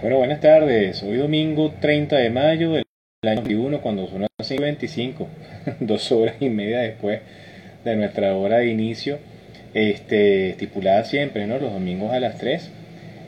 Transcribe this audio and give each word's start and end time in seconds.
Bueno, 0.00 0.18
buenas 0.18 0.38
tardes. 0.38 1.02
Hoy 1.02 1.16
domingo 1.16 1.74
30 1.80 2.18
de 2.18 2.30
mayo 2.30 2.70
del 2.70 2.84
año 3.24 3.42
21, 3.42 3.80
cuando 3.80 4.06
son 4.06 4.20
las 4.20 4.30
5.25, 4.48 5.26
dos 5.80 6.12
horas 6.12 6.36
y 6.38 6.48
media 6.50 6.78
después 6.78 7.20
de 7.84 7.96
nuestra 7.96 8.36
hora 8.36 8.58
de 8.58 8.68
inicio, 8.68 9.18
este, 9.74 10.50
estipulada 10.50 11.02
siempre, 11.04 11.48
¿no? 11.48 11.58
Los 11.58 11.72
domingos 11.72 12.12
a 12.12 12.20
las 12.20 12.38
3. 12.38 12.70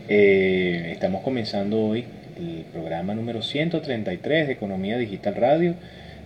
Eh, 0.09 0.91
estamos 0.93 1.23
comenzando 1.23 1.83
hoy 1.83 2.05
el 2.37 2.65
programa 2.73 3.17
número 3.17 3.43
133 3.43 4.47
de 4.47 4.53
Economía 4.53 4.97
Digital 4.97 5.35
Radio 5.35 5.75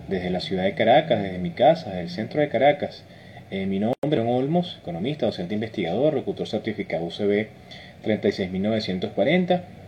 desde 0.07 0.29
la 0.29 0.41
ciudad 0.41 0.65
de 0.65 0.75
Caracas, 0.75 1.23
desde 1.23 1.39
mi 1.39 1.49
casa, 1.49 1.89
desde 1.89 2.01
el 2.01 2.09
centro 2.11 2.41
de 2.41 2.49
Caracas. 2.49 3.03
Eh, 3.49 3.65
mi 3.65 3.79
nombre 3.79 4.21
es 4.21 4.27
Olmos, 4.27 4.77
economista, 4.79 5.25
docente 5.25 5.55
investigador, 5.55 6.13
locutor 6.13 6.47
certificado 6.47 7.03
UCB 7.05 7.47
36940 8.03 9.84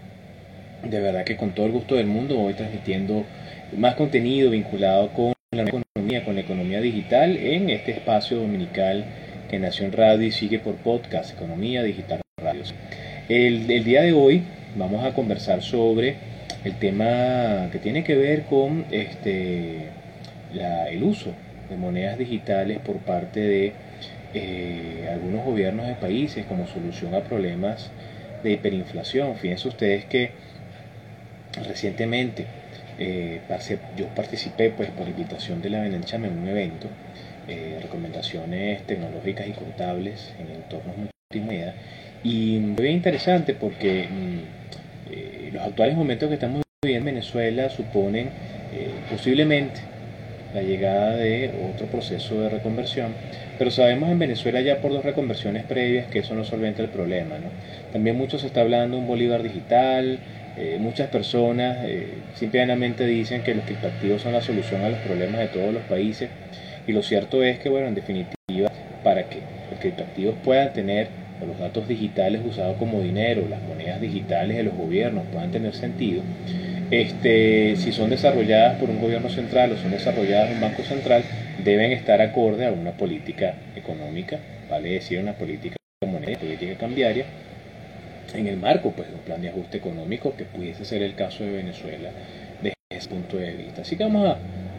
de 0.84 1.00
verdad 1.00 1.24
que 1.24 1.38
con 1.38 1.52
todo 1.52 1.66
el 1.66 1.72
gusto 1.72 1.96
del 1.96 2.08
mundo 2.08 2.36
voy 2.36 2.54
transmitiendo 2.54 3.26
más 3.76 3.96
contenido 3.96 4.52
vinculado 4.52 5.10
con 5.10 5.34
la 5.52 5.64
economía, 5.64 6.24
con 6.24 6.36
la 6.36 6.42
economía 6.42 6.82
digital 6.82 7.38
en 7.38 7.70
este 7.70 7.92
espacio 7.92 8.38
dominical 8.38 9.06
que 9.50 9.60
nació 9.60 9.86
en 9.86 9.94
radio 9.94 10.28
y 10.28 10.32
sigue 10.32 10.60
por 10.60 10.76
podcast, 10.76 11.34
Economía 11.34 11.84
Digital 11.84 12.22
Radios. 12.38 12.74
El, 13.30 13.70
el 13.70 13.84
día 13.84 14.02
de 14.02 14.14
hoy 14.14 14.44
vamos 14.76 15.06
a 15.06 15.14
conversar 15.14 15.62
sobre 15.62 16.16
el 16.64 16.76
tema 16.80 17.70
que 17.72 17.80
tiene 17.80 18.04
que 18.04 18.16
ver 18.16 18.44
con 18.44 18.86
este, 18.92 19.88
la, 20.54 20.90
el 20.90 21.04
uso 21.04 21.34
de 21.70 21.78
monedas 21.78 22.18
digitales 22.18 22.80
por 22.80 22.98
parte 22.98 23.40
de 23.40 23.74
eh, 24.34 25.10
algunos 25.12 25.46
gobiernos 25.46 25.88
de 25.88 25.96
países 25.96 26.46
como 26.46 26.68
solución 26.68 27.16
a 27.16 27.22
problemas 27.22 27.92
de 28.44 28.52
hiperinflación. 28.52 29.36
Fíjense 29.36 29.68
ustedes 29.68 30.06
que 30.06 30.32
recientemente 31.66 32.46
eh, 33.00 33.42
yo 33.96 34.08
participé 34.08 34.72
pues 34.72 34.90
por 34.92 35.08
invitación 35.08 35.62
de 35.62 35.70
la 35.70 35.82
Benencham 35.82 36.26
en 36.26 36.38
un 36.38 36.48
evento, 36.48 36.88
eh, 37.48 37.80
recomendaciones 37.82 38.84
tecnológicas 38.88 39.48
y 39.48 39.52
contables 39.52 40.34
en 40.40 40.56
entornos 40.56 40.96
multimedia, 40.98 41.76
y 42.24 42.58
bien 42.60 42.94
interesante 42.94 43.54
porque 43.54 44.08
mm, 44.10 45.12
eh, 45.12 45.50
los 45.54 45.64
actuales 45.64 45.96
momentos 45.96 46.28
que 46.28 46.36
estamos 46.36 46.64
viviendo 46.82 47.10
en 47.10 47.16
Venezuela 47.16 47.70
suponen 47.70 48.30
posiblemente 49.10 49.80
la 50.54 50.62
llegada 50.62 51.16
de 51.16 51.52
otro 51.74 51.88
proceso 51.88 52.42
de 52.42 52.50
reconversión, 52.50 53.14
pero 53.58 53.72
sabemos 53.72 54.10
en 54.10 54.20
Venezuela 54.20 54.62
ya 54.62 54.82
por 54.82 54.92
dos 54.92 55.04
reconversiones 55.04 55.64
previas 55.64 56.08
que 56.08 56.20
eso 56.20 56.36
no 56.36 56.44
solventa 56.44 56.82
el 56.82 56.90
problema. 56.90 57.36
También 57.92 58.18
mucho 58.18 58.38
se 58.38 58.48
está 58.48 58.62
hablando 58.62 58.98
de 58.98 59.02
un 59.02 59.08
Bolívar 59.08 59.42
digital, 59.42 60.20
eh, 60.58 60.78
muchas 60.80 61.10
personas 61.10 61.78
eh, 61.86 62.08
simplemente 62.36 63.06
dicen 63.06 63.44
que 63.44 63.54
los 63.54 63.66
criptoactivos 63.66 64.22
son 64.22 64.34
la 64.34 64.42
solución 64.42 64.84
a 64.84 64.90
los 64.90 65.00
problemas 65.00 65.40
de 65.40 65.48
todos 65.48 65.74
los 65.74 65.84
países. 65.84 66.30
Y 66.88 66.94
lo 66.94 67.04
cierto 67.04 67.44
es 67.44 67.60
que, 67.60 67.70
bueno, 67.70 67.88
en 67.88 67.96
definitiva, 67.96 68.72
para 69.04 69.30
que 69.30 69.42
los 69.70 69.80
criptoactivos 69.80 70.36
puedan 70.44 70.74
tener 70.74 71.10
los 71.46 71.60
datos 71.60 71.88
digitales 71.88 72.42
usados 72.44 72.78
como 72.78 73.02
dinero, 73.02 73.44
las 73.48 73.62
monedas 73.62 74.02
digitales 74.02 74.58
de 74.58 74.64
los 74.64 74.76
gobiernos 74.76 75.24
puedan 75.32 75.52
tener 75.52 75.76
sentido, 75.76 76.24
este, 76.90 77.76
si 77.76 77.92
son 77.92 78.10
desarrolladas 78.10 78.80
por 78.80 78.90
un 78.90 79.00
gobierno 79.00 79.30
central 79.30 79.72
o 79.72 79.78
son 79.78 79.92
desarrolladas 79.92 80.50
en 80.50 80.56
un 80.56 80.62
banco 80.62 80.84
central, 80.84 81.24
deben 81.64 81.92
estar 81.92 82.22
acorde 82.22 82.66
a 82.66 82.72
una 82.72 82.92
política 82.92 83.54
económica, 83.76 84.40
vale 84.70 84.94
decir, 84.94 85.20
una 85.20 85.34
política 85.34 85.76
monetaria, 86.02 86.40
política 86.40 86.78
cambiaria, 86.78 87.26
en 88.34 88.48
el 88.48 88.58
marco 88.58 88.92
pues, 88.92 89.08
de 89.10 89.16
un 89.16 89.22
plan 89.22 89.42
de 89.42 89.50
ajuste 89.50 89.78
económico 89.78 90.36
que 90.36 90.46
pudiese 90.46 90.86
ser 90.86 91.02
el 91.02 91.16
caso 91.16 91.44
de 91.44 91.52
Venezuela 91.52 92.10
desde 92.62 92.76
ese 92.90 93.10
punto 93.10 93.38
de 93.38 93.54
vista. 93.54 93.82
Así 93.82 93.96
que 93.96 94.04
vamos 94.04 94.36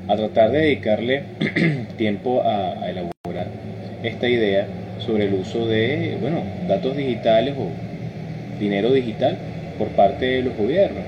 a, 0.06 0.16
tratar 0.16 0.50
de 0.50 0.58
dedicarle 0.60 1.22
tiempo 1.96 2.42
a, 2.42 2.88
elaborar 2.88 3.48
esta 4.02 4.28
idea 4.28 4.66
sobre 5.04 5.26
el 5.26 5.34
uso 5.34 5.66
de 5.66 6.16
bueno, 6.20 6.42
datos 6.66 6.96
digitales 6.96 7.54
o 7.58 7.68
dinero 8.58 8.92
digital 8.92 9.36
por 9.78 9.88
parte 9.88 10.26
de 10.26 10.42
los 10.42 10.56
gobiernos. 10.56 11.04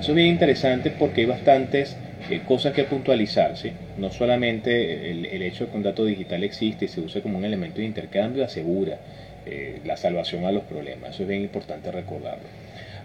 Eso 0.00 0.12
es 0.12 0.16
bien 0.16 0.28
interesante 0.28 0.90
porque 0.90 1.22
hay 1.22 1.26
bastantes 1.26 1.96
eh, 2.30 2.40
cosas 2.46 2.72
que 2.72 2.84
puntualizar. 2.84 3.54
No 3.98 4.10
solamente 4.10 5.10
el, 5.10 5.26
el 5.26 5.42
hecho 5.42 5.64
de 5.64 5.70
que 5.70 5.76
un 5.76 5.82
dato 5.82 6.04
digital 6.04 6.44
existe 6.44 6.86
y 6.86 6.88
se 6.88 7.00
use 7.00 7.22
como 7.22 7.38
un 7.38 7.44
elemento 7.44 7.78
de 7.78 7.86
intercambio 7.86 8.44
asegura 8.44 8.98
eh, 9.46 9.80
la 9.84 9.96
salvación 9.96 10.44
a 10.44 10.52
los 10.52 10.64
problemas. 10.64 11.10
Eso 11.10 11.22
es 11.22 11.28
bien 11.28 11.42
importante 11.42 11.90
recordarlo. 11.90 12.44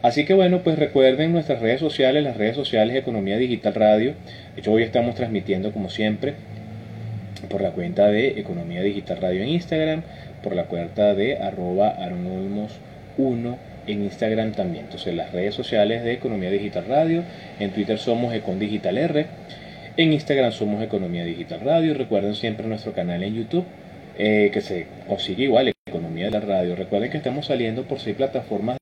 Así 0.01 0.25
que 0.25 0.33
bueno, 0.33 0.61
pues 0.63 0.79
recuerden 0.79 1.33
nuestras 1.33 1.61
redes 1.61 1.81
sociales, 1.81 2.23
las 2.23 2.37
redes 2.37 2.55
sociales 2.55 2.95
Economía 2.95 3.37
Digital 3.37 3.73
Radio. 3.73 4.13
De 4.55 4.61
hecho, 4.61 4.71
hoy 4.71 4.83
estamos 4.83 5.15
transmitiendo 5.15 5.73
como 5.73 5.89
siempre 5.89 6.35
por 7.49 7.61
la 7.61 7.71
cuenta 7.71 8.07
de 8.07 8.39
Economía 8.39 8.81
Digital 8.81 9.17
Radio 9.21 9.43
en 9.43 9.49
Instagram, 9.49 10.03
por 10.43 10.55
la 10.55 10.65
cuenta 10.65 11.13
de 11.15 11.37
arroba 11.37 11.97
1 13.17 13.57
en 13.87 14.03
Instagram 14.03 14.53
también. 14.53 14.85
Entonces 14.85 15.13
las 15.13 15.31
redes 15.31 15.55
sociales 15.55 16.03
de 16.03 16.13
Economía 16.13 16.49
Digital 16.49 16.85
Radio, 16.87 17.23
en 17.59 17.71
Twitter 17.71 17.97
somos 17.97 18.33
Econ 18.33 18.59
Digital 18.59 18.97
R, 18.97 19.25
en 19.97 20.13
Instagram 20.13 20.51
somos 20.51 20.81
Economía 20.83 21.25
Digital 21.25 21.61
Radio. 21.61 21.93
Recuerden 21.93 22.35
siempre 22.35 22.67
nuestro 22.67 22.93
canal 22.93 23.23
en 23.23 23.35
YouTube, 23.35 23.65
eh, 24.19 24.51
que 24.53 24.61
se 24.61 24.85
consigue 25.07 25.43
igual 25.43 25.73
Economía 25.87 26.25
de 26.25 26.31
la 26.31 26.39
Radio. 26.41 26.75
Recuerden 26.75 27.09
que 27.09 27.17
estamos 27.17 27.47
saliendo 27.47 27.83
por 27.83 27.99
seis 27.99 28.15
plataformas 28.15 28.77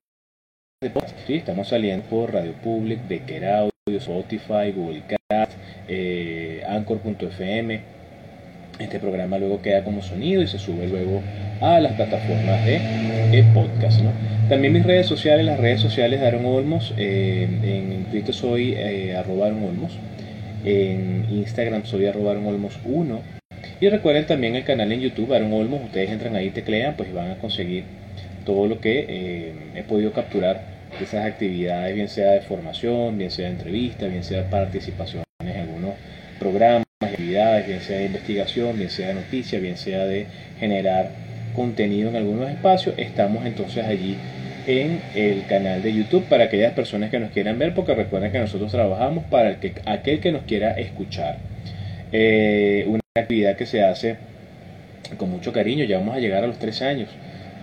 de 0.82 0.90
podcast. 0.90 1.16
¿sí? 1.26 1.34
Estamos 1.36 1.68
saliendo 1.68 2.04
por 2.06 2.34
Radio 2.34 2.52
Public, 2.62 3.08
Becker 3.08 3.46
Audio, 3.46 3.98
Spotify, 3.98 4.72
Google 4.74 5.02
Cast, 5.06 5.52
eh, 5.88 6.62
Anchor.fm. 6.68 7.80
Este 8.78 9.00
programa 9.00 9.38
luego 9.38 9.62
queda 9.62 9.82
como 9.84 10.02
sonido 10.02 10.42
y 10.42 10.46
se 10.46 10.58
sube 10.58 10.86
luego 10.86 11.22
a 11.60 11.80
las 11.80 11.94
plataformas 11.94 12.64
de, 12.66 13.44
podcast. 13.54 14.02
¿no? 14.02 14.10
También 14.48 14.72
mis 14.72 14.84
redes 14.84 15.06
sociales, 15.06 15.46
las 15.46 15.58
redes 15.58 15.80
sociales 15.80 16.20
de 16.20 16.26
Aaron 16.26 16.46
Olmos. 16.46 16.94
Eh, 16.96 17.48
en 17.62 18.04
Twitter 18.10 18.34
soy 18.34 18.74
eh, 18.74 19.16
arroba 19.16 19.46
Olmos. 19.46 19.98
En 20.64 21.26
Instagram 21.30 21.84
soy 21.84 22.06
arroba 22.06 22.32
Aaron 22.32 22.46
Olmos 22.46 22.78
1 22.84 23.37
y 23.80 23.88
recuerden 23.88 24.26
también 24.26 24.56
el 24.56 24.64
canal 24.64 24.90
en 24.92 25.00
YouTube, 25.00 25.32
Aaron 25.32 25.52
Olmos, 25.52 25.84
ustedes 25.84 26.10
entran 26.10 26.34
ahí, 26.36 26.50
teclean, 26.50 26.94
pues 26.96 27.12
van 27.12 27.30
a 27.30 27.38
conseguir 27.38 27.84
todo 28.44 28.66
lo 28.66 28.80
que 28.80 29.06
eh, 29.08 29.52
he 29.74 29.82
podido 29.82 30.12
capturar 30.12 30.62
de 30.98 31.04
esas 31.04 31.26
actividades, 31.26 31.94
bien 31.94 32.08
sea 32.08 32.32
de 32.32 32.40
formación, 32.40 33.18
bien 33.18 33.30
sea 33.30 33.46
de 33.46 33.52
entrevistas, 33.52 34.10
bien 34.10 34.24
sea 34.24 34.42
de 34.42 34.48
participación 34.48 35.22
en 35.40 35.56
algunos 35.56 35.94
programas, 36.38 36.86
actividades, 37.00 37.66
bien 37.66 37.80
sea 37.80 37.98
de 37.98 38.06
investigación, 38.06 38.76
bien 38.76 38.90
sea 38.90 39.08
de 39.08 39.14
noticias, 39.14 39.62
bien 39.62 39.76
sea 39.76 40.04
de 40.06 40.26
generar 40.58 41.10
contenido 41.54 42.08
en 42.08 42.16
algunos 42.16 42.50
espacios. 42.50 42.94
Estamos 42.98 43.46
entonces 43.46 43.84
allí 43.84 44.16
en 44.66 45.00
el 45.14 45.46
canal 45.46 45.82
de 45.82 45.94
YouTube 45.94 46.24
para 46.24 46.44
aquellas 46.44 46.72
personas 46.72 47.10
que 47.10 47.18
nos 47.18 47.30
quieran 47.30 47.58
ver, 47.58 47.74
porque 47.74 47.94
recuerden 47.94 48.32
que 48.32 48.38
nosotros 48.38 48.70
trabajamos 48.70 49.24
para 49.24 49.50
el 49.50 49.56
que, 49.56 49.74
aquel 49.86 50.20
que 50.20 50.32
nos 50.32 50.42
quiera 50.42 50.72
escuchar. 50.72 51.38
Eh, 52.12 52.86
actividad 53.20 53.56
que 53.56 53.66
se 53.66 53.82
hace 53.82 54.16
con 55.16 55.30
mucho 55.30 55.52
cariño, 55.52 55.84
ya 55.84 55.98
vamos 55.98 56.16
a 56.16 56.20
llegar 56.20 56.44
a 56.44 56.46
los 56.46 56.58
tres 56.58 56.82
años. 56.82 57.08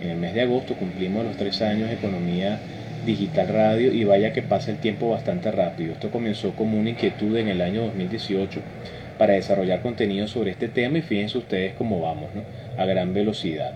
En 0.00 0.10
el 0.10 0.16
mes 0.16 0.34
de 0.34 0.42
agosto 0.42 0.74
cumplimos 0.74 1.24
los 1.24 1.36
tres 1.36 1.62
años 1.62 1.88
de 1.88 1.94
Economía 1.94 2.58
Digital 3.06 3.48
Radio 3.48 3.92
y 3.92 4.04
vaya 4.04 4.32
que 4.32 4.42
pasa 4.42 4.70
el 4.70 4.78
tiempo 4.78 5.10
bastante 5.10 5.50
rápido. 5.50 5.92
Esto 5.92 6.10
comenzó 6.10 6.52
como 6.52 6.78
una 6.78 6.90
inquietud 6.90 7.36
en 7.36 7.48
el 7.48 7.60
año 7.60 7.82
2018 7.82 8.60
para 9.16 9.34
desarrollar 9.34 9.80
contenido 9.80 10.26
sobre 10.28 10.50
este 10.50 10.68
tema 10.68 10.98
y 10.98 11.02
fíjense 11.02 11.38
ustedes 11.38 11.74
cómo 11.74 12.00
vamos, 12.00 12.34
¿no? 12.34 12.42
a 12.76 12.84
gran 12.84 13.14
velocidad. 13.14 13.72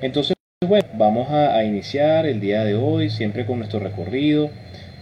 Entonces, 0.00 0.34
bueno, 0.66 0.86
vamos 0.94 1.30
a, 1.30 1.62
iniciar 1.64 2.26
el 2.26 2.40
día 2.40 2.64
de 2.64 2.74
hoy 2.74 3.10
siempre 3.10 3.44
con 3.44 3.58
nuestro 3.58 3.80
recorrido 3.80 4.50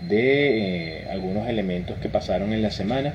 de 0.09 0.99
eh, 0.99 1.09
algunos 1.11 1.49
elementos 1.49 1.99
que 1.99 2.09
pasaron 2.09 2.53
en 2.53 2.63
la 2.63 2.71
semana 2.71 3.15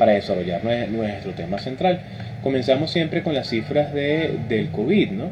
para 0.00 0.12
desarrollar 0.12 0.62
nuestro 0.90 1.32
tema 1.32 1.58
central. 1.58 2.00
Comenzamos 2.42 2.90
siempre 2.90 3.22
con 3.22 3.34
las 3.34 3.48
cifras 3.50 3.92
de, 3.92 4.38
del 4.48 4.70
COVID, 4.70 5.10
¿no? 5.10 5.26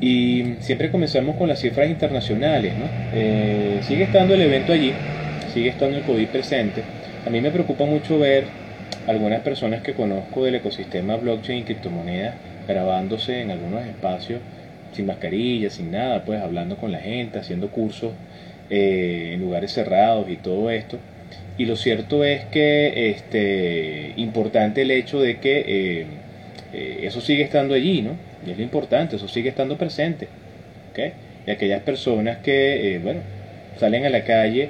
Y 0.00 0.56
siempre 0.58 0.90
comenzamos 0.90 1.36
con 1.36 1.48
las 1.48 1.60
cifras 1.60 1.88
internacionales, 1.88 2.74
¿no? 2.76 2.86
Eh, 3.14 3.78
sigue 3.82 4.02
estando 4.02 4.34
el 4.34 4.42
evento 4.42 4.72
allí, 4.72 4.92
sigue 5.54 5.68
estando 5.68 5.96
el 5.96 6.02
COVID 6.02 6.26
presente. 6.26 6.82
A 7.24 7.30
mí 7.30 7.40
me 7.40 7.52
preocupa 7.52 7.84
mucho 7.84 8.18
ver 8.18 8.46
algunas 9.06 9.40
personas 9.42 9.82
que 9.82 9.94
conozco 9.94 10.44
del 10.44 10.56
ecosistema 10.56 11.14
blockchain 11.14 11.60
y 11.60 11.62
criptomonedas 11.62 12.34
grabándose 12.66 13.40
en 13.40 13.52
algunos 13.52 13.86
espacios 13.86 14.40
sin 14.94 15.06
mascarilla, 15.06 15.70
sin 15.70 15.92
nada, 15.92 16.24
pues 16.24 16.42
hablando 16.42 16.76
con 16.76 16.90
la 16.90 16.98
gente, 16.98 17.38
haciendo 17.38 17.68
cursos 17.70 18.10
eh, 18.68 19.30
en 19.34 19.40
lugares 19.42 19.70
cerrados 19.70 20.28
y 20.28 20.38
todo 20.38 20.70
esto. 20.70 20.98
Y 21.58 21.64
lo 21.64 21.76
cierto 21.76 22.22
es 22.22 22.44
que 22.46 23.10
este 23.10 24.12
importante 24.16 24.82
el 24.82 24.90
hecho 24.90 25.20
de 25.20 25.38
que 25.38 25.64
eh, 25.66 26.06
eh, 26.72 27.00
eso 27.02 27.20
sigue 27.20 27.42
estando 27.42 27.74
allí, 27.74 28.02
¿no? 28.02 28.16
Y 28.46 28.50
es 28.50 28.58
lo 28.58 28.62
importante, 28.62 29.16
eso 29.16 29.26
sigue 29.26 29.48
estando 29.48 29.78
presente. 29.78 30.28
¿okay? 30.90 31.12
Y 31.46 31.50
aquellas 31.50 31.82
personas 31.82 32.38
que, 32.38 32.94
eh, 32.94 32.98
bueno, 32.98 33.20
salen 33.78 34.04
a 34.04 34.10
la 34.10 34.24
calle 34.24 34.68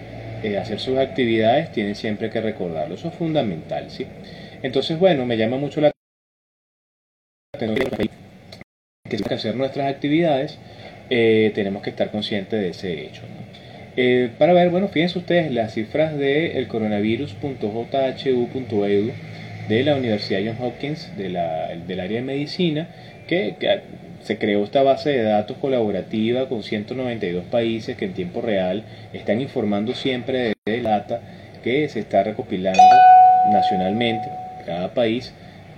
a 0.57 0.61
hacer 0.61 0.79
sus 0.79 0.97
actividades, 0.99 1.73
tienen 1.73 1.97
siempre 1.97 2.31
que 2.31 2.41
recordarlo. 2.41 2.95
Eso 2.95 3.09
es 3.09 3.15
fundamental, 3.15 3.91
¿sí? 3.91 4.07
Entonces, 4.63 4.97
bueno, 4.97 5.27
me 5.27 5.37
llama 5.37 5.57
mucho 5.57 5.81
la 5.81 5.91
atención 7.53 7.91
que 9.29 9.35
hacer 9.35 9.57
nuestras 9.57 9.93
actividades, 9.93 10.59
tenemos 11.09 11.83
que 11.83 11.91
estar 11.91 12.13
conscientes 12.13 12.61
de 12.61 12.69
ese 12.69 13.07
hecho. 13.07 13.23
Para 14.39 14.53
ver, 14.53 14.71
bueno, 14.71 14.89
fíjense 14.89 15.19
ustedes 15.19 15.51
las 15.51 15.75
cifras 15.75 16.17
del 16.19 16.69
coronavirus.jhu.edu 16.69 19.13
de 19.69 19.85
la 19.85 19.97
Universidad 19.97 20.41
Johns 20.45 20.61
Hopkins 20.61 21.17
de 21.17 21.31
del 21.87 22.01
área 22.01 22.21
de 22.21 22.23
medicina, 22.23 22.89
que, 23.27 23.57
se 24.23 24.39
creó 24.39 24.65
esta 24.65 24.83
base 24.83 25.11
de 25.11 25.23
datos 25.23 25.57
colaborativa 25.59 26.49
con 26.49 26.65
192 26.65 27.45
países 27.45 27.97
que 27.97 28.07
en 28.07 28.13
tiempo 28.13 28.41
real 28.41 28.83
están 29.13 29.41
informando 29.41 29.95
siempre 29.95 30.55
de 30.67 30.83
data 30.83 31.21
que 31.63 31.89
se 31.89 32.01
está 32.01 32.25
recopilando 32.25 32.81
nacionalmente, 33.53 34.29
cada 34.65 34.95
país, 34.95 35.33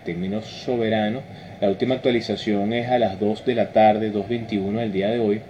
términos 0.04 0.46
soberanos. 0.46 1.22
La 1.60 1.68
última 1.68 1.96
actualización 1.96 2.72
es 2.72 2.88
a 2.88 2.98
las 2.98 3.20
2 3.20 3.44
de 3.44 3.54
la 3.54 3.72
tarde, 3.72 4.12
2.21 4.12 4.78
del 4.78 4.92
día 4.92 5.10
de 5.10 5.18
hoy. 5.18 5.42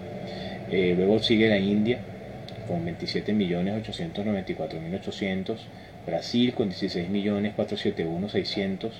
Eh, 0.69 0.95
luego 0.98 1.19
sigue 1.19 1.48
la 1.48 1.60
India 1.60 2.00
con 2.68 2.84
27 2.84 3.34
millones 3.34 3.75
894 3.81 4.80
mil 4.81 4.96
800. 4.96 5.68
Brasil 6.06 6.54
con 6.54 6.69
16 6.69 7.10
millones 7.10 7.54
471 7.56 8.30
600. 8.30 8.94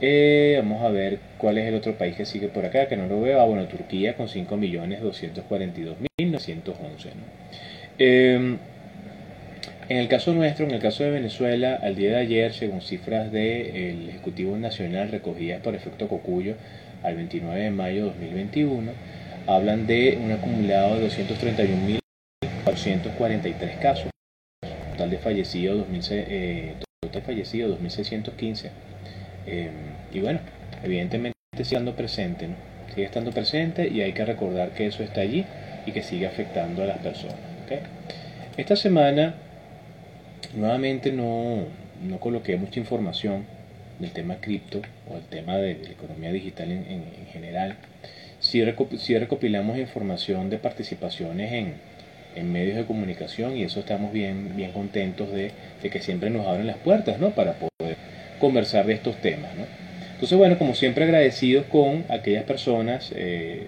Eh, 0.00 0.56
vamos 0.58 0.82
a 0.82 0.88
ver 0.90 1.18
cuál 1.38 1.56
es 1.56 1.66
el 1.66 1.74
otro 1.74 1.96
país 1.96 2.16
que 2.16 2.26
sigue 2.26 2.48
por 2.48 2.66
acá, 2.66 2.86
que 2.88 2.96
no 2.96 3.06
lo 3.06 3.20
veo. 3.20 3.40
Ah, 3.40 3.46
bueno, 3.46 3.66
Turquía 3.66 4.14
con 4.14 4.28
5 4.28 4.56
millones 4.56 5.00
242 5.00 5.96
mil 6.00 6.32
911. 6.32 7.10
Em, 7.98 8.58
en 9.88 9.96
el 9.96 10.08
caso 10.08 10.34
nuestro, 10.34 10.66
en 10.66 10.72
el 10.72 10.80
caso 10.80 11.04
de 11.04 11.10
Venezuela, 11.10 11.78
al 11.82 11.94
día 11.96 12.10
de 12.10 12.16
ayer, 12.16 12.52
según 12.52 12.82
cifras 12.82 13.32
del 13.32 14.08
Ejecutivo 14.08 14.56
Nacional 14.58 15.10
recogidas 15.10 15.62
por 15.62 15.74
efecto 15.74 16.08
Cocuyo 16.08 16.56
al 17.02 17.16
29 17.16 17.60
de 17.60 17.70
mayo 17.70 17.96
de 17.96 18.10
2021, 18.10 18.92
hablan 19.46 19.86
de 19.86 20.18
un 20.22 20.32
acumulado 20.32 20.98
de 20.98 21.08
231.443 22.86 23.78
casos, 23.80 24.10
total 24.92 25.10
de 25.10 25.18
fallecidos, 25.18 25.78
2000, 25.78 26.02
eh, 26.10 26.74
total 27.00 27.22
fallecido 27.22 27.78
2.615. 27.78 28.70
Em, 29.46 29.70
y 30.12 30.20
bueno, 30.20 30.40
evidentemente 30.82 31.36
sigue 31.52 31.62
estando 31.62 31.96
presente, 31.96 32.48
¿no? 32.48 32.54
sigue 32.94 33.06
estando 33.06 33.32
presente 33.32 33.88
y 33.88 34.02
hay 34.02 34.12
que 34.12 34.24
recordar 34.24 34.70
que 34.70 34.86
eso 34.86 35.02
está 35.02 35.20
allí 35.20 35.44
y 35.84 35.92
que 35.92 36.02
sigue 36.02 36.26
afectando 36.26 36.82
a 36.82 36.86
las 36.86 36.98
personas. 36.98 37.36
Esta 38.56 38.76
semana 38.76 39.34
nuevamente 40.54 41.12
no, 41.12 41.64
no, 42.02 42.20
coloqué 42.20 42.56
mucha 42.56 42.80
información 42.80 43.44
del 43.98 44.12
tema 44.12 44.36
cripto 44.36 44.80
o 45.10 45.16
el 45.16 45.24
tema 45.24 45.56
de, 45.56 45.74
la 45.74 45.90
economía 45.90 46.32
digital 46.32 46.70
en, 46.70 47.26
general. 47.32 47.76
Sí, 48.40 48.64
recopilamos 48.64 49.78
información 49.78 50.50
de 50.50 50.58
participaciones 50.58 51.52
en, 51.52 51.74
en, 52.36 52.52
medios 52.52 52.76
de 52.76 52.84
comunicación 52.84 53.56
y 53.56 53.62
eso 53.62 53.80
estamos 53.80 54.12
bien, 54.12 54.56
bien 54.56 54.72
contentos 54.72 55.32
de, 55.32 55.52
que 55.82 56.00
siempre 56.00 56.30
nos 56.30 56.46
abren 56.46 56.66
las 56.66 56.76
puertas 56.78 57.18
¿no? 57.18 57.30
para 57.30 57.54
poder 57.54 57.96
conversar 58.38 58.86
de 58.86 58.94
estos 58.94 59.16
temas. 59.16 59.54
¿no? 59.56 59.64
Entonces, 60.14 60.36
bueno, 60.36 60.58
como 60.58 60.74
siempre 60.74 61.04
agradecidos 61.04 61.66
con 61.66 62.04
aquellas 62.08 62.44
personas 62.44 63.12
eh, 63.14 63.66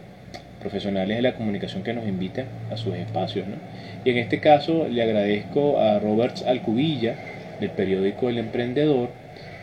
profesionales 0.60 1.16
de 1.16 1.22
la 1.22 1.34
comunicación 1.34 1.82
que 1.82 1.92
nos 1.92 2.06
invitan 2.06 2.46
a 2.70 2.76
sus 2.76 2.94
espacios. 2.94 3.46
¿no? 3.46 3.56
Y 4.04 4.10
en 4.10 4.18
este 4.18 4.40
caso 4.40 4.88
le 4.88 5.02
agradezco 5.02 5.80
a 5.80 5.98
Roberts 5.98 6.42
Alcubilla 6.42 7.14
del 7.60 7.70
periódico 7.70 8.28
El 8.28 8.38
Emprendedor, 8.38 9.10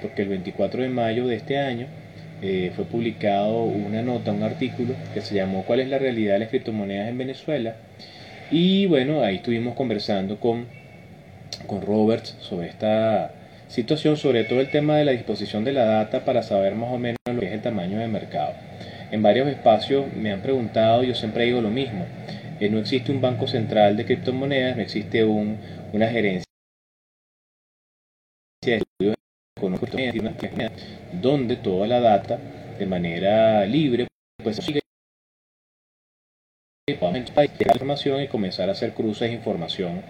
porque 0.01 0.23
el 0.23 0.29
24 0.29 0.83
de 0.83 0.89
mayo 0.89 1.27
de 1.27 1.35
este 1.35 1.57
año 1.57 1.87
eh, 2.41 2.71
fue 2.75 2.85
publicado 2.85 3.63
una 3.63 4.01
nota, 4.01 4.31
un 4.31 4.43
artículo 4.43 4.93
que 5.13 5.21
se 5.21 5.35
llamó 5.35 5.63
¿Cuál 5.63 5.79
es 5.79 5.87
la 5.87 5.99
realidad 5.99 6.33
de 6.33 6.39
las 6.39 6.49
criptomonedas 6.49 7.07
en 7.07 7.17
Venezuela? 7.17 7.75
Y 8.51 8.85
bueno, 8.85 9.23
ahí 9.23 9.37
estuvimos 9.37 9.75
conversando 9.75 10.39
con, 10.39 10.67
con 11.67 11.81
Roberts 11.81 12.37
sobre 12.41 12.67
esta 12.67 13.33
situación, 13.67 14.17
sobre 14.17 14.43
todo 14.43 14.61
el 14.61 14.69
tema 14.69 14.97
de 14.97 15.05
la 15.05 15.11
disposición 15.11 15.63
de 15.63 15.73
la 15.73 15.85
data 15.85 16.23
para 16.25 16.43
saber 16.43 16.75
más 16.75 16.91
o 16.91 16.97
menos 16.97 17.17
lo 17.25 17.39
que 17.39 17.47
es 17.47 17.53
el 17.53 17.61
tamaño 17.61 17.97
de 17.97 18.07
mercado. 18.07 18.53
En 19.11 19.23
varios 19.23 19.47
espacios 19.47 20.05
me 20.15 20.31
han 20.31 20.41
preguntado, 20.41 21.03
yo 21.03 21.15
siempre 21.15 21.45
digo 21.45 21.61
lo 21.61 21.69
mismo, 21.69 22.05
no 22.69 22.79
existe 22.79 23.11
un 23.11 23.21
banco 23.21 23.47
central 23.47 23.97
de 23.97 24.05
criptomonedas, 24.05 24.75
no 24.75 24.81
existe 24.81 25.23
un, 25.23 25.57
una 25.93 26.07
gerencia 26.07 26.45
de 28.65 28.77
estudios 28.77 29.15
donde 31.21 31.55
toda 31.55 31.87
la 31.87 31.99
data 31.99 32.39
de 32.77 32.85
manera 32.85 33.65
libre 33.65 34.07
pues 34.43 34.57
sigue 34.57 34.81
la 36.87 37.73
información 37.73 38.21
y 38.21 38.27
comenzar 38.27 38.69
a 38.69 38.73
hacer 38.73 38.93
cruces 38.93 39.29
de 39.29 39.35
información 39.35 40.03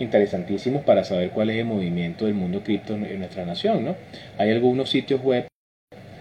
interesantísimos 0.00 0.82
para 0.82 1.04
saber 1.04 1.28
cuál 1.28 1.50
es 1.50 1.58
el 1.58 1.66
movimiento 1.66 2.24
del 2.24 2.32
mundo 2.32 2.62
cripto 2.64 2.94
en 2.94 3.18
nuestra 3.18 3.44
nación. 3.44 3.84
¿no? 3.84 3.96
Hay 4.38 4.50
algunos 4.50 4.88
sitios 4.88 5.20
web, 5.20 5.46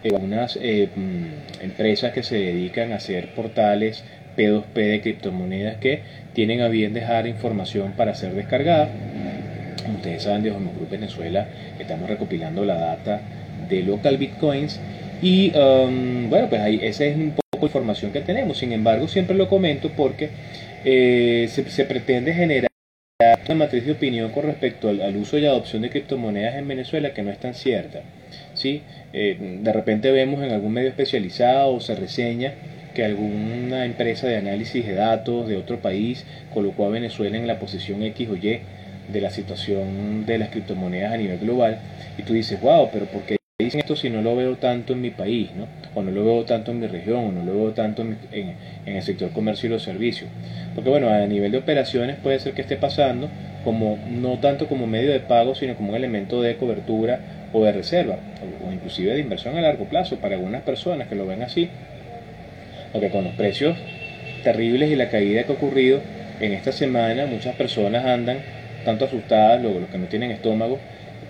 algunas 0.03 0.60
eh, 0.62 0.89
mm, 0.94 1.63
empresas 1.63 2.12
que 2.12 2.24
se 2.24 2.36
dedican 2.36 2.91
a 2.91 2.98
hacer 2.98 3.34
portales 3.34 4.03
P2P 4.36 4.74
de 4.74 5.00
criptomonedas 5.00 5.77
que 5.77 6.01
tienen 6.34 6.60
a 6.60 6.68
bien 6.68 6.94
dejar 6.94 7.25
información 7.25 7.94
para 7.94 8.13
ser 8.13 8.34
descargada. 8.34 8.89
Ustedes 9.96 10.24
saben, 10.24 10.44
de 10.44 10.51
Home 10.51 10.74
Group 10.75 10.89
Venezuela 10.89 11.48
estamos 11.80 12.10
recopilando 12.10 12.65
la 12.65 12.75
data 12.75 13.22
de 13.70 13.82
local 13.84 14.18
bitcoins 14.18 14.77
y 15.21 15.51
um, 15.55 16.29
bueno, 16.29 16.49
pues 16.49 16.61
ahí 16.61 16.79
esa 16.81 17.05
es 17.05 17.15
un 17.15 17.33
poco 17.33 17.59
de 17.61 17.65
información 17.67 18.11
que 18.11 18.21
tenemos. 18.21 18.57
Sin 18.57 18.71
embargo, 18.71 19.07
siempre 19.07 19.35
lo 19.35 19.47
comento 19.47 19.89
porque 19.95 20.29
eh, 20.83 21.47
se, 21.49 21.85
pretende 21.85 22.33
generar 22.33 22.69
una 23.45 23.55
matriz 23.55 23.85
de 23.85 23.91
opinión 23.91 24.31
con 24.31 24.43
respecto 24.43 24.89
al, 24.89 25.15
uso 25.15 25.37
y 25.37 25.45
adopción 25.45 25.83
de 25.83 25.89
criptomonedas 25.89 26.55
en 26.55 26.67
Venezuela 26.67 27.13
que 27.13 27.21
no 27.21 27.29
es 27.29 27.37
tan 27.37 27.53
cierta. 27.53 28.01
¿sí? 28.55 28.81
Eh, 29.13 29.59
de 29.61 29.73
repente 29.73 30.11
vemos 30.11 30.43
en 30.43 30.51
algún 30.51 30.73
medio 30.73 30.89
especializado 30.89 31.73
o 31.73 31.79
se 31.79 31.95
reseña 31.95 32.53
que 32.95 33.05
alguna 33.05 33.85
empresa 33.85 34.27
de 34.27 34.37
análisis 34.37 34.85
de 34.85 34.95
datos 34.95 35.47
de 35.47 35.55
otro 35.55 35.79
país 35.79 36.25
colocó 36.53 36.85
a 36.85 36.89
Venezuela 36.89 37.37
en 37.37 37.47
la 37.47 37.59
posición 37.59 38.03
X 38.03 38.27
o 38.29 38.35
Y 38.35 38.59
de 39.07 39.21
la 39.21 39.29
situación 39.29 40.25
de 40.25 40.37
las 40.37 40.49
criptomonedas 40.49 41.13
a 41.13 41.17
nivel 41.17 41.37
global 41.39 41.79
y 42.17 42.23
tú 42.23 42.33
dices, 42.33 42.59
wow, 42.61 42.89
pero 42.91 43.05
¿por 43.05 43.21
qué 43.23 43.40
dicen 43.63 43.80
esto 43.80 43.96
si 43.96 44.10
no 44.10 44.22
lo 44.22 44.36
veo 44.36 44.56
tanto 44.58 44.94
en 44.94 45.01
mi 45.01 45.10
país, 45.10 45.50
¿no? 45.56 45.68
o 45.94 46.01
no 46.03 46.12
lo 46.12 46.24
veo 46.24 46.46
tanto 46.46 46.72
en 46.72 46.80
mi 46.80 46.88
región, 46.88 47.25
o 47.25 47.32
no 47.32 47.44
lo 47.44 47.53
veo 47.53 47.72
tanto 47.72 48.01
en, 48.01 48.56
el 48.86 49.01
sector 49.01 49.32
comercio 49.32 49.68
y 49.68 49.72
los 49.72 49.84
servicios? 49.84 50.30
Porque 50.75 50.89
bueno, 50.89 51.10
a 51.10 51.25
nivel 51.27 51.51
de 51.51 51.58
operaciones 51.58 52.18
puede 52.18 52.39
ser 52.39 52.53
que 52.53 52.62
esté 52.62 52.77
pasando 52.77 53.30
como 53.63 53.98
no 54.10 54.39
tanto 54.39 54.68
como 54.68 54.88
medio 54.88 55.12
de 55.12 55.20
pago, 55.20 55.56
sino 55.56 55.75
como 55.75 55.89
un 55.89 55.96
elemento 55.96 56.41
de 56.41 56.56
cobertura 56.58 57.20
o 57.53 57.63
de 57.63 57.72
reserva, 57.72 58.18
o 58.68 58.72
inclusive 58.72 59.13
de 59.13 59.20
inversión 59.20 59.58
a 59.58 59.62
largo 59.62 59.86
plazo 59.86 60.18
para 60.18 60.36
algunas 60.36 60.63
personas 60.63 61.08
que 61.08 61.15
lo 61.15 61.27
ven 61.27 61.44
así, 61.44 61.70
porque 62.91 63.10
con 63.10 63.24
los 63.24 63.34
precios 63.34 63.77
terribles 64.44 64.89
y 64.89 64.96
la 64.96 65.10
caída 65.10 65.44
que 65.44 65.51
ha 65.51 65.56
ocurrido 65.56 66.01
en 66.39 66.53
esta 66.53 66.72
semana, 66.72 67.25
muchas 67.25 67.56
personas 67.56 68.06
andan 68.06 68.39
tanto 68.84 69.06
asustadas, 69.06 69.62
los, 69.62 69.74
que 69.91 69.98
no 69.98 70.08
tienen 70.08 70.32
estómago, 70.32 70.80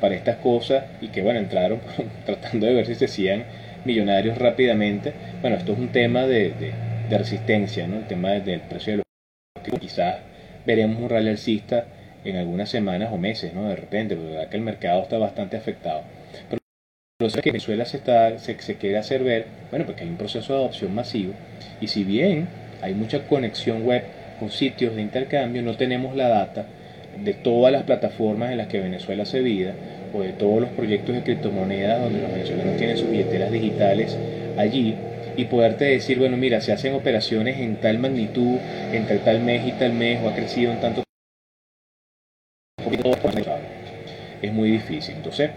para 0.02 0.16
estas 0.16 0.38
cosas 0.38 0.84
y 1.00 1.08
que 1.08 1.22
bueno, 1.22 1.40
entraron 1.40 1.80
tratando 2.26 2.66
de 2.66 2.74
ver 2.74 2.86
si 2.86 2.96
se 2.96 3.06
hacían 3.06 3.46
millonarios 3.86 4.38
rápidamente. 4.38 5.14
Bueno, 5.42 5.56
esto 5.56 5.74
es 5.74 5.80
un 5.80 5.90
tema 5.90 6.28
de, 6.28 6.74
resistencia, 7.10 7.88
¿no? 7.88 7.98
El 7.98 8.08
tema 8.08 8.32
del 8.32 8.62
precio 8.62 8.94
de 8.94 8.98
los 8.98 9.80
quizás 9.80 10.18
veremos 10.66 11.02
un 11.02 11.10
rally 11.10 11.30
alcista 11.30 11.86
en 12.24 12.38
algunas 12.38 12.70
semanas 12.70 13.10
o 13.12 13.18
meses, 13.18 13.54
¿no? 13.54 13.68
De 13.68 13.76
repente, 13.76 14.16
porque 14.16 14.32
verdad 14.32 14.50
que 14.50 14.58
el 14.58 14.64
mercado 14.64 15.02
está 15.04 15.18
bastante 15.18 15.58
afectado. 15.58 16.04
Pero 16.50 16.62
lo 17.20 17.30
que 17.42 17.52
Venezuela 17.52 17.86
se, 17.86 17.98
está, 17.98 18.38
se, 18.40 18.60
se 18.62 18.76
quiere 18.76 18.98
hacer 18.98 19.24
ver, 19.24 19.46
bueno, 19.70 19.86
porque 19.86 20.04
hay 20.04 20.10
un 20.10 20.18
proceso 20.18 20.54
de 20.54 20.60
adopción 20.60 20.96
masivo 20.96 21.34
y 21.80 21.88
si 21.88 22.04
bien 22.04 22.48
hay 22.82 22.94
mucha 22.94 23.28
conexión 23.28 23.84
web 23.84 24.04
con 24.40 24.50
sitios 24.50 24.96
de 24.96 25.02
intercambio, 25.02 25.62
no 25.62 25.76
tenemos 25.76 26.16
la 26.16 26.30
data 26.30 26.66
de 27.24 27.34
todas 27.34 27.72
las 27.72 27.84
plataformas 27.84 28.52
en 28.52 28.58
las 28.58 28.68
que 28.68 28.80
Venezuela 28.80 29.26
se 29.26 29.42
vida 29.42 29.74
de 30.20 30.34
todos 30.34 30.62
los 30.62 30.70
proyectos 30.72 31.16
de 31.16 31.24
criptomonedas 31.24 32.02
donde 32.02 32.22
los 32.22 32.32
venezolanos 32.32 32.78
tienen 32.78 32.98
sus 32.98 33.10
billeteras 33.10 33.52
digitales 33.52 34.18
allí 34.58 34.96
y 35.38 35.46
poderte 35.46 35.86
decir, 35.86 36.20
bueno, 36.20 36.36
mira, 36.38 36.60
se 36.62 36.74
hacen 36.74 36.94
operaciones 36.94 37.60
en 37.60 37.78
tal 37.78 38.00
magnitud, 38.00 38.58
entre 38.92 39.18
tal 39.20 39.40
mes 39.40 39.66
y 39.66 39.72
tal 39.72 39.94
mes, 39.94 40.20
o 40.22 40.30
ha 40.30 40.36
crecido 40.36 40.72
en 40.72 40.82
tanto 40.82 41.04
es 44.42 44.54
muy 44.54 44.72
difícil. 44.72 45.16
Entonces, 45.16 45.52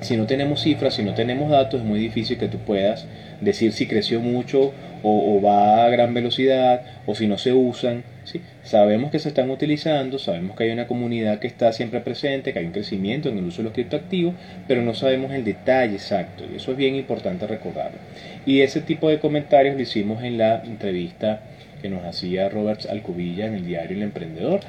si 0.00 0.16
no 0.16 0.26
tenemos 0.26 0.62
cifras, 0.62 0.94
si 0.94 1.02
no 1.02 1.14
tenemos 1.14 1.50
datos, 1.50 1.80
es 1.80 1.86
muy 1.86 1.98
difícil 1.98 2.38
que 2.38 2.48
tú 2.48 2.58
puedas 2.58 3.06
decir 3.40 3.72
si 3.72 3.86
creció 3.86 4.20
mucho 4.20 4.72
o, 5.02 5.40
va 5.42 5.84
a 5.84 5.88
gran 5.90 6.14
velocidad 6.14 6.82
o 7.06 7.14
si 7.14 7.26
no 7.26 7.38
se 7.38 7.52
usan. 7.52 8.04
Sabemos 8.64 9.10
que 9.10 9.18
se 9.18 9.28
están 9.28 9.50
utilizando, 9.50 10.18
sabemos 10.18 10.56
que 10.56 10.64
hay 10.64 10.70
una 10.70 10.86
comunidad 10.86 11.38
que 11.38 11.46
está 11.46 11.72
siempre 11.72 12.00
presente, 12.00 12.52
que 12.52 12.58
hay 12.58 12.64
un 12.64 12.72
crecimiento 12.72 13.28
en 13.28 13.36
el 13.36 13.44
uso 13.44 13.58
de 13.58 13.64
los 13.64 13.72
criptoactivos, 13.74 14.34
pero 14.66 14.80
no 14.80 14.94
sabemos 14.94 15.32
el 15.32 15.44
detalle 15.44 15.96
exacto 15.96 16.44
y 16.50 16.56
eso 16.56 16.72
es 16.72 16.76
bien 16.78 16.94
importante 16.94 17.46
recordarlo. 17.46 17.98
Y 18.46 18.62
ese 18.62 18.80
tipo 18.80 19.10
de 19.10 19.20
comentarios 19.20 19.76
lo 19.76 19.82
hicimos 19.82 20.24
en 20.24 20.38
la 20.38 20.62
entrevista 20.64 21.42
que 21.82 21.90
nos 21.90 22.04
hacía 22.04 22.48
Robert 22.48 22.86
Alcubilla 22.88 23.46
en 23.46 23.54
el 23.54 23.66
diario 23.66 23.98
El 23.98 24.02
Emprendedor 24.02 24.60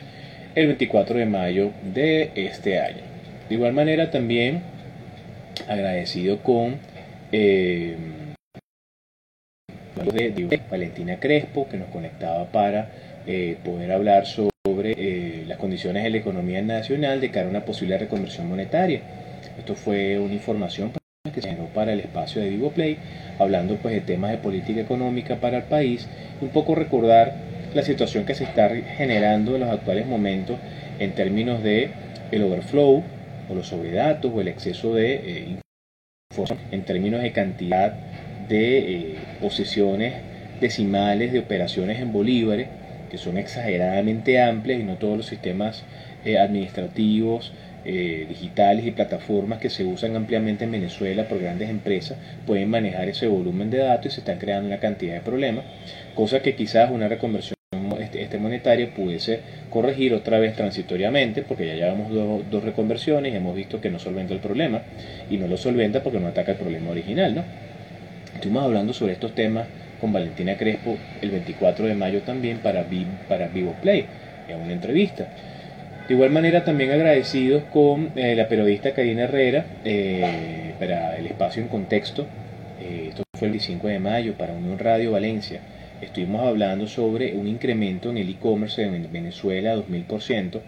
el 0.56 0.68
24 0.68 1.20
de 1.20 1.26
mayo 1.26 1.72
de 1.94 2.32
este 2.36 2.80
año. 2.80 3.04
De 3.48 3.56
igual 3.56 3.74
manera 3.74 4.10
también 4.12 4.62
agradecido 5.68 6.42
con 6.42 6.78
eh, 7.32 7.96
Valentina 10.70 11.20
Crespo 11.20 11.68
que 11.68 11.78
nos 11.78 11.90
conectaba 11.90 12.46
para 12.46 12.90
eh, 13.28 13.58
poder 13.64 13.92
hablar 13.92 14.26
sobre 14.26 14.92
eh, 14.92 15.44
las 15.48 15.58
condiciones 15.58 16.04
de 16.04 16.10
la 16.10 16.18
economía 16.18 16.62
nacional 16.62 17.22
de 17.22 17.32
cara 17.32 17.48
a 17.48 17.50
una 17.50 17.66
posible 17.66 17.98
reconversión 17.98 18.48
monetaria. 18.48 19.02
Esto 19.58 19.76
fue 19.76 20.20
una 20.20 20.34
información 20.34 20.92
que 21.34 21.42
se 21.42 21.50
generó 21.50 21.68
para 21.68 21.94
el 21.94 22.00
espacio 22.00 22.42
de 22.42 22.50
Vivo 22.50 22.72
Play, 22.72 22.98
hablando 23.40 23.78
pues 23.78 23.96
de 23.96 24.02
temas 24.02 24.32
de 24.32 24.38
política 24.38 24.82
económica 24.82 25.38
para 25.38 25.58
el 25.58 25.64
país, 25.64 26.08
un 26.42 26.50
poco 26.50 26.76
recordar 26.76 27.34
la 27.74 27.84
situación 27.84 28.26
que 28.26 28.36
se 28.36 28.44
está 28.44 28.70
generando 28.70 29.56
en 29.56 29.62
los 29.62 29.70
actuales 29.70 30.06
momentos 30.08 30.58
en 31.00 31.12
términos 31.14 31.64
de 31.64 31.90
el 32.32 32.44
overflow 32.44 33.04
o 33.50 33.56
los 33.56 33.68
sobredatos 33.68 34.32
o 34.34 34.42
el 34.42 34.48
exceso 34.48 34.94
de 34.94 35.14
eh, 35.16 35.60
información 36.32 36.60
en 36.72 36.84
términos 36.84 37.22
de 37.22 37.32
cantidad 37.32 37.94
de 38.48 38.78
eh, 38.78 39.16
posiciones 39.42 40.14
decimales 40.62 41.34
de 41.34 41.40
operaciones 41.40 42.00
en 42.00 42.14
bolívares 42.14 42.68
que 43.10 43.18
son 43.18 43.38
exageradamente 43.38 44.42
amplias 44.42 44.80
y 44.80 44.84
no 44.84 44.96
todos 44.96 45.18
los 45.18 45.26
sistemas 45.26 45.84
eh, 46.24 46.38
administrativos 46.38 47.54
eh, 47.86 48.26
digitales 48.28 48.86
y 48.86 48.92
plataformas 48.92 49.60
que 49.60 49.70
se 49.70 49.84
usan 49.84 50.16
ampliamente 50.16 50.64
en 50.66 50.72
Venezuela 50.72 51.28
por 51.28 51.40
grandes 51.40 51.70
empresas 51.70 52.18
pueden 52.48 52.70
manejar 52.70 53.08
ese 53.10 53.28
volumen 53.28 53.70
de 53.70 53.78
datos 53.78 54.08
y 54.08 54.10
se 54.16 54.22
están 54.22 54.40
creando 54.40 54.68
una 54.68 54.80
cantidad 54.80 55.14
de 55.14 55.22
problemas, 55.22 55.66
cosa 56.16 56.42
que 56.42 56.56
quizás 56.56 56.90
una 56.90 57.08
reconversión 57.08 57.56
este, 58.00 58.24
este 58.24 58.38
monetaria 58.38 58.94
pudiese 58.94 59.40
corregir 59.70 60.14
otra 60.14 60.40
vez 60.40 60.56
transitoriamente, 60.56 61.44
porque 61.44 61.68
ya 61.68 61.76
llevamos 61.76 62.12
dos, 62.12 62.42
dos 62.50 62.64
reconversiones 62.64 63.34
y 63.34 63.36
hemos 63.36 63.56
visto 63.56 63.82
que 63.82 63.90
no 63.90 64.00
solventa 64.00 64.34
el 64.34 64.40
problema, 64.40 64.82
y 65.30 65.38
no 65.38 65.48
lo 65.48 65.58
solventa 65.58 66.02
porque 66.02 66.20
no 66.20 66.28
ataca 66.28 66.54
el 66.54 66.58
problema 66.58 66.92
original, 66.92 67.36
¿no? 67.36 67.44
Estuvimos 68.34 68.64
hablando 68.64 68.94
sobre 68.94 69.14
estos 69.14 69.36
temas 69.36 69.68
con 70.06 70.14
Valentina 70.14 70.56
Crespo 70.56 70.98
el 71.20 71.32
24 71.32 71.88
de 71.88 71.96
mayo 71.96 72.22
también 72.22 72.60
para, 72.60 72.86
para 73.28 73.48
Vivo 73.48 73.74
Play, 73.82 74.06
en 74.48 74.62
una 74.62 74.74
entrevista. 74.74 75.28
De 76.08 76.14
igual 76.14 76.30
manera 76.30 76.64
también 76.64 76.92
agradecidos 76.92 77.64
con 77.74 78.12
eh, 78.16 78.36
la 78.36 78.48
periodista 78.48 78.94
Karina 78.94 79.24
Herrera 79.24 79.66
eh, 79.84 80.76
para 80.78 81.18
el 81.18 81.26
espacio 81.26 81.64
en 81.64 81.70
contexto. 81.70 82.28
Eh, 82.80 83.08
esto 83.10 83.24
fue 83.34 83.48
el 83.48 83.54
25 83.54 83.88
de 83.88 83.98
mayo 83.98 84.34
para 84.38 84.54
Unión 84.54 84.78
Radio 84.78 85.14
Valencia. 85.14 85.62
Estuvimos 86.00 86.46
hablando 86.46 86.86
sobre 86.86 87.34
un 87.34 87.48
incremento 87.48 88.12
en 88.12 88.20
el 88.20 88.30
e-commerce 88.30 88.84
en 88.84 89.12
Venezuela 89.12 89.76
2000%. 89.76 90.62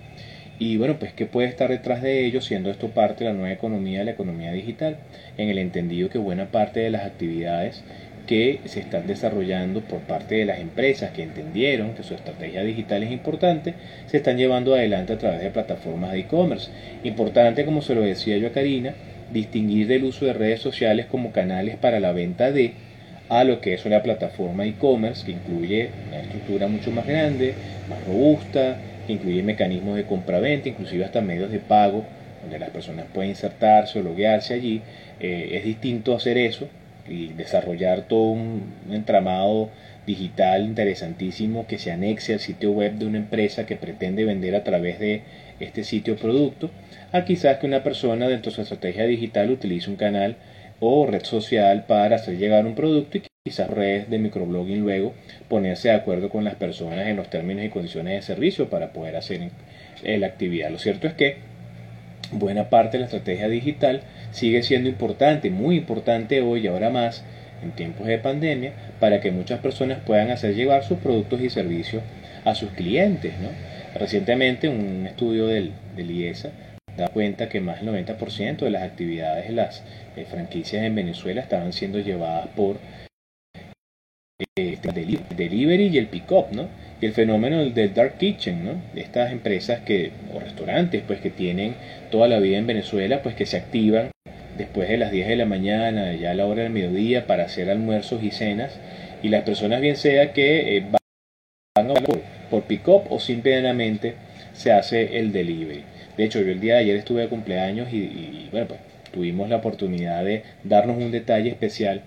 Y 0.57 0.77
bueno, 0.77 0.97
pues 0.97 1.13
qué 1.13 1.27
puede 1.27 1.47
estar 1.47 1.69
detrás 1.69 2.01
de 2.01 2.25
ello, 2.25 2.41
siendo 2.41 2.71
esto 2.71 2.87
parte 2.87 3.23
de 3.23 3.29
la 3.29 3.35
nueva 3.37 3.53
economía, 3.53 4.03
la 4.03 4.09
economía 4.09 4.51
digital, 4.51 4.97
en 5.37 5.49
el 5.49 5.59
entendido 5.59 6.09
que 6.09 6.17
buena 6.17 6.47
parte 6.47 6.79
de 6.79 6.89
las 6.89 7.05
actividades 7.05 7.83
que 8.27 8.59
se 8.65 8.81
están 8.81 9.07
desarrollando 9.07 9.81
por 9.81 10.01
parte 10.01 10.35
de 10.35 10.45
las 10.45 10.59
empresas 10.59 11.11
que 11.11 11.23
entendieron 11.23 11.95
que 11.95 12.03
su 12.03 12.13
estrategia 12.13 12.63
digital 12.63 13.01
es 13.01 13.11
importante, 13.11 13.73
se 14.05 14.17
están 14.17 14.37
llevando 14.37 14.75
adelante 14.75 15.13
a 15.13 15.17
través 15.17 15.41
de 15.41 15.49
plataformas 15.49 16.11
de 16.11 16.19
e-commerce. 16.19 16.69
Importante, 17.03 17.65
como 17.65 17.81
se 17.81 17.95
lo 17.95 18.01
decía 18.01 18.37
yo 18.37 18.47
a 18.47 18.51
Karina, 18.51 18.93
distinguir 19.33 19.87
del 19.87 20.03
uso 20.03 20.25
de 20.25 20.33
redes 20.33 20.59
sociales 20.61 21.07
como 21.07 21.31
canales 21.31 21.77
para 21.77 21.99
la 21.99 22.11
venta 22.11 22.51
de 22.51 22.73
a 23.29 23.43
lo 23.43 23.59
que 23.59 23.73
es 23.73 23.85
una 23.85 24.03
plataforma 24.03 24.65
e-commerce 24.65 25.25
que 25.25 25.31
incluye 25.31 25.89
una 26.07 26.19
estructura 26.19 26.67
mucho 26.67 26.91
más 26.91 27.07
grande, 27.07 27.55
más 27.89 28.03
robusta, 28.05 28.77
que 29.05 29.13
incluye 29.13 29.41
mecanismos 29.41 29.95
de 29.95 30.05
compra-venta, 30.05 30.69
inclusive 30.69 31.03
hasta 31.05 31.21
medios 31.21 31.51
de 31.51 31.59
pago, 31.59 32.03
donde 32.41 32.59
las 32.59 32.69
personas 32.69 33.05
pueden 33.13 33.31
insertarse 33.31 33.99
o 33.99 34.03
loguearse 34.03 34.53
allí. 34.53 34.81
Eh, 35.19 35.49
es 35.53 35.63
distinto 35.63 36.15
hacer 36.15 36.37
eso 36.37 36.69
y 37.09 37.29
desarrollar 37.29 38.07
todo 38.07 38.31
un 38.31 38.73
entramado 38.89 39.69
digital 40.05 40.63
interesantísimo 40.63 41.67
que 41.67 41.77
se 41.77 41.91
anexe 41.91 42.33
al 42.33 42.39
sitio 42.39 42.71
web 42.71 42.93
de 42.93 43.05
una 43.05 43.17
empresa 43.17 43.65
que 43.65 43.75
pretende 43.75 44.23
vender 44.23 44.55
a 44.55 44.63
través 44.63 44.99
de 44.99 45.21
este 45.59 45.83
sitio 45.83 46.15
producto, 46.15 46.71
a 47.11 47.25
quizás 47.25 47.57
que 47.57 47.67
una 47.67 47.83
persona 47.83 48.27
dentro 48.27 48.51
de 48.51 48.55
su 48.55 48.61
estrategia 48.61 49.05
digital 49.05 49.51
utilice 49.51 49.89
un 49.89 49.97
canal 49.97 50.37
o 50.79 51.05
red 51.05 51.23
social 51.23 51.85
para 51.87 52.15
hacer 52.15 52.37
llegar 52.37 52.65
un 52.65 52.75
producto 52.75 53.17
y 53.17 53.23
quizás 53.43 53.69
redes 53.69 54.09
de 54.09 54.19
microblogging 54.19 54.79
luego 54.79 55.13
ponerse 55.49 55.89
de 55.89 55.95
acuerdo 55.95 56.29
con 56.29 56.43
las 56.43 56.55
personas 56.55 57.07
en 57.07 57.15
los 57.15 57.29
términos 57.29 57.65
y 57.65 57.69
condiciones 57.69 58.13
de 58.13 58.21
servicio 58.21 58.69
para 58.69 58.93
poder 58.93 59.15
hacer 59.15 59.49
la 60.03 60.27
actividad. 60.27 60.69
Lo 60.69 60.77
cierto 60.77 61.07
es 61.07 61.13
que 61.13 61.37
buena 62.31 62.69
parte 62.69 62.97
de 62.97 62.99
la 62.99 63.05
estrategia 63.05 63.47
digital 63.47 64.01
sigue 64.31 64.63
siendo 64.63 64.89
importante, 64.89 65.49
muy 65.49 65.77
importante 65.77 66.41
hoy 66.41 66.61
y 66.61 66.67
ahora 66.67 66.89
más 66.89 67.23
en 67.63 67.71
tiempos 67.71 68.07
de 68.07 68.17
pandemia, 68.19 68.73
para 68.99 69.19
que 69.19 69.31
muchas 69.31 69.59
personas 69.59 69.99
puedan 70.05 70.29
hacer 70.29 70.55
llegar 70.55 70.83
sus 70.83 70.99
productos 70.99 71.41
y 71.41 71.49
servicios 71.49 72.03
a 72.45 72.55
sus 72.55 72.69
clientes. 72.71 73.33
¿no? 73.39 73.49
Recientemente 73.99 74.69
un 74.69 75.07
estudio 75.07 75.47
del, 75.47 75.71
del 75.95 76.11
IESA 76.11 76.51
da 76.97 77.07
cuenta 77.09 77.47
que 77.47 77.61
más 77.61 77.81
del 77.81 77.89
90% 77.89 78.57
de 78.57 78.69
las 78.69 78.83
actividades 78.83 79.47
de 79.47 79.53
las 79.53 79.83
eh, 80.15 80.25
franquicias 80.25 80.83
en 80.83 80.95
Venezuela 80.95 81.41
estaban 81.41 81.71
siendo 81.71 81.99
llevadas 81.99 82.47
por 82.55 82.77
eh, 84.55 84.77
delivery 85.35 85.87
y 85.87 85.97
el 85.97 86.07
pick-up, 86.07 86.47
¿no? 86.51 86.67
Y 86.99 87.05
el 87.05 87.13
fenómeno 87.13 87.63
del 87.63 87.93
dark 87.93 88.17
kitchen, 88.17 88.65
¿no? 88.65 88.81
Estas 88.95 89.31
empresas 89.31 89.81
que, 89.81 90.11
o 90.33 90.39
restaurantes, 90.39 91.03
pues 91.05 91.19
que 91.19 91.29
tienen 91.29 91.75
toda 92.09 92.27
la 92.27 92.39
vida 92.39 92.57
en 92.57 92.67
Venezuela, 92.67 93.21
pues 93.21 93.35
que 93.35 93.45
se 93.45 93.57
activan 93.57 94.09
después 94.57 94.89
de 94.89 94.97
las 94.97 95.11
10 95.11 95.27
de 95.27 95.35
la 95.35 95.45
mañana, 95.45 96.13
ya 96.15 96.31
a 96.31 96.33
la 96.33 96.45
hora 96.45 96.63
del 96.63 96.71
mediodía, 96.71 97.27
para 97.27 97.43
hacer 97.43 97.69
almuerzos 97.69 98.23
y 98.23 98.31
cenas, 98.31 98.79
y 99.21 99.29
las 99.29 99.43
personas 99.43 99.81
bien 99.81 99.95
sea 99.95 100.33
que 100.33 100.77
eh, 100.77 100.85
van 101.75 101.87
por, 102.03 102.21
por 102.49 102.63
pick-up 102.63 103.03
o 103.09 103.19
simplemente 103.19 104.15
se 104.53 104.71
hace 104.71 105.19
el 105.19 105.31
delivery. 105.31 105.83
De 106.17 106.23
hecho, 106.23 106.41
yo 106.41 106.51
el 106.51 106.59
día 106.59 106.75
de 106.75 106.79
ayer 106.81 106.95
estuve 106.95 107.21
de 107.21 107.29
cumpleaños 107.29 107.93
y, 107.93 108.49
bueno, 108.51 108.67
pues 108.67 108.79
tuvimos 109.11 109.49
la 109.49 109.57
oportunidad 109.57 110.25
de 110.25 110.43
darnos 110.63 110.97
un 110.97 111.11
detalle 111.11 111.49
especial 111.49 112.01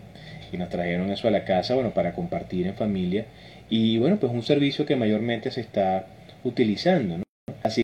y 0.53 0.57
nos 0.57 0.69
trajeron 0.69 1.11
eso 1.11 1.29
a 1.29 1.31
la 1.31 1.45
casa, 1.45 1.75
bueno, 1.75 1.93
para 1.93 2.13
compartir 2.15 2.67
en 2.67 2.75
familia. 2.75 3.27
Y 3.69 3.99
bueno, 3.99 4.19
pues 4.19 4.33
un 4.33 4.43
servicio 4.43 4.87
que 4.87 4.97
mayormente 4.97 5.51
se 5.51 5.61
está 5.61 6.07
utilizando, 6.45 7.19
¿no? 7.19 7.25
Así 7.63 7.83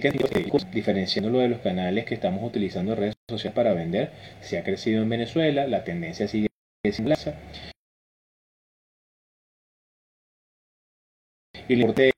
que 0.00 0.12
diferenciándolo 0.72 1.40
de 1.40 1.48
los 1.48 1.60
canales 1.60 2.04
que 2.06 2.14
estamos 2.14 2.42
utilizando 2.42 2.94
redes 2.94 3.14
sociales 3.28 3.54
para 3.54 3.74
vender, 3.74 4.12
se 4.40 4.58
ha 4.58 4.64
crecido 4.64 5.02
en 5.02 5.08
Venezuela, 5.08 5.66
la 5.66 5.84
tendencia 5.84 6.26
sigue 6.26 6.48
sin 6.90 7.04
plaza. 7.04 7.34
Y 11.68 11.76
lo 11.76 11.82
importante 11.82 12.12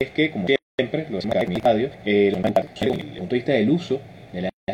es 0.00 0.10
que, 0.12 0.30
como 0.30 0.46
siempre, 0.46 1.06
lo 1.10 1.18
hacemos 1.18 1.36
en 1.36 1.52
el 1.52 1.60
radio, 1.60 1.90
eh, 2.06 2.28
el 2.28 2.40
punto 2.40 2.62
de 2.62 3.36
vista 3.36 3.52
del 3.52 3.70
uso 3.70 3.96
de 3.96 4.13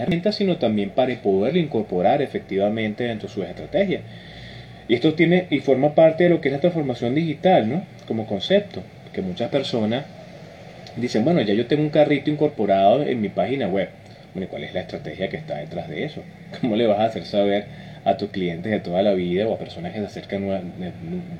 herramientas, 0.00 0.36
sino 0.36 0.56
también 0.56 0.90
para 0.90 1.14
poderlo 1.22 1.58
incorporar 1.58 2.22
efectivamente 2.22 3.04
dentro 3.04 3.28
de 3.28 3.34
sus 3.34 3.44
estrategias. 3.44 4.02
Y 4.88 4.94
esto 4.94 5.14
tiene 5.14 5.46
y 5.50 5.60
forma 5.60 5.94
parte 5.94 6.24
de 6.24 6.30
lo 6.30 6.40
que 6.40 6.48
es 6.48 6.52
la 6.52 6.60
transformación 6.60 7.14
digital, 7.14 7.68
¿no? 7.68 7.84
Como 8.08 8.26
concepto, 8.26 8.82
que 9.12 9.22
muchas 9.22 9.48
personas 9.50 10.04
dicen, 10.96 11.24
bueno, 11.24 11.40
ya 11.42 11.54
yo 11.54 11.66
tengo 11.66 11.82
un 11.82 11.90
carrito 11.90 12.30
incorporado 12.30 13.02
en 13.02 13.20
mi 13.20 13.28
página 13.28 13.68
web. 13.68 13.88
Bueno, 14.34 14.48
¿cuál 14.48 14.64
es 14.64 14.74
la 14.74 14.80
estrategia 14.80 15.28
que 15.28 15.36
está 15.36 15.58
detrás 15.58 15.88
de 15.88 16.04
eso? 16.04 16.22
¿Cómo 16.60 16.76
le 16.76 16.86
vas 16.86 16.98
a 16.98 17.04
hacer 17.04 17.24
saber 17.24 17.66
a 18.04 18.16
tus 18.16 18.30
clientes 18.30 18.70
de 18.70 18.80
toda 18.80 19.02
la 19.02 19.12
vida 19.14 19.46
o 19.46 19.54
a 19.54 19.58
personas 19.58 19.92
que 19.92 20.00
se 20.00 20.06
acercan 20.06 20.46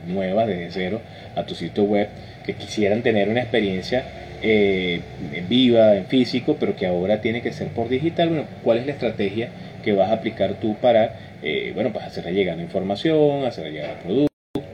nuevas 0.06 0.46
desde 0.46 0.70
cero 0.70 1.00
a 1.34 1.44
tu 1.44 1.54
sitio 1.54 1.84
web 1.84 2.08
que 2.44 2.54
quisieran 2.54 3.02
tener 3.02 3.28
una 3.28 3.40
experiencia 3.40 4.04
eh, 4.42 5.00
viva, 5.48 5.96
en 5.96 6.06
físico, 6.06 6.56
pero 6.58 6.76
que 6.76 6.86
ahora 6.86 7.20
tiene 7.20 7.42
que 7.42 7.52
ser 7.52 7.68
por 7.68 7.88
digital? 7.88 8.28
Bueno, 8.28 8.44
¿cuál 8.64 8.78
es 8.78 8.86
la 8.86 8.92
estrategia 8.92 9.50
que 9.84 9.92
vas 9.92 10.10
a 10.10 10.14
aplicar 10.14 10.54
tú 10.54 10.76
para, 10.76 11.14
eh, 11.42 11.72
bueno, 11.74 11.92
pues 11.92 12.04
hacerle 12.06 12.32
llegar 12.32 12.56
la 12.56 12.62
información, 12.62 13.44
hacerle 13.44 13.72
llegar 13.72 13.90
el 13.90 13.96
producto? 13.96 14.30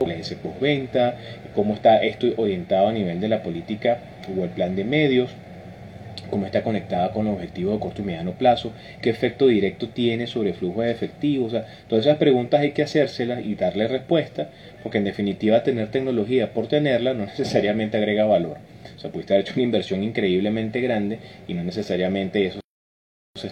ese 0.09 0.35
postventa, 0.35 1.15
cómo 1.55 1.73
está 1.73 2.03
esto 2.03 2.27
orientado 2.37 2.87
a 2.87 2.91
nivel 2.91 3.19
de 3.19 3.27
la 3.27 3.43
política 3.43 3.99
o 4.35 4.43
el 4.43 4.49
plan 4.49 4.75
de 4.75 4.83
medios, 4.83 5.31
cómo 6.27 6.45
está 6.45 6.63
conectada 6.63 7.11
con 7.11 7.25
los 7.25 7.35
objetivos 7.35 7.73
de 7.73 7.79
corto 7.79 8.01
y 8.01 8.05
mediano 8.05 8.33
plazo, 8.33 8.71
qué 9.01 9.09
efecto 9.09 9.47
directo 9.47 9.89
tiene 9.89 10.27
sobre 10.27 10.49
el 10.49 10.55
flujo 10.55 10.81
de 10.81 10.91
efectivo. 10.91 11.45
O 11.45 11.49
sea, 11.49 11.65
todas 11.87 12.05
esas 12.05 12.17
preguntas 12.17 12.61
hay 12.61 12.71
que 12.71 12.83
hacérselas 12.83 13.45
y 13.45 13.55
darle 13.55 13.87
respuesta, 13.87 14.49
porque 14.83 14.97
en 14.97 15.05
definitiva 15.05 15.63
tener 15.63 15.89
tecnología 15.91 16.53
por 16.53 16.67
tenerla 16.67 17.13
no 17.13 17.25
necesariamente 17.27 17.97
agrega 17.97 18.25
valor. 18.25 18.57
O 18.95 18.99
sea, 18.99 19.11
pudiste 19.11 19.33
haber 19.33 19.45
hecho 19.45 19.53
una 19.55 19.63
inversión 19.63 20.03
increíblemente 20.03 20.81
grande 20.81 21.19
y 21.47 21.53
no 21.53 21.63
necesariamente 21.63 22.45
eso 22.45 22.59
se 23.37 23.49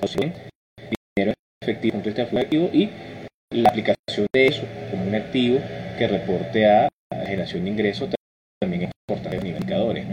dinero 1.16 1.34
efectivo, 1.62 2.02
efectivo 2.04 2.70
y 2.74 2.90
la 3.52 3.70
aplicación 3.70 4.28
de 4.34 4.48
eso 4.48 4.64
como 4.90 5.06
un 5.08 5.16
activo 5.16 5.60
que 5.98 6.08
reporte 6.08 6.66
a 6.66 6.90
la 7.12 7.26
generación 7.26 7.64
de 7.64 7.70
ingresos 7.70 8.10
también 9.22 9.42
es 9.42 9.48
importante 9.48 9.48
en 9.48 9.56
indicadores. 9.56 10.06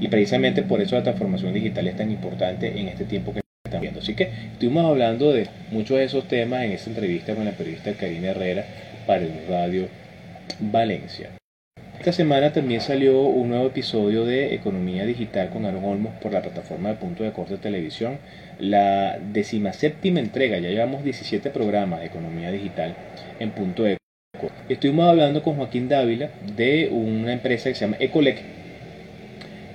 Y 0.00 0.08
precisamente 0.08 0.62
por 0.62 0.80
eso 0.80 0.96
la 0.96 1.02
transformación 1.02 1.54
digital 1.54 1.86
es 1.88 1.96
tan 1.96 2.10
importante 2.10 2.78
en 2.78 2.88
este 2.88 3.04
tiempo 3.04 3.32
que 3.32 3.40
estamos 3.64 3.80
viendo. 3.82 4.00
Así 4.00 4.14
que 4.14 4.30
estuvimos 4.52 4.84
hablando 4.84 5.32
de 5.32 5.48
muchos 5.70 5.98
de 5.98 6.04
esos 6.04 6.28
temas 6.28 6.64
en 6.64 6.72
esta 6.72 6.90
entrevista 6.90 7.34
con 7.34 7.44
la 7.44 7.52
periodista 7.52 7.92
Karina 7.94 8.30
Herrera 8.30 8.64
para 9.06 9.22
el 9.22 9.46
Radio 9.48 9.88
Valencia. 10.60 11.30
Esta 11.98 12.12
semana 12.12 12.52
también 12.52 12.82
salió 12.82 13.22
un 13.22 13.48
nuevo 13.48 13.68
episodio 13.68 14.26
de 14.26 14.54
Economía 14.54 15.06
Digital 15.06 15.48
con 15.48 15.64
Aaron 15.64 15.84
Olmos 15.84 16.12
por 16.20 16.32
la 16.32 16.42
plataforma 16.42 16.90
de 16.90 16.96
Punto 16.96 17.24
de 17.24 17.32
Corte 17.32 17.56
Televisión, 17.56 18.18
la 18.58 19.18
decimaséptima 19.32 20.20
entrega, 20.20 20.58
ya 20.58 20.68
llevamos 20.68 21.02
17 21.02 21.48
programas 21.48 22.00
de 22.00 22.06
Economía 22.06 22.50
Digital 22.50 22.94
en 23.40 23.52
Punto 23.52 23.84
de 23.84 23.96
Estuvimos 24.68 25.08
hablando 25.08 25.42
con 25.42 25.56
Joaquín 25.56 25.88
Dávila 25.88 26.30
de 26.56 26.88
una 26.90 27.32
empresa 27.32 27.68
que 27.68 27.74
se 27.74 27.82
llama 27.82 27.96
Ecolec. 28.00 28.38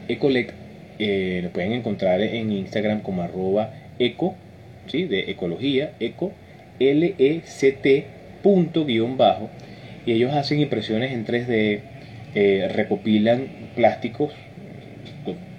Ecolec 0.07 0.53
eh, 0.99 1.41
lo 1.43 1.49
pueden 1.51 1.73
encontrar 1.73 2.21
en 2.21 2.51
Instagram 2.51 3.01
como 3.01 3.21
arroba 3.21 3.73
eco, 3.99 4.35
¿sí? 4.87 5.05
de 5.05 5.31
ecología, 5.31 5.93
eco, 5.99 6.33
L-E-C-T 6.79 8.05
punto 8.41 8.85
bajo. 9.17 9.49
Y 10.05 10.13
ellos 10.13 10.33
hacen 10.33 10.59
impresiones 10.59 11.11
en 11.11 11.25
3D, 11.25 11.79
eh, 12.35 12.71
recopilan 12.73 13.47
plásticos 13.75 14.33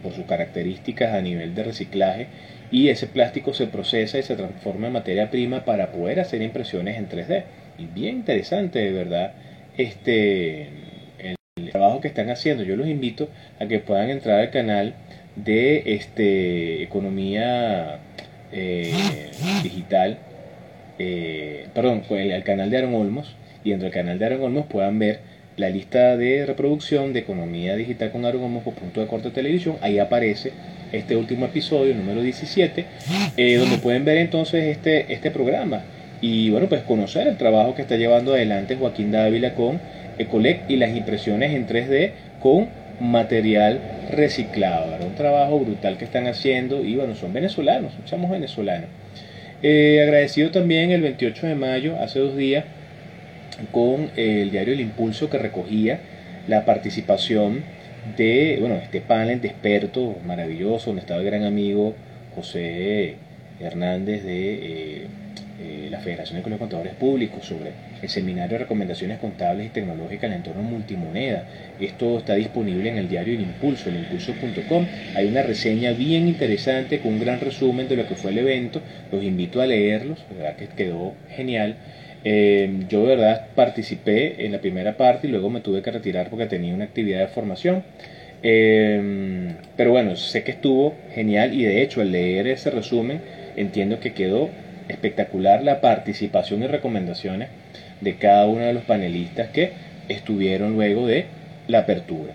por 0.03 0.13
sus 0.13 0.25
características 0.25 1.15
a 1.15 1.21
nivel 1.21 1.55
de 1.55 1.63
reciclaje 1.63 2.27
y 2.71 2.89
ese 2.89 3.07
plástico 3.07 3.53
se 3.53 3.67
procesa 3.67 4.19
y 4.19 4.23
se 4.23 4.37
transforma 4.37 4.87
en 4.87 4.95
materia 4.95 5.31
prima 5.31 5.65
para 5.65 5.93
poder 5.93 6.21
hacer 6.21 6.41
impresiones 6.43 6.97
en 6.97 7.09
3D 7.09 7.43
y 7.43 7.60
bien 7.87 8.17
interesante 8.17 8.79
de 8.79 8.93
verdad 8.93 9.35
este 9.77 10.69
el, 11.19 11.71
trabajo 11.71 12.01
que 12.01 12.09
están 12.09 12.31
haciendo. 12.31 12.65
Yo 12.65 12.77
los 12.77 12.89
invito 12.89 13.29
a 13.59 13.67
que 13.67 13.79
puedan 13.79 14.11
entrar 14.11 14.41
al 14.41 14.51
canal 14.51 14.95
de 15.37 15.95
este 15.95 16.83
economía 16.83 18.01
eh, 18.53 18.93
digital, 19.63 20.19
eh, 20.99 21.67
perdón, 21.75 22.03
al 22.11 22.45
canal 22.45 22.71
de 22.71 22.79
Aaron 22.79 22.95
Olmos 22.95 23.37
y 23.63 23.71
dentro 23.71 23.85
del 23.85 23.95
canal 23.95 24.19
de 24.19 24.27
Aaron 24.27 24.43
Olmos 24.43 24.67
puedan 24.67 24.99
ver 24.99 25.21
la 25.57 25.69
lista 25.69 26.17
de 26.17 26.47
reproducción 26.47 27.13
de 27.13 27.21
economía 27.21 27.77
digital 27.77 28.11
con 28.11 28.25
Aaron 28.25 28.45
Olmos 28.45 28.65
por 28.65 28.75
punto 28.75 29.01
de 29.01 29.07
corte 29.07 29.29
de 29.29 29.35
televisión. 29.35 29.77
Ahí 29.83 29.99
aparece 29.99 30.53
este 30.93 31.17
último 31.17 31.47
episodio, 31.47 31.95
número 31.95 32.23
17, 32.23 32.85
eh, 33.37 33.57
donde 33.57 33.79
pueden 33.79 34.05
ver 34.05 34.19
entonces 34.19 34.65
este, 34.65 35.13
este 35.13 35.31
programa 35.31 35.85
y 36.21 36.51
bueno, 36.51 36.69
pues 36.69 36.83
conocer 36.83 37.27
el 37.27 37.37
trabajo 37.37 37.75
que 37.75 37.83
está 37.83 37.97
llevando 37.97 38.35
adelante 38.35 38.77
Joaquín 38.77 39.11
Dávila 39.11 39.55
con 39.55 39.81
Ecolec 40.19 40.69
y 40.69 40.77
las 40.77 40.95
impresiones 40.95 41.55
en 41.55 41.67
3D 41.67 42.13
con 42.41 42.69
material 43.01 43.81
reciclado. 44.11 44.97
Un 45.05 45.15
trabajo 45.15 45.59
brutal 45.59 45.97
que 45.97 46.05
están 46.05 46.27
haciendo 46.27 46.85
y 46.85 46.97
bueno, 46.97 47.15
son 47.15 47.33
venezolanos, 47.33 47.93
somos 48.05 48.31
venezolanos. 48.31 48.89
Eh, 49.63 50.01
agradecido 50.03 50.51
también 50.51 50.91
el 50.91 51.03
28 51.03 51.47
de 51.47 51.55
mayo, 51.55 51.97
hace 52.01 52.19
dos 52.19 52.37
días, 52.37 52.65
con 53.73 54.11
el 54.17 54.51
diario 54.51 54.75
El 54.75 54.81
Impulso 54.81 55.29
que 55.29 55.39
recogía 55.39 56.01
la 56.49 56.65
participación 56.65 57.63
de 58.17 58.57
bueno, 58.61 58.77
este 58.77 59.01
panel 59.01 59.41
de 59.41 59.49
expertos 59.49 60.17
maravilloso, 60.25 60.87
donde 60.87 61.01
estaba 61.01 61.21
el 61.21 61.27
gran 61.27 61.45
amigo 61.45 61.95
José 62.35 63.17
Hernández 63.61 64.25
de... 64.25 64.55
Eh, 64.55 65.07
eh, 65.63 65.89
la 65.91 66.01
Federación 66.01 66.39
de 66.39 66.43
Colegios 66.43 66.61
Contadores 66.61 66.95
Públicos 66.95 67.45
sobre 67.45 67.73
el 68.01 68.09
seminario 68.09 68.53
de 68.53 68.65
recomendaciones 68.65 69.19
contables 69.19 69.67
y 69.67 69.69
tecnológicas 69.69 70.25
en 70.25 70.33
el 70.33 70.39
entorno 70.39 70.63
multimoneda. 70.63 71.45
Esto 71.79 72.19
está 72.19 72.35
disponible 72.35 72.89
en 72.89 72.97
el 72.97 73.11
diario 73.11 73.35
El 73.35 73.43
Impulso, 73.43 73.91
elimpulso.com. 73.91 74.87
Hay 75.15 75.27
una 75.27 75.43
reseña 75.43 75.93
bien 75.93 76.29
interesante 76.29 77.01
con 77.01 77.13
un 77.13 77.21
gran 77.21 77.41
resumen 77.41 77.89
de 77.89 77.97
lo 77.97 78.09
que 78.09 78.15
fue 78.15 78.31
el 78.31 78.39
evento. 78.39 78.81
Los 79.13 79.23
invito 79.23 79.61
a 79.61 79.67
leerlos, 79.67 80.19
verdad 80.31 80.57
que 80.57 80.67
quedó 80.69 81.13
genial. 81.37 81.77
Eh, 82.25 82.85
yo 82.89 83.03
de 83.03 83.17
verdad 83.17 83.49
participé 83.55 84.47
en 84.47 84.53
la 84.53 84.61
primera 84.63 84.97
parte 84.97 85.27
y 85.27 85.31
luego 85.31 85.51
me 85.51 85.61
tuve 85.61 85.83
que 85.83 85.91
retirar 85.91 86.31
porque 86.31 86.47
tenía 86.47 86.75
una 86.75 86.85
actividad 86.85 87.21
de 87.21 87.29
formación. 87.29 87.83
Eh, 88.43 89.53
pero 89.77 89.91
bueno, 89.91 90.17
sé 90.17 90.43
que 90.43 90.53
estuvo 90.53 90.95
genial 91.15 91.53
y 91.53 91.65
de 91.65 91.83
hecho 91.83 92.01
al 92.01 92.13
leer 92.13 92.47
ese 92.47 92.71
resumen 92.71 93.21
entiendo 93.57 94.01
que 94.01 94.15
quedó 94.15 94.49
espectacular 94.91 95.63
la 95.63 95.81
participación 95.81 96.63
y 96.63 96.67
recomendaciones 96.67 97.49
de 98.01 98.17
cada 98.17 98.47
uno 98.47 98.65
de 98.65 98.73
los 98.73 98.85
panelistas 98.85 99.51
que 99.51 99.73
estuvieron 100.09 100.75
luego 100.75 101.07
de 101.07 101.27
la 101.69 101.81
apertura. 101.81 102.33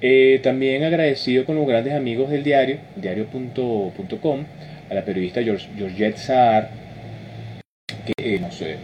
Eh, 0.00 0.40
también 0.42 0.82
agradecido 0.82 1.44
con 1.44 1.56
los 1.56 1.66
grandes 1.66 1.94
amigos 1.94 2.30
del 2.30 2.42
diario, 2.42 2.78
diario.com, 2.96 4.44
a 4.90 4.94
la 4.94 5.04
periodista 5.04 5.40
Georgette 5.42 6.16
Saar, 6.16 6.70
que 8.04 8.34
eh, 8.34 8.40
nos 8.40 8.60
eh, 8.62 8.76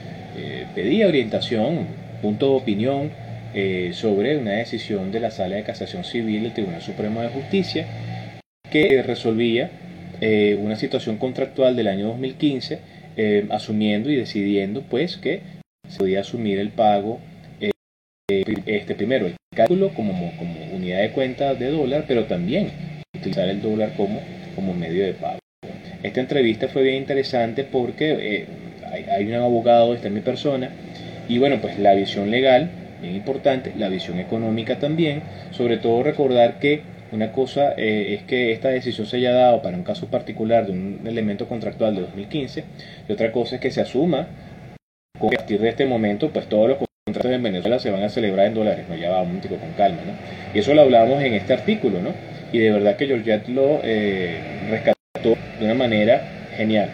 pedía 0.75 1.09
orientación, 1.09 1.87
punto 2.23 2.51
de 2.51 2.57
opinión 2.57 3.29
sobre 3.92 4.37
una 4.37 4.53
decisión 4.53 5.11
de 5.11 5.18
la 5.18 5.33
Sala 5.33 5.57
de 5.57 5.64
Casación 5.64 6.05
Civil 6.05 6.44
del 6.44 6.53
Tribunal 6.53 6.83
Supremo 6.83 7.23
de 7.23 7.29
Justicia 7.29 7.87
que 8.71 9.03
resolvía 9.03 9.71
una 10.61 10.77
situación 10.77 11.16
contractual 11.16 11.75
del 11.75 11.88
año 11.88 12.09
2015 12.09 12.79
eh, 13.20 13.48
asumiendo 13.50 14.11
y 14.12 14.14
decidiendo 14.14 14.83
pues 14.83 15.16
que 15.16 15.42
se 15.88 15.98
podía 15.98 16.20
asumir 16.20 16.61
el 16.61 16.70
pago, 16.70 17.18
eh, 17.59 17.72
este 18.64 18.94
primero 18.94 19.26
el 19.26 19.35
cálculo 19.57 19.88
como, 19.92 20.12
como 20.37 20.72
unidad 20.72 21.00
de 21.00 21.11
cuenta 21.11 21.54
de 21.54 21.68
dólar, 21.72 22.04
pero 22.07 22.26
también 22.26 22.70
utilizar 23.16 23.48
el 23.48 23.61
dólar 23.61 23.94
como, 23.96 24.20
como 24.54 24.72
medio 24.72 25.04
de 25.04 25.14
pago. 25.14 25.40
Esta 26.04 26.20
entrevista 26.20 26.68
fue 26.68 26.85
bien 26.85 26.94
interesante 26.94 27.64
porque 27.64 28.12
eh, 28.12 28.46
hay, 28.88 29.02
hay, 29.11 29.26
un 29.26 29.35
abogado, 29.35 29.94
está 29.94 30.07
en 30.07 30.14
mi 30.14 30.20
persona, 30.20 30.70
y 31.28 31.38
bueno, 31.38 31.61
pues 31.61 31.76
la 31.76 31.94
visión 31.94 32.31
legal, 32.31 32.70
bien 33.02 33.16
importante, 33.16 33.72
la 33.76 33.88
visión 33.88 34.20
económica 34.20 34.78
también, 34.78 35.22
sobre 35.50 35.78
todo 35.78 36.04
recordar 36.04 36.61
que 36.61 36.83
una 37.12 37.33
cosa 37.33 37.73
eh, 37.77 38.14
es 38.14 38.23
que 38.25 38.53
esta 38.53 38.68
decisión 38.68 39.07
se 39.07 39.16
haya 39.16 39.33
dado 39.33 39.62
para 39.62 39.77
un 39.77 39.83
caso 39.83 40.07
particular 40.07 40.66
de 40.66 40.73
un 40.73 41.01
elemento 41.07 41.49
contractual 41.49 41.94
de 41.94 42.03
2015 42.03 42.64
y 43.09 43.12
otra 43.12 43.33
cosa 43.33 43.57
es 43.57 43.61
que 43.61 43.71
se 43.71 43.81
asuma 43.81 44.29
que 45.18 45.27
a 45.27 45.38
partir 45.38 45.61
de 45.61 45.68
este 45.68 45.87
momento 45.87 46.31
pues 46.31 46.49
todos 46.49 46.68
los 46.68 46.79
contratos 47.05 47.33
en 47.33 47.42
Venezuela 47.42 47.79
se 47.79 47.90
van 47.90 48.03
a 48.03 48.09
celebrar 48.09 48.47
en 48.47 48.55
dólares, 48.55 48.87
no 48.88 48.94
ya 48.94 49.11
va 49.11 49.23
un 49.23 49.40
con 49.40 49.73
calma, 49.77 50.03
¿no? 50.07 50.12
Y 50.55 50.59
eso 50.59 50.75
lo 50.75 50.83
hablábamos 50.83 51.23
en 51.23 51.35
este 51.35 51.55
artículo, 51.55 52.01
¿no? 52.01 52.12
Y 52.53 52.59
de 52.59 52.71
verdad 52.71 52.97
que 52.97 53.07
Georgette 53.07 53.49
lo 53.49 53.81
eh, 53.83 54.38
rescató 54.71 55.37
de 55.59 55.64
una 55.64 55.75
manera 55.75 56.23
genial. 56.57 56.90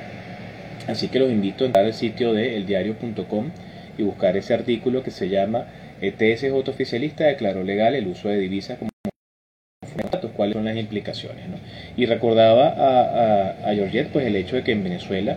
Así 0.86 1.08
que 1.08 1.18
los 1.18 1.30
invito 1.30 1.64
a 1.64 1.66
entrar 1.66 1.84
al 1.84 1.94
sitio 1.94 2.32
de 2.32 2.56
eldiario.com 2.56 3.50
y 3.98 4.02
buscar 4.02 4.36
ese 4.36 4.54
artículo 4.54 5.02
que 5.02 5.10
se 5.10 5.28
llama 5.28 5.66
TSJ 6.00 6.52
oficialista 6.68 7.24
declaró 7.24 7.62
legal 7.62 7.94
el 7.94 8.06
uso 8.06 8.28
de 8.28 8.38
divisas 8.38 8.78
como 8.78 8.90
son 10.54 10.64
las 10.64 10.76
implicaciones. 10.76 11.48
¿no? 11.48 11.56
Y 11.96 12.06
recordaba 12.06 12.68
a, 12.68 13.70
a, 13.70 13.74
Georgette 13.74 14.08
pues, 14.08 14.26
el 14.26 14.36
hecho 14.36 14.56
de 14.56 14.62
que 14.62 14.72
en 14.72 14.82
Venezuela, 14.82 15.36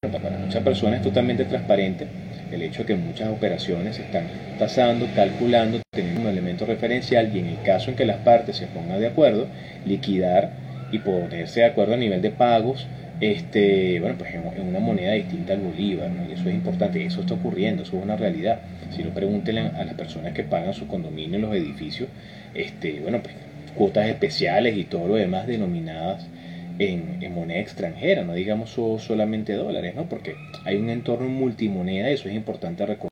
para 0.00 0.38
muchas 0.38 0.62
personas 0.62 0.96
es 0.96 1.02
totalmente 1.02 1.44
transparente 1.44 2.06
el 2.50 2.62
hecho 2.62 2.82
de 2.82 2.86
que 2.86 2.94
muchas 2.94 3.28
operaciones 3.28 3.96
se 3.96 4.02
están 4.02 4.24
tasando, 4.58 5.06
calculando, 5.14 5.80
teniendo 5.90 6.22
un 6.22 6.28
elemento 6.28 6.66
referencial 6.66 7.34
y 7.34 7.40
en 7.40 7.46
el 7.46 7.62
caso 7.62 7.90
en 7.90 7.96
que 7.96 8.04
las 8.04 8.18
partes 8.18 8.56
se 8.56 8.66
pongan 8.66 9.00
de 9.00 9.08
acuerdo, 9.08 9.48
liquidar 9.84 10.50
y 10.92 10.98
ponerse 10.98 11.60
de 11.60 11.66
acuerdo 11.66 11.94
a 11.94 11.96
nivel 11.96 12.22
de 12.22 12.30
pagos 12.30 12.86
este, 13.20 14.00
bueno, 14.00 14.16
pues 14.18 14.34
en, 14.34 14.68
una 14.68 14.80
moneda 14.80 15.12
distinta 15.12 15.52
al 15.52 15.60
bolívar, 15.60 16.10
¿no? 16.10 16.28
y 16.28 16.32
eso 16.32 16.48
es 16.48 16.54
importante, 16.54 17.04
eso 17.04 17.20
está 17.20 17.34
ocurriendo, 17.34 17.82
eso 17.82 17.96
es 17.96 18.02
una 18.02 18.16
realidad. 18.16 18.60
Si 18.90 19.02
no, 19.02 19.10
pregúntenle 19.10 19.60
a 19.60 19.84
las 19.84 19.94
personas 19.94 20.32
que 20.32 20.42
pagan 20.42 20.74
su 20.74 20.86
condominio 20.88 21.36
en 21.36 21.42
los 21.42 21.54
edificios, 21.54 22.08
este, 22.54 23.00
bueno, 23.00 23.22
pues 23.22 23.34
cuotas 23.74 24.08
especiales 24.08 24.76
y 24.76 24.84
todo 24.84 25.08
lo 25.08 25.14
demás 25.16 25.46
denominadas 25.46 26.26
en, 26.78 27.32
moneda 27.32 27.60
extranjera, 27.60 28.24
no 28.24 28.34
digamos 28.34 28.70
solamente 28.70 29.54
dólares, 29.54 29.94
¿no? 29.94 30.08
porque 30.08 30.36
hay 30.64 30.76
un 30.76 30.90
entorno 30.90 31.28
multimoneda 31.28 32.10
y 32.10 32.14
eso 32.14 32.28
es 32.28 32.34
importante 32.34 32.86
recordar. 32.86 33.10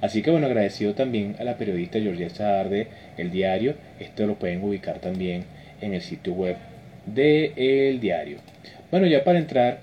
Así 0.00 0.22
que 0.22 0.30
bueno, 0.30 0.46
agradecido 0.46 0.94
también 0.94 1.36
a 1.38 1.44
la 1.44 1.56
periodista 1.56 2.00
Georgia 2.00 2.28
Saar 2.30 2.68
de 2.68 2.88
El 3.16 3.30
Diario, 3.30 3.74
esto 4.00 4.26
lo 4.26 4.34
pueden 4.38 4.62
ubicar 4.62 4.98
también 4.98 5.44
en 5.80 5.94
el 5.94 6.00
sitio 6.00 6.34
web 6.34 6.56
de 7.06 7.52
El 7.56 8.00
Diario. 8.00 8.38
Bueno, 8.90 9.06
ya 9.06 9.24
para 9.24 9.38
entrar 9.38 9.78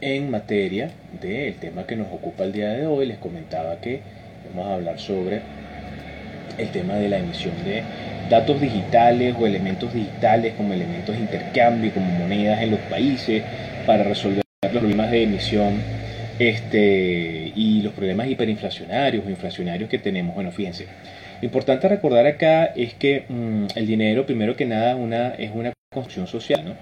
en 0.00 0.30
materia 0.30 0.90
del 1.20 1.54
tema 1.54 1.86
que 1.86 1.96
nos 1.96 2.08
ocupa 2.12 2.44
el 2.44 2.52
día 2.52 2.70
de 2.70 2.86
hoy, 2.86 3.06
les 3.06 3.18
comentaba 3.18 3.80
que 3.80 4.00
vamos 4.50 4.66
a 4.66 4.74
hablar 4.74 4.98
sobre 4.98 5.40
el 6.58 6.68
tema 6.70 6.94
de 6.94 7.08
la 7.08 7.18
emisión 7.18 7.54
de 7.64 7.82
datos 8.28 8.60
digitales 8.60 9.34
o 9.38 9.46
elementos 9.46 9.92
digitales 9.92 10.54
como 10.56 10.72
elementos 10.72 11.14
de 11.14 11.22
intercambio, 11.22 11.92
como 11.92 12.06
monedas 12.06 12.62
en 12.62 12.70
los 12.70 12.80
países, 12.80 13.42
para 13.86 14.04
resolver 14.04 14.42
los 14.62 14.80
problemas 14.80 15.10
de 15.10 15.22
emisión 15.22 15.80
este, 16.38 17.52
y 17.54 17.82
los 17.82 17.92
problemas 17.92 18.28
hiperinflacionarios 18.28 19.24
o 19.26 19.30
inflacionarios 19.30 19.88
que 19.88 19.98
tenemos. 19.98 20.34
Bueno, 20.34 20.50
fíjense, 20.50 20.86
lo 21.40 21.46
importante 21.46 21.88
recordar 21.88 22.26
acá 22.26 22.66
es 22.66 22.94
que 22.94 23.24
mm, 23.28 23.66
el 23.74 23.86
dinero, 23.86 24.26
primero 24.26 24.56
que 24.56 24.64
nada, 24.64 24.96
una, 24.96 25.28
es 25.34 25.50
una 25.54 25.72
construcción 25.92 26.26
social, 26.26 26.64
¿no? 26.64 26.74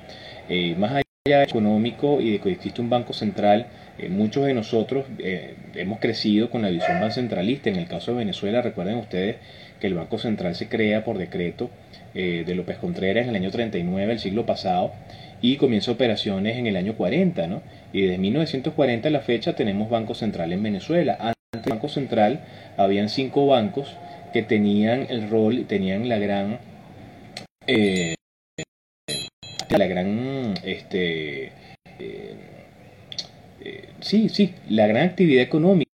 Eh, 0.49 0.75
más 0.77 1.03
allá 1.27 1.43
económico 1.43 2.21
y 2.21 2.33
de 2.33 2.39
que 2.41 2.51
existe 2.51 2.81
un 2.81 2.91
banco 2.91 3.13
central, 3.13 3.67
eh, 3.99 4.09
muchos 4.09 4.47
de 4.47 4.55
nosotros 4.55 5.05
eh, 5.19 5.55
hemos 5.75 6.01
crecido 6.01 6.51
con 6.51 6.63
la 6.63 6.71
visión 6.71 7.01
más 7.01 7.15
centralista. 7.15 7.71
En 7.71 7.77
el 7.77 7.87
caso 7.87 8.13
de 8.13 8.19
Venezuela, 8.19 8.63
recuerden 8.63 8.97
ustedes 8.97 9.37
que 9.81 9.87
el 9.87 9.95
Banco 9.95 10.19
Central 10.19 10.55
se 10.55 10.69
crea 10.69 11.05
por 11.05 11.19
decreto 11.19 11.71
eh, 12.15 12.45
de 12.47 12.55
López 12.55 12.79
Contreras 12.79 13.25
en 13.25 13.31
el 13.31 13.37
año 13.37 13.51
39 13.51 14.07
del 14.09 14.19
siglo 14.19 14.47
pasado 14.47 14.93
y 15.41 15.57
comienza 15.57 15.91
operaciones 15.91 16.57
en 16.57 16.67
el 16.67 16.77
año 16.77 16.97
40, 16.97 17.47
¿no? 17.49 17.63
Y 17.93 18.03
desde 18.03 18.19
1940 18.19 19.09
a 19.09 19.11
la 19.11 19.21
fecha 19.21 19.55
tenemos 19.55 19.91
Banco 19.91 20.15
Central 20.15 20.53
en 20.53 20.63
Venezuela. 20.63 21.17
Antes 21.21 21.65
del 21.65 21.75
Banco 21.75 21.89
Central 21.89 22.41
habían 22.77 23.09
cinco 23.09 23.47
bancos 23.47 23.97
que 24.33 24.43
tenían 24.43 25.07
el 25.11 25.29
rol, 25.29 25.67
tenían 25.67 26.09
la 26.09 26.19
gran 26.19 26.59
la 29.79 29.87
gran 29.87 30.55
este 30.65 31.53
eh, 33.65 33.85
eh, 33.85 33.89
sí 34.01 34.29
sí 34.29 34.55
la 34.69 34.87
gran 34.87 35.09
actividad 35.09 35.43
económica 35.43 35.89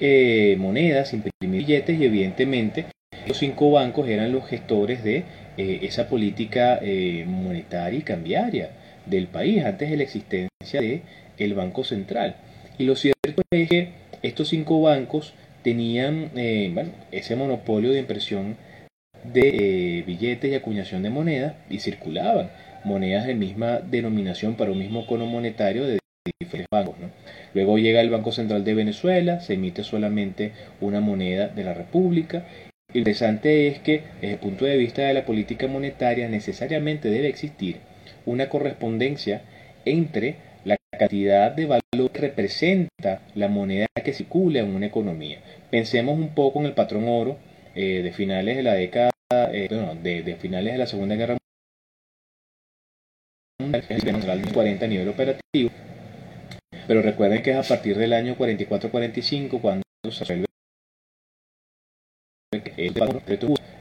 eh, 0.00 0.56
monedas 0.58 1.12
imprimir 1.12 1.64
billetes 1.64 1.98
y 1.98 2.04
evidentemente 2.04 2.86
los 3.26 3.38
cinco 3.38 3.70
bancos 3.70 4.08
eran 4.08 4.32
los 4.32 4.46
gestores 4.46 5.02
de 5.04 5.24
esa 5.56 6.08
política 6.08 6.80
monetaria 7.26 7.98
y 7.98 8.02
cambiaria 8.02 8.70
del 9.06 9.26
país 9.26 9.64
antes 9.64 9.90
de 9.90 9.96
la 9.96 10.04
existencia 10.04 10.80
de 10.80 11.02
el 11.36 11.54
banco 11.54 11.82
central. 11.82 12.36
Y 12.78 12.84
lo 12.84 12.94
cierto 12.94 13.42
es 13.50 13.68
que 13.68 13.88
estos 14.22 14.48
cinco 14.48 14.80
bancos 14.80 15.34
tenían 15.64 16.30
bueno, 16.72 16.90
ese 17.10 17.34
monopolio 17.34 17.90
de 17.90 17.98
impresión 17.98 18.56
de 19.24 19.98
eh, 19.98 20.02
billetes 20.02 20.50
y 20.50 20.54
acuñación 20.54 21.02
de 21.02 21.10
monedas 21.10 21.54
y 21.68 21.80
circulaban 21.80 22.50
monedas 22.84 23.26
de 23.26 23.34
misma 23.34 23.80
denominación 23.80 24.54
para 24.54 24.70
un 24.70 24.78
mismo 24.78 25.06
cono 25.06 25.26
monetario 25.26 25.86
de 25.86 25.98
diferentes 26.38 26.70
bancos. 26.70 26.96
Luego 27.54 27.78
llega 27.78 28.00
el 28.00 28.10
Banco 28.10 28.32
Central 28.32 28.64
de 28.64 28.74
Venezuela, 28.74 29.40
se 29.40 29.54
emite 29.54 29.84
solamente 29.84 30.52
una 30.80 31.00
moneda 31.00 31.48
de 31.48 31.64
la 31.64 31.74
República. 31.74 32.44
Lo 32.92 32.98
interesante 32.98 33.68
es 33.68 33.80
que 33.80 34.02
desde 34.20 34.34
el 34.34 34.40
punto 34.40 34.64
de 34.64 34.76
vista 34.76 35.02
de 35.02 35.14
la 35.14 35.26
política 35.26 35.66
monetaria 35.66 36.28
necesariamente 36.28 37.10
debe 37.10 37.28
existir 37.28 37.80
una 38.26 38.48
correspondencia 38.48 39.42
entre 39.84 40.36
la 40.64 40.76
cantidad 40.98 41.52
de 41.52 41.66
valor 41.66 42.10
que 42.12 42.20
representa 42.20 43.22
la 43.34 43.48
moneda 43.48 43.86
que 44.04 44.12
circula 44.12 44.60
en 44.60 44.74
una 44.74 44.86
economía. 44.86 45.40
Pensemos 45.70 46.18
un 46.18 46.34
poco 46.34 46.60
en 46.60 46.66
el 46.66 46.74
patrón 46.74 47.08
oro 47.08 47.38
eh, 47.74 48.02
de 48.02 48.12
finales 48.12 48.56
de 48.56 48.62
la 48.62 48.74
década, 48.74 49.10
eh, 49.52 49.68
de, 50.02 50.36
finales 50.36 50.72
de 50.72 50.78
la 50.78 50.86
Segunda 50.86 51.14
Guerra 51.14 51.36
Mundial, 53.60 54.52
40 54.52 54.84
a 54.84 54.88
nivel 54.88 55.08
operativo, 55.08 55.70
pero 56.88 57.02
recuerden 57.02 57.42
que 57.42 57.50
es 57.50 57.56
a 57.56 57.62
partir 57.62 57.96
del 57.98 58.14
año 58.14 58.36
44-45 58.36 59.60
cuando 59.60 59.82
se 60.10 60.24
resuelve 60.24 60.48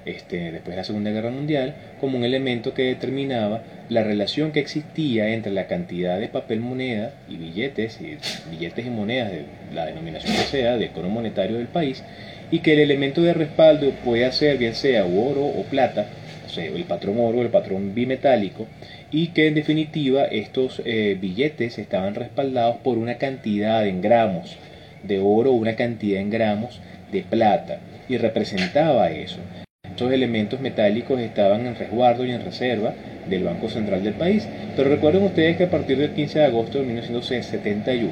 este, 0.06 0.52
después 0.52 0.72
de 0.72 0.76
la 0.76 0.84
Segunda 0.84 1.12
Guerra 1.12 1.30
Mundial 1.30 1.76
como 2.02 2.18
un 2.18 2.24
elemento 2.24 2.74
que 2.74 2.84
determinaba 2.84 3.64
la 3.90 4.04
relación 4.04 4.52
que 4.52 4.60
existía 4.60 5.30
entre 5.30 5.54
la 5.54 5.68
cantidad 5.68 6.20
de 6.20 6.28
papel 6.28 6.60
moneda 6.60 7.14
y 7.30 7.38
billetes, 7.38 8.00
y 8.02 8.18
billetes 8.50 8.86
y 8.86 8.90
monedas 8.90 9.32
de 9.32 9.46
la 9.74 9.86
denominación 9.86 10.36
que 10.36 10.44
sea, 10.44 10.78
del 10.78 10.92
cono 10.92 11.10
monetario 11.10 11.58
del 11.58 11.68
país, 11.68 12.04
y 12.52 12.60
que 12.60 12.74
el 12.74 12.80
elemento 12.80 13.22
de 13.22 13.34
respaldo 13.34 13.92
puede 14.04 14.30
ser 14.32 14.58
bien 14.58 14.76
sea 14.76 15.06
oro 15.06 15.46
o 15.46 15.64
plata, 15.64 16.08
o 16.46 16.50
sea, 16.50 16.66
el 16.66 16.84
patrón 16.86 17.20
oro, 17.20 17.42
el 17.42 17.50
patrón 17.50 17.94
bimetálico, 17.94 18.68
y 19.12 19.28
que 19.28 19.48
en 19.48 19.56
definitiva 19.56 20.26
estos 20.26 20.82
eh, 20.86 21.18
billetes 21.20 21.78
estaban 21.78 22.16
respaldados 22.16 22.78
por 22.78 22.98
una 22.98 23.18
cantidad 23.18 23.88
en 23.88 24.02
gramos 24.02 24.58
de 25.04 25.20
oro 25.20 25.52
una 25.52 25.76
cantidad 25.76 26.20
en 26.20 26.30
gramos 26.30 26.80
de 27.12 27.24
plata, 27.24 27.80
y 28.10 28.18
representaba 28.18 29.10
eso. 29.12 29.40
Estos 29.84 30.12
elementos 30.12 30.60
metálicos 30.60 31.20
estaban 31.20 31.66
en 31.66 31.76
resguardo 31.76 32.26
y 32.26 32.32
en 32.32 32.44
reserva 32.44 32.94
del 33.30 33.44
Banco 33.44 33.70
Central 33.70 34.04
del 34.04 34.14
país, 34.14 34.48
pero 34.76 34.90
recuerden 34.90 35.24
ustedes 35.24 35.58
que 35.58 35.66
a 35.66 35.70
partir 35.70 35.98
del 35.98 36.12
15 36.12 36.40
de 36.40 36.46
agosto 36.46 36.80
de 36.80 36.86
1971, 36.86 38.12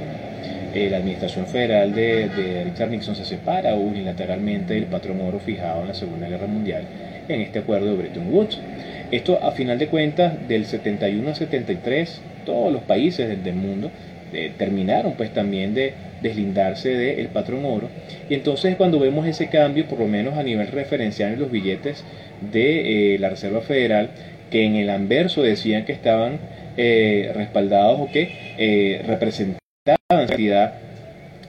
eh, 0.73 0.89
la 0.89 0.97
administración 0.97 1.47
federal 1.47 1.93
de, 1.93 2.63
Richard 2.65 2.89
Nixon 2.89 3.15
se 3.15 3.23
separa 3.23 3.75
unilateralmente 3.75 4.73
del 4.73 4.86
patrón 4.86 5.21
oro 5.21 5.39
fijado 5.39 5.81
en 5.81 5.88
la 5.89 5.93
Segunda 5.93 6.27
Guerra 6.27 6.47
Mundial 6.47 6.84
en 7.27 7.41
este 7.41 7.59
acuerdo 7.59 7.88
de 7.88 7.97
Bretton 7.97 8.33
Woods. 8.33 8.59
Esto 9.11 9.39
a 9.43 9.51
final 9.51 9.77
de 9.77 9.88
cuentas 9.88 10.47
del 10.47 10.65
71 10.65 11.27
al 11.27 11.35
73 11.35 12.21
todos 12.45 12.71
los 12.71 12.83
países 12.83 13.43
del, 13.43 13.55
mundo 13.55 13.91
eh, 14.33 14.51
terminaron 14.57 15.13
pues 15.13 15.33
también 15.33 15.73
de 15.73 15.93
deslindarse 16.21 16.89
del 16.89 17.27
patrón 17.27 17.65
oro 17.65 17.89
y 18.29 18.33
entonces 18.33 18.75
cuando 18.75 18.99
vemos 18.99 19.27
ese 19.27 19.47
cambio 19.47 19.85
por 19.85 19.99
lo 19.99 20.07
menos 20.07 20.38
a 20.38 20.43
nivel 20.43 20.67
referencial 20.67 21.33
en 21.33 21.39
los 21.39 21.51
billetes 21.51 22.03
de 22.51 23.15
eh, 23.15 23.19
la 23.19 23.29
Reserva 23.29 23.61
Federal 23.61 24.09
que 24.49 24.65
en 24.65 24.75
el 24.75 24.89
anverso 24.89 25.41
decían 25.43 25.85
que 25.85 25.91
estaban 25.91 26.39
respaldados 26.77 28.01
o 28.01 28.11
que 28.11 29.01
representaban 29.07 29.57
cantidad 30.09 30.73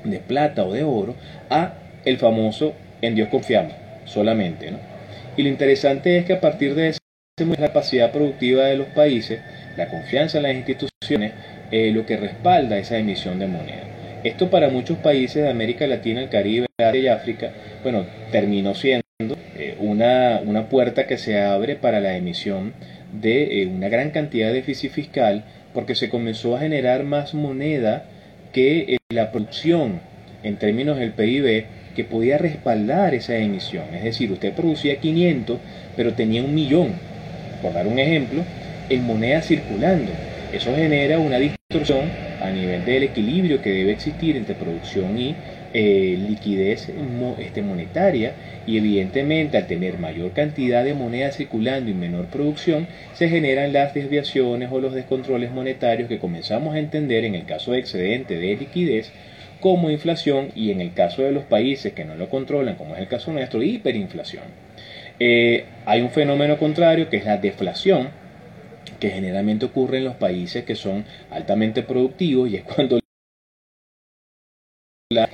de 0.05 0.19
plata 0.19 0.65
o 0.65 0.73
de 0.73 0.85
oro 0.85 1.15
a 1.51 1.75
el 2.05 2.19
famoso 2.19 2.75
en 3.03 3.15
Dios 3.15 3.29
confiamos 3.29 3.73
solamente. 4.05 4.71
¿no? 4.71 4.96
Y 5.37 5.43
lo 5.43 5.49
interesante 5.49 6.19
es 6.19 6.25
que 6.25 6.35
a 6.35 6.41
partir 6.41 6.75
de 6.75 6.89
esa 6.89 7.01
capacidad 7.59 8.13
productiva 8.13 8.65
de 8.65 8.77
los 8.77 8.89
países, 8.89 9.41
la 9.77 9.89
confianza 9.89 10.39
en 10.39 10.45
las 10.45 10.55
instituciones, 10.55 11.33
eh, 11.71 11.91
lo 11.93 12.07
que 12.07 12.17
respalda 12.17 12.79
esa 12.79 12.99
emisión 12.99 13.39
de 13.39 13.47
moneda. 13.47 13.85
Esto 14.25 14.51
para 14.51 14.71
muchos 14.71 14.99
países 14.99 15.43
de 15.43 15.51
América 15.51 15.87
Latina, 15.87 16.21
el 16.21 16.31
Caribe, 16.31 16.67
y 16.79 17.07
África, 17.07 17.53
bueno, 17.83 18.05
terminó 18.33 18.75
siendo 18.75 19.03
eh, 19.57 19.77
una, 19.79 20.41
una, 20.45 20.69
puerta 20.69 21.07
que 21.07 21.17
se 21.17 21.41
abre 21.41 21.77
para 21.77 22.01
la 22.01 22.17
emisión 22.17 22.75
de 23.13 23.63
eh, 23.63 23.67
una 23.67 23.89
gran 23.89 24.11
cantidad 24.11 24.49
de 24.49 24.55
déficit 24.55 24.93
fiscal 24.93 25.45
porque 25.73 25.95
se 25.95 26.11
comenzó 26.11 26.55
a 26.55 26.61
generar 26.61 27.05
más 27.05 27.33
moneda 27.33 28.05
que 28.53 28.95
eh, 28.95 28.99
la 29.09 29.33
producción 29.33 30.01
en 30.43 30.57
términos 30.57 30.99
del 30.99 31.13
PIB 31.13 31.65
que 31.97 32.05
podía 32.05 32.39
respaldar 32.39 33.15
esa 33.15 33.37
emisión. 33.37 33.87
Es 33.95 34.05
decir, 34.05 34.31
usted 34.31 34.53
producía 34.53 35.01
500, 35.01 35.59
pero 35.97 36.13
tenía 36.13 36.43
un 36.43 36.55
millón, 36.55 36.93
por 37.63 37.73
dar 37.73 37.87
un 37.87 37.99
ejemplo, 37.99 38.43
en 38.91 39.05
moneda 39.05 39.41
circulando. 39.41 40.13
Eso 40.53 40.75
genera 40.77 41.19
una 41.19 41.39
distorsión 41.39 42.05
a 42.41 42.51
nivel 42.51 42.85
del 42.85 43.03
equilibrio 43.03 43.63
que 43.63 43.71
debe 43.71 43.93
existir 43.93 44.37
entre 44.37 44.55
producción 44.55 45.19
y 45.19 45.35
eh, 45.75 46.17
liquidez 46.29 46.91
este, 47.39 47.63
monetaria 47.63 48.33
y 48.67 48.79
evidentemente 48.79 49.57
al 49.57 49.67
tener 49.67 49.99
mayor 49.99 50.33
cantidad 50.33 50.85
de 50.85 50.95
moneda 50.95 51.33
circulando 51.33 51.91
y 51.91 51.95
menor 51.95 52.27
producción 52.27 52.87
se 53.15 53.29
generan 53.29 53.73
las 53.73 53.93
desviaciones 53.93 54.71
o 54.71 54.81
los 54.81 54.95
descontroles 54.95 55.51
monetarios 55.51 56.09
que 56.09 56.19
comenzamos 56.19 56.75
a 56.75 56.79
entender 56.79 57.25
en 57.25 57.35
el 57.35 57.45
caso 57.45 57.73
de 57.73 57.81
excedente 57.81 58.39
de 58.39 58.57
liquidez 58.57 59.11
como 59.61 59.91
inflación 59.91 60.51
y 60.55 60.71
en 60.71 60.81
el 60.81 60.95
caso 60.95 61.23
de 61.23 61.33
los 61.33 61.45
países 61.45 61.93
que 61.93 62.05
no 62.05 62.15
lo 62.15 62.29
controlan, 62.29 62.77
como 62.77 62.95
es 62.95 63.01
el 63.01 63.09
caso 63.09 63.33
nuestro, 63.33 63.63
hiperinflación. 63.63 64.45
Eh, 65.19 65.65
hay 65.87 66.03
un 66.03 66.11
fenómeno 66.11 66.59
contrario 66.59 67.09
que 67.09 67.17
es 67.17 67.25
la 67.25 67.39
deflación, 67.39 68.11
que 69.01 69.11
generalmente 69.11 69.67
ocurre 69.67 69.99
en 69.99 70.05
los 70.05 70.17
países 70.17 70.65
que 70.65 70.75
son 70.75 71.05
altamente 71.31 71.83
productivos 71.83 72.51
y 72.51 72.57
es 72.57 72.65
cuando 72.65 72.99
la 75.11 75.29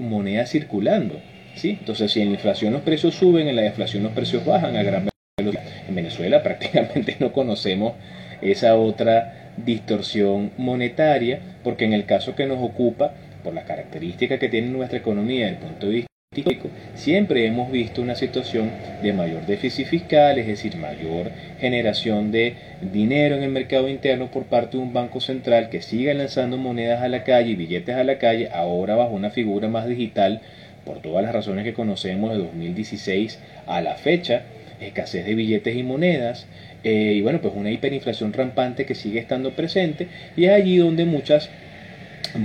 moneda 0.00 0.46
circulando. 0.46 1.20
¿sí? 1.54 1.76
Entonces, 1.80 2.12
si 2.12 2.20
en 2.20 2.28
la 2.28 2.34
inflación 2.34 2.72
los 2.72 2.82
precios 2.82 3.14
suben, 3.14 3.48
en 3.48 3.56
la 3.56 3.62
deflación 3.62 4.02
los 4.02 4.12
precios 4.12 4.44
bajan 4.44 4.76
a 4.76 4.82
gran 4.82 5.08
velocidad. 5.38 5.64
En 5.88 5.94
Venezuela 5.94 6.42
prácticamente 6.44 7.16
no 7.18 7.32
conocemos 7.32 7.94
esa 8.40 8.76
otra 8.76 9.52
distorsión 9.56 10.52
monetaria, 10.58 11.40
porque 11.64 11.84
en 11.84 11.94
el 11.94 12.04
caso 12.04 12.34
que 12.34 12.46
nos 12.46 12.62
ocupa, 12.62 13.14
por 13.46 13.54
las 13.54 13.64
características 13.64 14.40
que 14.40 14.48
tiene 14.48 14.66
nuestra 14.66 14.98
economía 14.98 15.46
desde 15.46 15.58
el 15.58 15.62
punto 15.62 15.86
de 15.86 15.92
vista 15.92 16.10
histórico, 16.34 16.68
siempre 16.96 17.46
hemos 17.46 17.70
visto 17.70 18.02
una 18.02 18.16
situación 18.16 18.72
de 19.04 19.12
mayor 19.12 19.46
déficit 19.46 19.86
fiscal, 19.86 20.36
es 20.40 20.48
decir, 20.48 20.76
mayor 20.76 21.30
generación 21.60 22.32
de 22.32 22.54
dinero 22.92 23.36
en 23.36 23.44
el 23.44 23.50
mercado 23.50 23.88
interno 23.88 24.32
por 24.32 24.46
parte 24.46 24.76
de 24.76 24.82
un 24.82 24.92
banco 24.92 25.20
central 25.20 25.68
que 25.70 25.80
siga 25.80 26.12
lanzando 26.12 26.56
monedas 26.56 27.02
a 27.02 27.08
la 27.08 27.22
calle 27.22 27.50
y 27.50 27.54
billetes 27.54 27.94
a 27.94 28.02
la 28.02 28.18
calle, 28.18 28.48
ahora 28.52 28.96
bajo 28.96 29.14
una 29.14 29.30
figura 29.30 29.68
más 29.68 29.86
digital, 29.86 30.40
por 30.84 31.00
todas 31.00 31.22
las 31.22 31.32
razones 31.32 31.62
que 31.62 31.72
conocemos 31.72 32.32
de 32.32 32.38
2016 32.38 33.38
a 33.68 33.80
la 33.80 33.94
fecha, 33.94 34.42
escasez 34.80 35.24
de 35.24 35.36
billetes 35.36 35.76
y 35.76 35.84
monedas, 35.84 36.48
eh, 36.82 37.12
y 37.14 37.22
bueno, 37.22 37.40
pues 37.40 37.54
una 37.54 37.70
hiperinflación 37.70 38.32
rampante 38.32 38.86
que 38.86 38.96
sigue 38.96 39.20
estando 39.20 39.52
presente, 39.52 40.08
y 40.36 40.46
es 40.46 40.50
allí 40.50 40.78
donde 40.78 41.04
muchas 41.04 41.48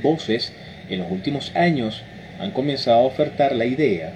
voces 0.02 0.54
en 0.90 1.00
los 1.00 1.12
últimos 1.12 1.56
años 1.56 2.04
han 2.40 2.52
comenzado 2.52 3.00
a 3.00 3.06
ofertar 3.06 3.56
la 3.56 3.66
idea 3.66 4.14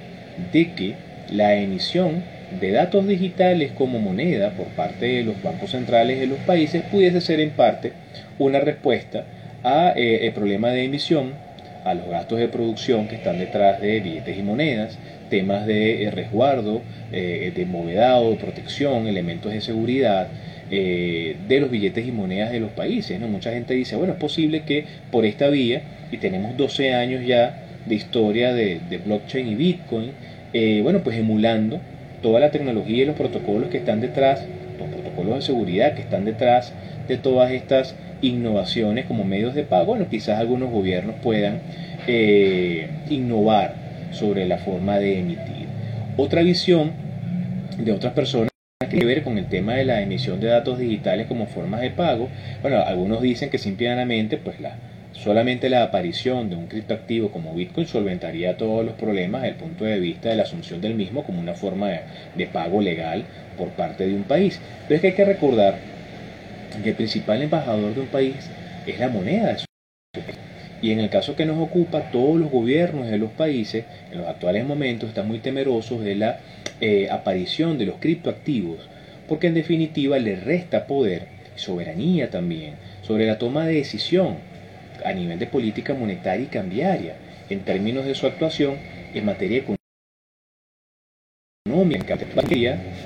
de 0.52 0.74
que 0.74 0.96
la 1.32 1.56
emisión 1.56 2.24
de 2.60 2.72
datos 2.72 3.08
digitales 3.08 3.72
como 3.72 4.00
moneda 4.00 4.52
por 4.52 4.68
parte 4.68 5.06
de 5.06 5.24
los 5.24 5.42
bancos 5.42 5.72
centrales 5.72 6.20
de 6.20 6.28
los 6.28 6.40
países 6.40 6.84
pudiese 6.84 7.22
ser 7.22 7.40
en 7.40 7.52
parte 7.52 7.94
una 8.38 8.60
respuesta 8.60 9.26
a 9.64 9.94
eh, 9.96 10.32
problema 10.34 10.70
de 10.70 10.84
emisión, 10.84 11.34
a 11.84 11.94
los 11.94 12.08
gastos 12.08 12.40
de 12.40 12.48
producción 12.48 13.08
que 13.08 13.16
están 13.16 13.40
detrás 13.40 13.82
de 13.82 14.00
billetes 14.00 14.38
y 14.38 14.44
monedas, 14.44 14.98
temas 15.30 15.66
de 15.66 16.04
eh, 16.04 16.12
resguardo, 16.12 16.82
eh, 17.12 17.52
de 17.56 17.66
movedado, 17.66 18.32
de 18.32 18.38
protección, 18.38 19.08
elementos 19.08 19.52
de 19.52 19.62
seguridad, 19.62 20.28
de 20.70 21.58
los 21.60 21.70
billetes 21.70 22.08
y 22.08 22.12
monedas 22.12 22.52
de 22.52 22.60
los 22.60 22.72
países. 22.72 23.20
¿no? 23.20 23.28
Mucha 23.28 23.52
gente 23.52 23.74
dice, 23.74 23.96
bueno, 23.96 24.14
es 24.14 24.20
posible 24.20 24.64
que 24.64 24.86
por 25.12 25.26
esta 25.26 25.50
vía 25.50 25.84
y 26.12 26.18
tenemos 26.18 26.58
12 26.58 26.94
años 26.94 27.26
ya 27.26 27.66
de 27.86 27.96
historia 27.96 28.54
de, 28.54 28.80
blockchain 29.06 29.48
y 29.48 29.56
Bitcoin, 29.56 30.12
eh, 30.54 30.80
bueno, 30.82 31.02
pues 31.04 31.18
emulando 31.18 31.80
toda 32.22 32.40
la 32.40 32.52
tecnología 32.52 33.04
y 33.04 33.06
los 33.06 33.16
protocolos 33.16 33.70
que 33.70 33.78
están 33.78 34.02
detrás, 34.02 34.46
los 34.80 34.90
protocolos 34.90 35.36
de 35.36 35.42
seguridad 35.42 35.94
que 35.94 36.02
están 36.02 36.26
detrás 36.26 36.74
de 37.08 37.18
todas 37.18 37.52
estas 37.52 37.96
innovaciones 38.22 39.06
como 39.06 39.24
medios 39.24 39.54
de 39.54 39.64
pago, 39.64 39.86
bueno, 39.86 40.08
quizás 40.10 40.40
algunos 40.40 40.72
gobiernos 40.72 41.16
puedan 41.22 41.60
eh, 42.08 42.90
innovar 43.10 43.76
sobre 44.12 44.48
la 44.48 44.58
forma 44.58 44.98
de 44.98 45.20
emitir. 45.20 45.68
Otra 46.18 46.42
visión 46.42 46.92
de 47.78 47.92
otras 47.92 48.14
personas 48.14 48.55
que 48.90 49.06
ver 49.06 49.24
con 49.24 49.38
el 49.38 49.48
tema 49.48 49.74
de 49.74 49.86
la 49.86 50.02
emisión 50.02 50.40
de 50.40 50.48
datos 50.48 50.80
digitales 50.80 51.28
como 51.28 51.48
formas 51.48 51.82
de 51.82 51.92
pago. 51.92 52.30
Bueno, 52.62 52.84
algunos 52.86 53.22
dicen 53.22 53.50
que 53.50 53.58
simplemente 53.58 54.38
pues 54.38 54.60
la, 54.60 54.76
Solamente 55.16 55.70
la 55.70 55.84
aparición 55.84 56.50
de 56.50 56.56
un 56.58 56.68
criptoactivo 56.68 57.32
como 57.32 57.56
Bitcoin 57.56 57.88
solventaría 57.88 58.58
todos 58.58 58.86
los 58.86 58.96
problemas 58.96 59.42
desde 59.42 59.56
el 59.56 59.62
punto 59.62 59.86
de 59.86 60.00
vista 60.00 60.30
de 60.30 60.36
la 60.36 60.44
asunción 60.44 60.82
del 60.82 60.94
mismo 60.94 61.24
como 61.24 61.40
una 61.40 61.54
forma 61.54 61.90
de, 62.36 62.48
pago 62.48 62.82
legal 62.82 63.24
por 63.58 63.70
parte 63.70 64.06
de 64.06 64.14
un 64.14 64.24
país. 64.24 64.60
Pero 64.88 64.96
es 64.96 65.02
que 65.02 65.08
hay 65.08 65.14
que 65.14 65.26
recordar 65.26 65.78
que 66.84 66.90
el 66.90 66.96
principal 66.96 67.42
embajador 67.42 67.96
de 67.96 68.02
un 68.02 68.08
país 68.08 68.36
es 68.86 69.00
la 69.00 69.08
moneda. 69.08 69.58
Y 70.86 70.92
en 70.92 71.00
el 71.00 71.10
caso 71.10 71.36
que 71.36 71.48
nos 71.48 71.58
ocupa, 71.58 72.12
todos 72.12 72.40
los 72.40 72.52
gobiernos 72.52 73.08
de 73.08 73.18
los 73.18 73.32
países 73.32 73.86
en 74.12 74.20
los 74.20 74.28
actuales 74.28 74.68
momentos 74.68 75.10
están 75.10 75.28
muy 75.28 75.40
temerosos 75.40 76.04
de 76.04 76.14
la 76.14 76.38
eh, 76.80 77.08
aparición 77.10 77.80
de 77.80 77.88
los 77.88 77.96
criptoactivos, 77.96 78.88
porque 79.28 79.48
en 79.48 79.56
definitiva 79.56 80.20
le 80.20 80.36
resta 80.36 80.86
poder 80.86 81.24
y 81.58 81.60
soberanía 81.60 82.30
también 82.30 82.76
sobre 83.02 83.26
la 83.26 83.40
toma 83.40 83.66
de 83.66 83.74
decisión 83.74 84.36
a 85.04 85.12
nivel 85.12 85.40
de 85.40 85.48
política 85.48 85.96
monetaria 85.96 86.46
y 86.46 86.50
cambiaria, 86.50 87.16
en 87.50 87.62
términos 87.62 88.06
de 88.06 88.14
su 88.14 88.28
actuación 88.28 88.76
en 89.16 89.26
materia 89.26 89.58
económica. 89.58 89.85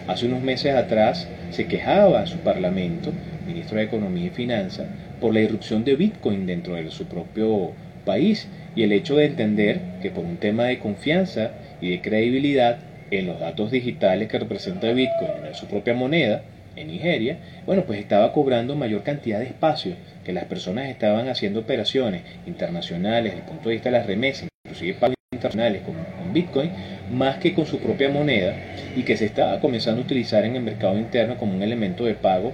Hace 0.07 0.25
unos 0.25 0.41
meses 0.41 0.73
atrás 0.73 1.27
se 1.51 1.67
quejaba 1.67 2.21
a 2.21 2.27
su 2.27 2.37
parlamento, 2.37 3.11
ministro 3.45 3.77
de 3.77 3.83
Economía 3.83 4.27
y 4.27 4.29
Finanzas, 4.29 4.87
por 5.19 5.33
la 5.33 5.41
irrupción 5.41 5.83
de 5.83 5.95
Bitcoin 5.95 6.45
dentro 6.45 6.75
de 6.75 6.89
su 6.89 7.05
propio 7.05 7.73
país 8.05 8.47
y 8.75 8.83
el 8.83 8.93
hecho 8.93 9.17
de 9.17 9.25
entender 9.25 9.81
que 10.01 10.11
por 10.11 10.23
un 10.23 10.37
tema 10.37 10.65
de 10.65 10.79
confianza 10.79 11.51
y 11.81 11.89
de 11.89 12.01
credibilidad 12.01 12.79
en 13.11 13.27
los 13.27 13.39
datos 13.39 13.69
digitales 13.69 14.29
que 14.29 14.39
representa 14.39 14.93
Bitcoin 14.93 15.45
en 15.45 15.55
su 15.55 15.65
propia 15.65 15.93
moneda, 15.93 16.43
en 16.77 16.87
Nigeria, 16.87 17.39
bueno, 17.65 17.83
pues 17.83 17.99
estaba 17.99 18.31
cobrando 18.31 18.75
mayor 18.75 19.03
cantidad 19.03 19.39
de 19.39 19.47
espacio, 19.47 19.95
que 20.23 20.31
las 20.31 20.45
personas 20.45 20.87
estaban 20.87 21.27
haciendo 21.27 21.59
operaciones 21.59 22.21
internacionales 22.45 23.33
desde 23.33 23.43
el 23.43 23.49
punto 23.49 23.67
de 23.67 23.75
vista 23.75 23.89
de 23.89 23.97
las 23.97 24.07
remesas, 24.07 24.47
inclusive 24.65 24.93
internacionales 25.39 25.83
con, 25.83 25.93
con, 25.93 26.33
Bitcoin, 26.33 26.71
más 27.13 27.37
que 27.37 27.53
con 27.53 27.67
su 27.67 27.77
propia 27.77 28.09
moneda, 28.09 28.55
y 28.95 29.03
que 29.03 29.15
se 29.15 29.25
estaba 29.25 29.59
comenzando 29.59 30.01
a 30.01 30.03
utilizar 30.03 30.43
en 30.43 30.55
el 30.55 30.63
mercado 30.63 30.97
interno 30.97 31.37
como 31.37 31.55
un 31.55 31.61
elemento 31.61 32.05
de 32.05 32.15
pago 32.15 32.51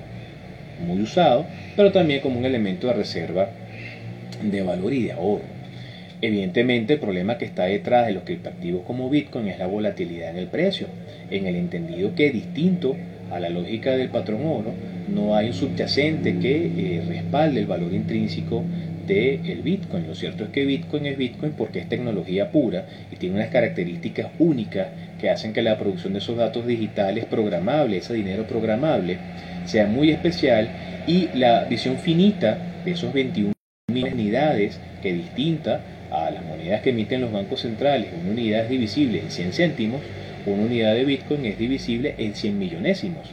muy 0.85 1.01
usado, 1.01 1.45
pero 1.77 1.93
también 1.93 2.19
como 2.19 2.37
un 2.37 2.45
elemento 2.45 2.87
de 2.87 2.93
reserva 2.93 3.47
de 4.43 4.61
valor 4.61 4.93
y 4.93 5.05
de 5.05 5.13
ahorro. 5.13 5.45
Evidentemente 6.21 6.93
el 6.93 6.99
problema 6.99 7.37
que 7.37 7.45
está 7.45 7.63
detrás 7.63 8.07
de 8.07 8.13
los 8.13 8.23
criptoactivos 8.23 8.83
como 8.85 9.09
Bitcoin 9.09 9.47
es 9.47 9.57
la 9.57 9.67
volatilidad 9.67 10.31
en 10.31 10.37
el 10.37 10.47
precio, 10.47 10.87
en 11.31 11.47
el 11.47 11.55
entendido 11.55 12.13
que 12.13 12.29
distinto 12.29 12.97
a 13.31 13.39
la 13.39 13.49
lógica 13.49 13.95
del 13.95 14.09
patrón 14.09 14.45
oro, 14.45 14.73
no 15.07 15.33
hay 15.33 15.47
un 15.47 15.53
subyacente 15.53 16.39
que 16.39 16.65
eh, 16.65 17.03
respalde 17.07 17.61
el 17.61 17.67
valor 17.67 17.93
intrínseco 17.93 18.63
del 19.07 19.61
Bitcoin. 19.61 20.07
Lo 20.07 20.15
cierto 20.15 20.43
es 20.45 20.49
que 20.49 20.65
Bitcoin 20.65 21.05
es 21.05 21.17
Bitcoin 21.17 21.53
porque 21.53 21.79
es 21.79 21.89
tecnología 21.89 22.51
pura 22.51 22.85
y 23.11 23.15
tiene 23.15 23.35
unas 23.35 23.49
características 23.49 24.31
únicas 24.39 24.87
que 25.19 25.29
hacen 25.29 25.53
que 25.53 25.61
la 25.61 25.77
producción 25.77 26.13
de 26.13 26.19
esos 26.19 26.37
datos 26.37 26.65
digitales 26.65 27.25
programables, 27.25 28.05
ese 28.05 28.15
dinero 28.15 28.47
programable, 28.47 29.17
sea 29.65 29.87
muy 29.87 30.11
especial 30.11 30.69
y 31.07 31.29
la 31.33 31.65
visión 31.65 31.97
finita 31.97 32.81
de 32.83 32.91
esos 32.91 33.13
21 33.13 33.53
mil 33.91 34.05
unidades 34.05 34.79
que 35.01 35.13
distinta 35.13 35.81
a 36.11 36.31
las 36.31 36.43
monedas 36.45 36.81
que 36.81 36.89
emiten 36.91 37.21
los 37.21 37.31
bancos 37.31 37.61
centrales, 37.61 38.09
una 38.19 38.31
unidad 38.31 38.63
es 38.63 38.69
divisible 38.69 39.19
en 39.19 39.31
100 39.31 39.53
céntimos, 39.53 40.01
una 40.45 40.63
unidad 40.63 40.93
de 40.93 41.05
Bitcoin 41.05 41.45
es 41.45 41.57
divisible 41.57 42.15
en 42.17 42.35
100 42.35 42.59
millonésimos. 42.59 43.27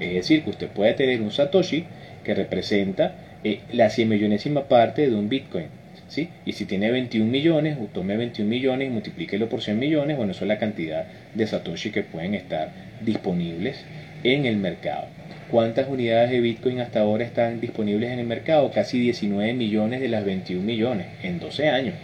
Es 0.00 0.14
decir, 0.14 0.42
que 0.42 0.50
usted 0.50 0.68
puede 0.68 0.94
tener 0.94 1.22
un 1.22 1.30
Satoshi 1.30 1.84
que 2.24 2.34
representa 2.34 3.14
eh, 3.44 3.60
la 3.72 3.90
100 3.90 4.08
millonésima 4.08 4.64
parte 4.64 5.08
de 5.08 5.14
un 5.14 5.28
Bitcoin. 5.28 5.66
¿sí? 6.08 6.28
Y 6.44 6.52
si 6.52 6.64
tiene 6.64 6.90
21 6.90 7.30
millones, 7.30 7.78
tome 7.92 8.16
21 8.16 8.48
millones 8.48 8.88
y 8.88 8.90
multiplíquelo 8.90 9.48
por 9.48 9.62
100 9.62 9.78
millones, 9.78 10.16
bueno, 10.16 10.32
eso 10.32 10.44
es 10.44 10.48
la 10.48 10.58
cantidad 10.58 11.06
de 11.34 11.46
Satoshi 11.46 11.90
que 11.90 12.02
pueden 12.02 12.34
estar 12.34 12.70
disponibles 13.02 13.84
en 14.24 14.46
el 14.46 14.56
mercado. 14.56 15.06
¿Cuántas 15.50 15.88
unidades 15.88 16.30
de 16.30 16.40
Bitcoin 16.40 16.80
hasta 16.80 17.00
ahora 17.00 17.24
están 17.24 17.60
disponibles 17.60 18.10
en 18.10 18.18
el 18.18 18.26
mercado? 18.26 18.70
Casi 18.72 18.98
19 18.98 19.54
millones 19.54 20.00
de 20.00 20.08
las 20.08 20.24
21 20.24 20.64
millones 20.64 21.06
en 21.22 21.38
12 21.38 21.68
años. 21.68 21.94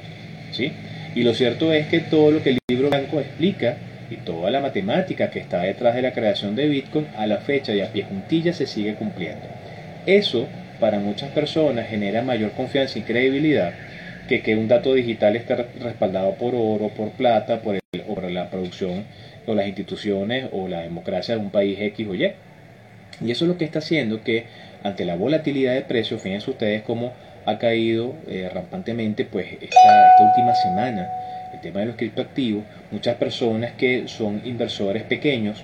¿sí? 0.53 0.73
Y 1.14 1.23
lo 1.25 1.35
cierto 1.35 1.73
es 1.73 1.87
que 1.88 2.01
todo 2.01 2.31
lo 2.31 2.42
que 2.42 2.51
el 2.51 2.59
libro 2.68 2.88
blanco 2.88 3.21
explica 3.21 3.77
y 4.11 4.16
toda 4.16 4.51
la 4.51 4.61
matemática 4.61 5.31
que 5.31 5.40
está 5.40 5.62
detrás 5.62 5.95
de 5.95 6.03
la 6.03 6.12
creación 6.12 6.55
de 6.55 6.68
Bitcoin 6.68 7.07
a 7.16 7.27
la 7.27 7.38
fecha 7.38 7.75
y 7.75 7.81
a 7.81 7.92
pie 7.92 8.05
juntilla 8.05 8.53
se 8.53 8.66
sigue 8.66 8.95
cumpliendo. 8.95 9.47
Eso 10.07 10.49
para 10.83 10.99
muchas 10.99 11.31
personas 11.31 11.88
genera 11.88 12.23
mayor 12.23 12.51
confianza 12.51 12.99
y 12.99 13.03
credibilidad 13.03 13.73
que 14.29 14.42
que 14.42 14.57
un 14.57 14.66
dato 14.66 14.95
digital 14.95 15.37
esté 15.37 15.55
respaldado 15.55 16.35
por 16.35 16.57
oro, 16.57 16.88
por 16.88 17.11
plata, 17.12 17.61
por, 17.61 17.77
el, 17.77 18.01
por 18.03 18.29
la 18.29 18.51
producción 18.51 19.05
o 19.47 19.55
las 19.55 19.68
instituciones 19.68 20.49
o 20.51 20.66
la 20.66 20.81
democracia 20.81 21.37
de 21.37 21.40
un 21.40 21.51
país 21.51 21.79
X 21.81 22.09
o 22.09 22.16
Y. 22.16 22.33
Y 23.25 23.31
eso 23.31 23.45
es 23.45 23.49
lo 23.49 23.59
que 23.59 23.64
está 23.64 23.79
haciendo 23.79 24.25
que 24.25 24.47
ante 24.83 25.05
la 25.05 25.14
volatilidad 25.14 25.75
de 25.75 25.83
precios, 25.83 26.21
fíjense 26.21 26.51
ustedes 26.51 26.83
cómo 26.83 27.12
ha 27.47 27.59
caído 27.59 28.16
eh, 28.27 28.51
rampantemente 28.53 29.25
pues 29.25 29.53
esta, 29.53 29.66
esta 30.11 30.25
última 30.25 30.53
semana 30.57 31.09
el 31.55 31.61
tema 31.61 31.79
de 31.79 31.87
los 31.87 31.95
criptoactivos, 31.95 32.64
muchas 32.90 33.14
personas 33.18 33.71
que 33.75 34.09
son 34.09 34.42
inversores 34.45 35.05
pequeños 35.05 35.62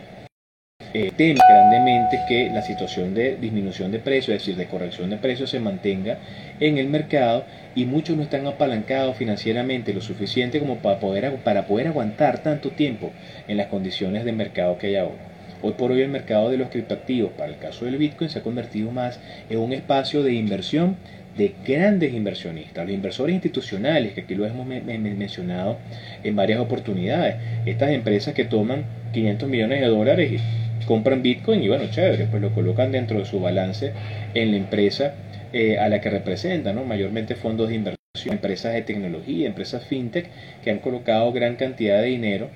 eh, 0.94 1.12
temen 1.16 1.37
grandemente 1.48 2.18
que 2.29 2.51
la 2.51 2.62
situación 2.62 3.14
de 3.14 3.37
disminución 3.37 3.92
de 3.92 3.98
precios, 3.98 4.37
es 4.37 4.42
decir, 4.42 4.57
de 4.57 4.66
corrección 4.66 5.11
de 5.11 5.18
precios, 5.18 5.51
se 5.51 5.61
mantenga 5.61 6.18
en 6.61 6.79
el 6.79 6.88
mercado 6.88 7.44
y 7.74 7.85
muchos 7.85 8.16
no 8.16 8.22
están 8.22 8.46
apalancados 8.46 9.16
financieramente 9.16 9.92
lo 9.92 10.01
suficiente 10.01 10.61
como 10.61 10.77
para 10.79 10.98
poder, 10.98 11.37
para 11.37 11.66
poder 11.66 11.88
aguantar 11.88 12.42
tanto 12.42 12.70
tiempo 12.70 13.12
en 13.48 13.59
las 13.59 13.66
condiciones 13.66 14.24
de 14.24 14.33
mercado 14.33 14.79
que 14.79 14.88
hay 14.88 14.96
ahora. 14.96 15.29
Hoy 15.61 15.72
por 15.72 15.90
hoy 15.90 16.03
el 16.03 16.09
mercado 16.09 16.51
de 16.51 16.57
los 16.57 16.68
criptoactivos, 16.68 17.33
para 17.33 17.51
el 17.51 17.59
caso 17.59 17.85
del 17.85 17.96
Bitcoin, 17.96 18.31
se 18.31 18.38
ha 18.38 18.42
convertido 18.42 18.92
más 18.92 19.18
en 19.51 19.59
un 19.59 19.72
espacio 19.72 20.22
de 20.22 20.33
inversión 20.33 20.96
de 21.37 21.55
grandes 21.66 22.14
inversionistas, 22.14 22.85
los 22.85 22.94
inversores 22.94 23.35
institucionales, 23.35 24.12
que 24.12 24.22
aquí 24.22 24.35
lo 24.35 24.46
hemos 24.46 24.66
mencionado 24.66 25.79
en 26.24 26.35
varias 26.35 26.61
oportunidades, 26.61 27.37
estas 27.64 27.90
empresas 27.90 28.35
que 28.35 28.44
toman 28.44 28.85
500 29.12 29.48
millones 29.48 29.81
de 29.81 29.87
dólares 29.87 30.33
y 30.33 30.68
compran 30.88 31.22
Bitcoin 31.22 31.62
y 31.62 31.68
bueno, 31.68 31.85
chévere, 31.90 32.29
pues 32.31 32.40
lo 32.40 32.55
colocan 32.55 32.90
dentro 32.90 33.18
de 33.18 33.27
su 33.27 33.40
balance 33.40 33.92
en 34.33 34.53
la 34.53 34.57
empresa 34.57 35.12
eh, 35.53 35.79
a 35.79 35.90
la 35.90 36.01
que 36.01 36.09
representan, 36.09 36.77
¿no? 36.77 36.85
mayormente 36.85 37.35
fondos 37.35 37.68
de 37.68 37.74
inversión, 37.74 37.98
empresas 38.33 38.72
de 38.72 38.81
tecnología, 38.81 39.46
empresas 39.46 39.85
fintech 39.85 40.31
que 40.64 40.70
han 40.70 40.79
colocado 40.79 41.31
gran 41.31 41.57
cantidad 41.57 42.01
de 42.01 42.07
dinero 42.07 42.48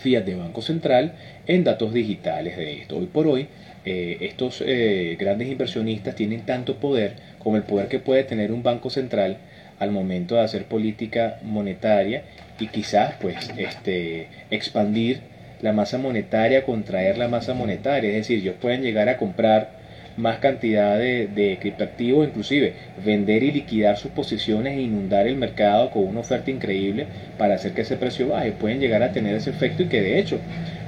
fiat 0.00 0.24
de 0.24 0.36
Banco 0.36 0.62
Central 0.62 1.16
en 1.46 1.64
datos 1.64 1.92
digitales 1.92 2.56
de 2.56 2.80
esto. 2.80 2.96
Hoy 2.96 3.06
por 3.12 3.26
hoy, 3.26 3.48
eh, 3.84 4.16
estos 4.22 4.64
eh, 4.66 5.18
grandes 5.20 5.48
inversionistas 5.48 6.14
tienen 6.14 6.46
tanto 6.46 6.76
poder 6.76 7.16
como 7.38 7.58
el 7.58 7.64
poder 7.64 7.88
que 7.88 7.98
puede 7.98 8.24
tener 8.24 8.52
un 8.52 8.62
banco 8.62 8.88
central 8.88 9.36
al 9.78 9.90
momento 9.90 10.36
de 10.36 10.40
hacer 10.40 10.64
política 10.64 11.40
monetaria 11.42 12.22
y 12.58 12.68
quizás 12.68 13.16
pues 13.20 13.50
este 13.58 14.28
expandir 14.50 15.33
la 15.64 15.72
masa 15.72 15.98
monetaria, 15.98 16.64
contraer 16.64 17.18
la 17.18 17.26
masa 17.28 17.54
monetaria, 17.54 18.10
es 18.10 18.16
decir, 18.16 18.38
ellos 18.38 18.56
pueden 18.60 18.82
llegar 18.82 19.08
a 19.08 19.16
comprar 19.16 19.82
más 20.16 20.38
cantidad 20.38 20.96
de, 20.96 21.26
de 21.26 21.58
criptoactivos, 21.58 22.28
inclusive 22.28 22.74
vender 23.04 23.42
y 23.42 23.50
liquidar 23.50 23.96
sus 23.96 24.12
posiciones 24.12 24.76
e 24.76 24.82
inundar 24.82 25.26
el 25.26 25.36
mercado 25.36 25.90
con 25.90 26.06
una 26.06 26.20
oferta 26.20 26.50
increíble 26.52 27.06
para 27.36 27.54
hacer 27.54 27.72
que 27.72 27.80
ese 27.80 27.96
precio 27.96 28.28
baje. 28.28 28.52
Pueden 28.52 28.78
llegar 28.78 29.02
a 29.02 29.10
tener 29.10 29.34
ese 29.34 29.50
efecto 29.50 29.82
y 29.82 29.86
que 29.86 30.02
de 30.02 30.20
hecho 30.20 30.38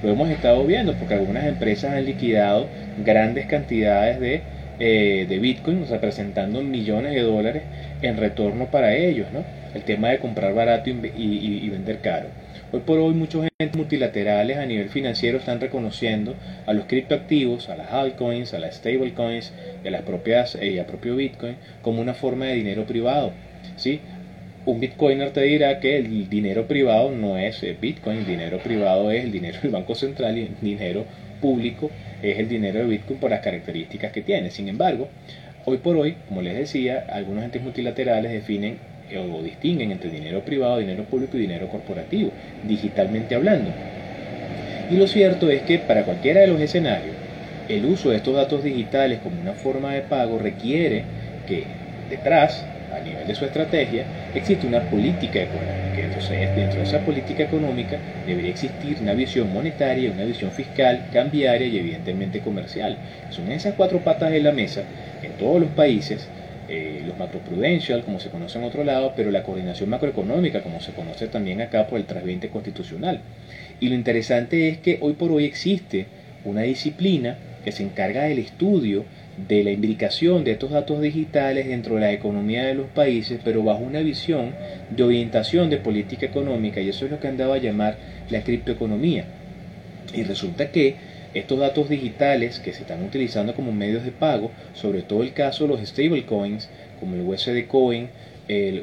lo 0.02 0.10
hemos 0.10 0.30
estado 0.30 0.64
viendo 0.64 0.94
porque 0.94 1.14
algunas 1.14 1.46
empresas 1.46 1.94
han 1.94 2.04
liquidado 2.04 2.68
grandes 3.04 3.46
cantidades 3.46 4.20
de 4.20 4.42
eh, 4.78 5.24
de 5.26 5.38
Bitcoin, 5.38 5.86
representando 5.88 6.62
millones 6.62 7.14
de 7.14 7.22
dólares 7.22 7.62
en 8.02 8.18
retorno 8.18 8.66
para 8.66 8.94
ellos, 8.94 9.26
¿no? 9.32 9.42
El 9.74 9.82
tema 9.84 10.10
de 10.10 10.18
comprar 10.18 10.52
barato 10.52 10.90
y, 10.90 11.68
vender 11.70 12.00
caro. 12.00 12.26
Hoy 12.76 12.82
por 12.84 12.98
hoy 12.98 13.14
muchos 13.14 13.48
entes 13.58 13.74
multilaterales 13.74 14.58
a 14.58 14.66
nivel 14.66 14.90
financiero 14.90 15.38
están 15.38 15.62
reconociendo 15.62 16.34
a 16.66 16.74
los 16.74 16.84
criptoactivos, 16.84 17.70
a 17.70 17.76
las 17.76 17.90
altcoins, 17.90 18.52
a 18.52 18.58
las 18.58 18.76
stablecoins, 18.76 19.50
a 19.82 19.88
las 19.88 20.02
propias 20.02 20.58
y 20.60 20.76
eh, 20.76 20.80
a 20.82 20.86
propio 20.86 21.16
Bitcoin 21.16 21.56
como 21.80 22.02
una 22.02 22.12
forma 22.12 22.44
de 22.44 22.56
dinero 22.56 22.84
privado, 22.84 23.32
¿sí? 23.76 24.00
Un 24.66 24.78
bitcoiner 24.78 25.30
te 25.30 25.40
dirá 25.40 25.80
que 25.80 25.96
el 25.96 26.28
dinero 26.28 26.68
privado 26.68 27.10
no 27.10 27.38
es 27.38 27.62
eh, 27.62 27.74
Bitcoin, 27.80 28.18
el 28.18 28.26
dinero 28.26 28.58
privado 28.58 29.10
es 29.10 29.24
el 29.24 29.32
dinero 29.32 29.58
del 29.62 29.70
Banco 29.70 29.94
Central 29.94 30.36
y 30.36 30.42
el 30.42 30.60
dinero 30.60 31.06
público 31.40 31.90
es 32.22 32.38
el 32.38 32.46
dinero 32.46 32.80
de 32.80 32.84
Bitcoin 32.84 33.18
por 33.18 33.30
las 33.30 33.40
características 33.40 34.12
que 34.12 34.20
tiene. 34.20 34.50
Sin 34.50 34.68
embargo, 34.68 35.08
hoy 35.64 35.78
por 35.78 35.96
hoy, 35.96 36.16
como 36.28 36.42
les 36.42 36.54
decía, 36.54 37.06
algunos 37.08 37.42
entes 37.42 37.62
multilaterales 37.62 38.32
definen 38.32 38.76
o 39.14 39.42
distinguen 39.42 39.92
entre 39.92 40.10
dinero 40.10 40.40
privado, 40.40 40.78
dinero 40.78 41.04
público 41.04 41.36
y 41.36 41.40
dinero 41.40 41.68
corporativo, 41.68 42.30
digitalmente 42.66 43.34
hablando. 43.34 43.70
Y 44.90 44.96
lo 44.96 45.06
cierto 45.06 45.50
es 45.50 45.62
que 45.62 45.78
para 45.78 46.04
cualquiera 46.04 46.40
de 46.40 46.48
los 46.48 46.60
escenarios, 46.60 47.14
el 47.68 47.84
uso 47.84 48.10
de 48.10 48.16
estos 48.16 48.34
datos 48.34 48.62
digitales 48.62 49.20
como 49.22 49.40
una 49.40 49.52
forma 49.52 49.94
de 49.94 50.02
pago 50.02 50.38
requiere 50.38 51.04
que 51.46 51.64
detrás 52.08 52.64
a 52.96 53.00
nivel 53.00 53.26
de 53.26 53.34
su 53.34 53.44
estrategia, 53.44 54.04
existe 54.34 54.66
una 54.66 54.80
política 54.80 55.40
económica. 55.40 55.76
Entonces, 55.96 56.56
dentro 56.56 56.78
de 56.78 56.84
esa 56.84 57.00
política 57.00 57.42
económica 57.42 57.98
debería 58.26 58.50
existir 58.50 58.98
una 59.00 59.14
visión 59.14 59.52
monetaria, 59.52 60.10
una 60.10 60.24
visión 60.24 60.50
fiscal, 60.50 61.06
cambiaria 61.12 61.66
y 61.66 61.78
evidentemente 61.78 62.40
comercial. 62.40 62.96
Son 63.30 63.50
esas 63.50 63.74
cuatro 63.74 64.00
patas 64.00 64.30
de 64.30 64.40
la 64.40 64.52
mesa 64.52 64.82
en 65.22 65.32
todos 65.32 65.60
los 65.60 65.70
países, 65.70 66.28
eh, 66.68 67.02
los 67.06 67.16
macroprudential, 67.18 68.02
como 68.04 68.20
se 68.20 68.30
conoce 68.30 68.58
en 68.58 68.64
otro 68.64 68.84
lado, 68.84 69.12
pero 69.16 69.30
la 69.30 69.42
coordinación 69.42 69.88
macroeconómica, 69.90 70.62
como 70.62 70.80
se 70.80 70.92
conoce 70.92 71.28
también 71.28 71.60
acá 71.60 71.86
por 71.86 71.98
el 71.98 72.06
trasviente 72.06 72.48
constitucional. 72.48 73.20
Y 73.80 73.88
lo 73.88 73.94
interesante 73.94 74.68
es 74.68 74.78
que 74.78 74.98
hoy 75.00 75.14
por 75.14 75.30
hoy 75.32 75.44
existe 75.44 76.06
una 76.44 76.62
disciplina 76.62 77.36
que 77.64 77.72
se 77.72 77.82
encarga 77.82 78.24
del 78.24 78.38
estudio 78.38 79.04
de 79.48 79.62
la 79.64 79.70
imbricación 79.70 80.44
de 80.44 80.52
estos 80.52 80.70
datos 80.70 81.00
digitales 81.02 81.66
dentro 81.66 81.96
de 81.96 82.00
la 82.00 82.12
economía 82.12 82.64
de 82.64 82.74
los 82.74 82.86
países, 82.86 83.40
pero 83.44 83.62
bajo 83.62 83.80
una 83.80 84.00
visión 84.00 84.52
de 84.90 85.02
orientación 85.02 85.68
de 85.68 85.76
política 85.76 86.26
económica, 86.26 86.80
y 86.80 86.88
eso 86.88 87.04
es 87.04 87.10
lo 87.10 87.20
que 87.20 87.28
han 87.28 87.40
a 87.40 87.58
llamar 87.58 87.96
la 88.30 88.42
criptoeconomía. 88.42 89.24
Y 90.14 90.22
resulta 90.22 90.70
que 90.70 90.96
estos 91.34 91.58
datos 91.58 91.88
digitales 91.88 92.60
que 92.60 92.72
se 92.72 92.82
están 92.82 93.04
utilizando 93.04 93.54
como 93.54 93.72
medios 93.72 94.04
de 94.04 94.12
pago, 94.12 94.50
sobre 94.74 95.02
todo 95.02 95.22
el 95.22 95.32
caso 95.32 95.64
de 95.64 95.70
los 95.70 95.88
stablecoins, 95.88 96.68
como 97.00 97.14
el 97.14 97.22
USD 97.22 97.66
Coin, 97.66 98.08
el, 98.48 98.82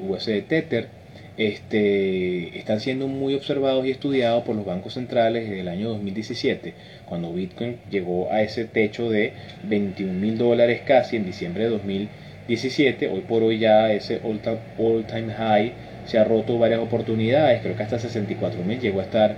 USD 0.00 0.42
Tether, 0.48 0.88
este, 1.36 2.58
están 2.58 2.80
siendo 2.80 3.08
muy 3.08 3.34
observados 3.34 3.84
y 3.86 3.90
estudiados 3.90 4.44
por 4.44 4.56
los 4.56 4.64
bancos 4.64 4.94
centrales 4.94 5.48
desde 5.48 5.60
el 5.60 5.68
año 5.68 5.90
2017, 5.90 6.72
cuando 7.06 7.32
Bitcoin 7.32 7.76
llegó 7.90 8.32
a 8.32 8.42
ese 8.42 8.64
techo 8.64 9.10
de 9.10 9.32
21 9.64 10.14
mil 10.14 10.38
dólares 10.38 10.80
casi 10.86 11.16
en 11.16 11.26
diciembre 11.26 11.64
de 11.64 11.70
2017. 11.70 13.08
Hoy 13.08 13.20
por 13.20 13.42
hoy 13.42 13.58
ya 13.58 13.92
ese 13.92 14.20
all-time 14.78 15.32
high 15.34 15.72
se 16.06 16.18
ha 16.18 16.24
roto 16.24 16.58
varias 16.58 16.80
oportunidades, 16.80 17.60
creo 17.60 17.76
que 17.76 17.82
hasta 17.82 17.98
64 17.98 18.62
mil 18.62 18.80
llegó 18.80 19.00
a 19.00 19.04
estar 19.04 19.36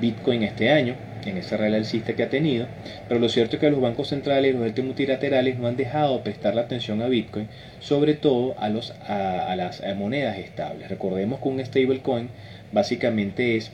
Bitcoin 0.00 0.42
este 0.42 0.70
año 0.70 0.96
en 1.28 1.38
ese 1.38 1.56
rally 1.56 1.76
alcista 1.76 2.14
que 2.14 2.22
ha 2.22 2.28
tenido, 2.28 2.66
pero 3.08 3.20
lo 3.20 3.28
cierto 3.28 3.56
es 3.56 3.60
que 3.60 3.70
los 3.70 3.80
bancos 3.80 4.08
centrales 4.08 4.52
y 4.52 4.56
los 4.56 4.66
entes 4.66 4.84
multilaterales 4.84 5.58
no 5.58 5.66
han 5.66 5.76
dejado 5.76 6.16
de 6.16 6.24
prestar 6.24 6.54
la 6.54 6.62
atención 6.62 7.02
a 7.02 7.08
Bitcoin, 7.08 7.48
sobre 7.80 8.14
todo 8.14 8.54
a, 8.58 8.68
los, 8.68 8.92
a, 9.06 9.54
las 9.56 9.82
monedas 9.96 10.38
estables. 10.38 10.88
Recordemos 10.88 11.40
que 11.40 11.48
un 11.48 11.64
stablecoin 11.64 12.28
básicamente 12.72 13.56
es 13.56 13.70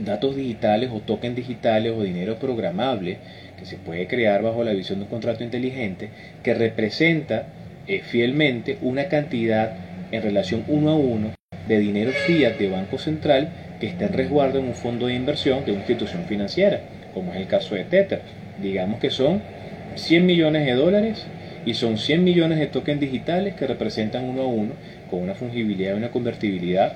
datos 0.00 0.36
digitales 0.36 0.90
o 0.92 1.00
tokens 1.00 1.36
digitales 1.36 1.92
o 1.96 2.02
dinero 2.02 2.36
programable 2.38 3.18
que 3.58 3.66
se 3.66 3.76
puede 3.76 4.06
crear 4.06 4.42
bajo 4.42 4.62
la 4.64 4.72
visión 4.72 4.98
de 4.98 5.04
un 5.04 5.10
contrato 5.10 5.42
inteligente 5.42 6.10
que 6.42 6.54
representa 6.54 7.46
eh, 7.86 8.02
fielmente 8.02 8.78
una 8.82 9.08
cantidad 9.08 9.72
en 10.12 10.22
relación 10.22 10.64
uno 10.68 10.90
a 10.90 10.96
uno 10.96 11.30
de 11.66 11.78
dinero 11.78 12.12
fiat 12.12 12.56
de 12.58 12.68
Banco 12.68 12.98
Central 12.98 13.50
que 13.80 13.86
está 13.86 14.06
en 14.06 14.12
resguardo 14.12 14.58
en 14.58 14.66
un 14.66 14.74
fondo 14.74 15.06
de 15.06 15.14
inversión 15.14 15.64
de 15.64 15.72
una 15.72 15.80
institución 15.80 16.24
financiera, 16.24 16.80
como 17.14 17.32
es 17.32 17.40
el 17.40 17.46
caso 17.46 17.74
de 17.74 17.84
Tether. 17.84 18.20
Digamos 18.60 19.00
que 19.00 19.10
son 19.10 19.40
100 19.94 20.26
millones 20.26 20.66
de 20.66 20.72
dólares 20.72 21.26
y 21.64 21.74
son 21.74 21.98
100 21.98 22.24
millones 22.24 22.58
de 22.58 22.66
tokens 22.66 23.00
digitales 23.00 23.54
que 23.54 23.66
representan 23.66 24.24
uno 24.24 24.42
a 24.42 24.46
uno 24.46 24.72
con 25.10 25.20
una 25.20 25.34
fungibilidad 25.34 25.94
y 25.94 25.98
una 25.98 26.10
convertibilidad 26.10 26.94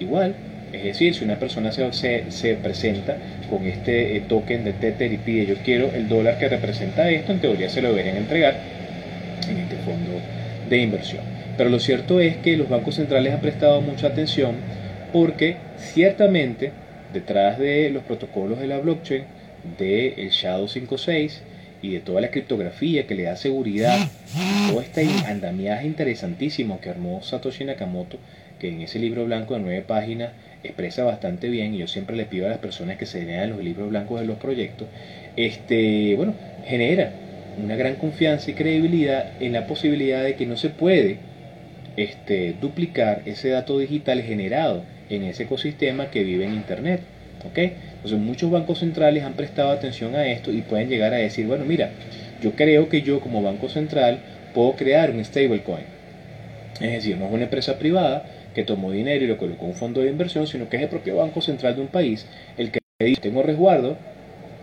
igual. 0.00 0.34
Es 0.72 0.84
decir, 0.84 1.14
si 1.14 1.24
una 1.24 1.36
persona 1.36 1.70
se, 1.70 1.92
se, 2.30 2.54
presenta 2.54 3.16
con 3.50 3.66
este 3.66 4.16
eh, 4.16 4.20
token 4.26 4.64
de 4.64 4.72
Tether 4.72 5.12
y 5.12 5.18
pide 5.18 5.44
yo 5.44 5.56
quiero 5.62 5.90
el 5.94 6.08
dólar 6.08 6.38
que 6.38 6.48
representa 6.48 7.10
esto, 7.10 7.32
en 7.32 7.40
teoría 7.40 7.68
se 7.68 7.82
lo 7.82 7.90
deberían 7.90 8.16
entregar 8.16 8.54
en 9.50 9.58
este 9.58 9.76
fondo 9.76 10.12
de 10.70 10.78
inversión. 10.78 11.20
Pero 11.58 11.68
lo 11.68 11.78
cierto 11.78 12.20
es 12.20 12.36
que 12.38 12.56
los 12.56 12.70
bancos 12.70 12.94
centrales 12.94 13.34
han 13.34 13.40
prestado 13.40 13.82
mucha 13.82 14.06
atención 14.06 14.56
porque 15.12 15.56
ciertamente 15.76 16.72
detrás 17.12 17.58
de 17.58 17.90
los 17.90 18.02
protocolos 18.04 18.58
de 18.58 18.66
la 18.66 18.78
blockchain, 18.78 19.24
del 19.78 20.14
el 20.16 20.30
Shadow 20.30 20.66
56 20.66 21.42
y 21.82 21.92
de 21.92 22.00
toda 22.00 22.20
la 22.20 22.30
criptografía 22.30 23.06
que 23.06 23.14
le 23.14 23.24
da 23.24 23.36
seguridad, 23.36 23.98
todo 24.68 24.80
este 24.80 25.06
andamiaje 25.26 25.86
interesantísimo 25.86 26.80
que 26.80 26.90
armó 26.90 27.22
Satoshi 27.22 27.64
Nakamoto, 27.64 28.18
que 28.58 28.68
en 28.68 28.80
ese 28.82 28.98
libro 28.98 29.24
blanco 29.24 29.54
de 29.54 29.60
nueve 29.60 29.82
páginas 29.82 30.30
expresa 30.62 31.02
bastante 31.04 31.48
bien, 31.48 31.74
y 31.74 31.78
yo 31.78 31.88
siempre 31.88 32.16
le 32.16 32.24
pido 32.24 32.46
a 32.46 32.50
las 32.50 32.58
personas 32.58 32.96
que 32.98 33.06
se 33.06 33.24
lean 33.24 33.50
los 33.50 33.62
libros 33.62 33.90
blancos 33.90 34.20
de 34.20 34.26
los 34.26 34.38
proyectos, 34.38 34.86
este, 35.36 36.14
bueno, 36.16 36.34
genera 36.64 37.12
una 37.62 37.76
gran 37.76 37.96
confianza 37.96 38.50
y 38.50 38.54
credibilidad 38.54 39.32
en 39.40 39.52
la 39.52 39.66
posibilidad 39.66 40.22
de 40.22 40.36
que 40.36 40.46
no 40.46 40.56
se 40.56 40.70
puede 40.70 41.18
este, 41.96 42.54
duplicar 42.60 43.22
ese 43.26 43.50
dato 43.50 43.78
digital 43.78 44.22
generado 44.22 44.84
en 45.16 45.24
ese 45.24 45.44
ecosistema 45.44 46.10
que 46.10 46.24
vive 46.24 46.44
en 46.44 46.54
Internet. 46.54 47.00
¿ok? 47.44 47.58
Entonces 47.58 48.18
muchos 48.18 48.50
bancos 48.50 48.78
centrales 48.78 49.24
han 49.24 49.34
prestado 49.34 49.70
atención 49.70 50.14
a 50.14 50.26
esto 50.26 50.52
y 50.52 50.62
pueden 50.62 50.88
llegar 50.88 51.12
a 51.14 51.18
decir, 51.18 51.46
bueno, 51.46 51.64
mira, 51.64 51.90
yo 52.40 52.52
creo 52.52 52.88
que 52.88 53.02
yo 53.02 53.20
como 53.20 53.42
banco 53.42 53.68
central 53.68 54.20
puedo 54.54 54.72
crear 54.74 55.10
un 55.10 55.24
stablecoin. 55.24 55.84
Es 56.80 56.92
decir, 56.92 57.16
no 57.16 57.26
es 57.26 57.32
una 57.32 57.44
empresa 57.44 57.78
privada 57.78 58.24
que 58.54 58.64
tomó 58.64 58.90
dinero 58.90 59.24
y 59.24 59.28
lo 59.28 59.38
colocó 59.38 59.64
en 59.64 59.70
un 59.70 59.76
fondo 59.76 60.00
de 60.00 60.10
inversión, 60.10 60.46
sino 60.46 60.68
que 60.68 60.76
es 60.76 60.82
el 60.82 60.88
propio 60.88 61.16
Banco 61.16 61.40
Central 61.40 61.76
de 61.76 61.82
un 61.82 61.88
país 61.88 62.26
el 62.58 62.70
que 62.70 62.80
dice, 63.00 63.20
tengo 63.20 63.42
resguardo 63.42 63.96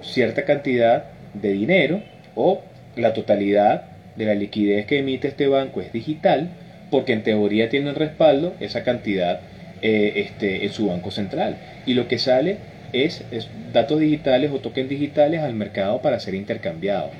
cierta 0.02 0.46
cantidad 0.46 1.06
de 1.34 1.52
dinero 1.52 2.02
o 2.36 2.62
la 2.96 3.14
totalidad 3.14 3.86
de 4.16 4.26
la 4.26 4.36
liquidez 4.36 4.86
que 4.86 5.00
emite 5.00 5.28
este 5.30 5.48
banco 5.48 5.82
es 5.82 5.94
digital, 5.94 6.50
porque 6.92 7.14
en 7.14 7.24
teoría 7.24 7.70
tiene 7.70 7.94
respaldo 7.94 8.54
esa 8.60 8.84
cantidad 8.84 9.42
eh, 9.82 10.14
este, 10.16 10.66
en 10.66 10.72
su 10.72 10.88
banco 10.88 11.12
central. 11.12 11.58
Y 11.86 11.94
lo 11.94 12.08
que 12.08 12.20
sale 12.20 12.58
es, 12.94 13.24
datos 13.72 14.00
digitales 14.00 14.52
o 14.52 14.60
tokens 14.60 14.90
digitales 14.90 15.42
al 15.42 15.54
mercado 15.54 16.02
para 16.02 16.20
ser 16.20 16.34
intercambiados, 16.34 17.12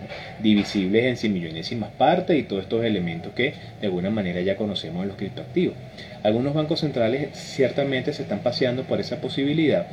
divisibles 0.42 1.06
en 1.06 1.18
100 1.18 1.34
millonésimas 1.34 1.92
partes 1.92 2.38
y 2.38 2.44
todos 2.44 2.64
estos 2.64 2.84
elementos 2.84 3.34
que 3.34 3.54
de 3.80 3.88
alguna 3.88 4.10
manera 4.10 4.42
ya 4.42 4.56
conocemos 4.56 5.04
en 5.04 5.10
los 5.10 5.18
criptoactivos. 5.18 5.76
Algunos 6.24 6.54
bancos 6.54 6.80
centrales 6.80 7.30
ciertamente 7.34 8.14
se 8.14 8.24
están 8.24 8.40
paseando 8.40 8.84
por 8.84 9.00
esa 9.00 9.22
posibilidad 9.22 9.88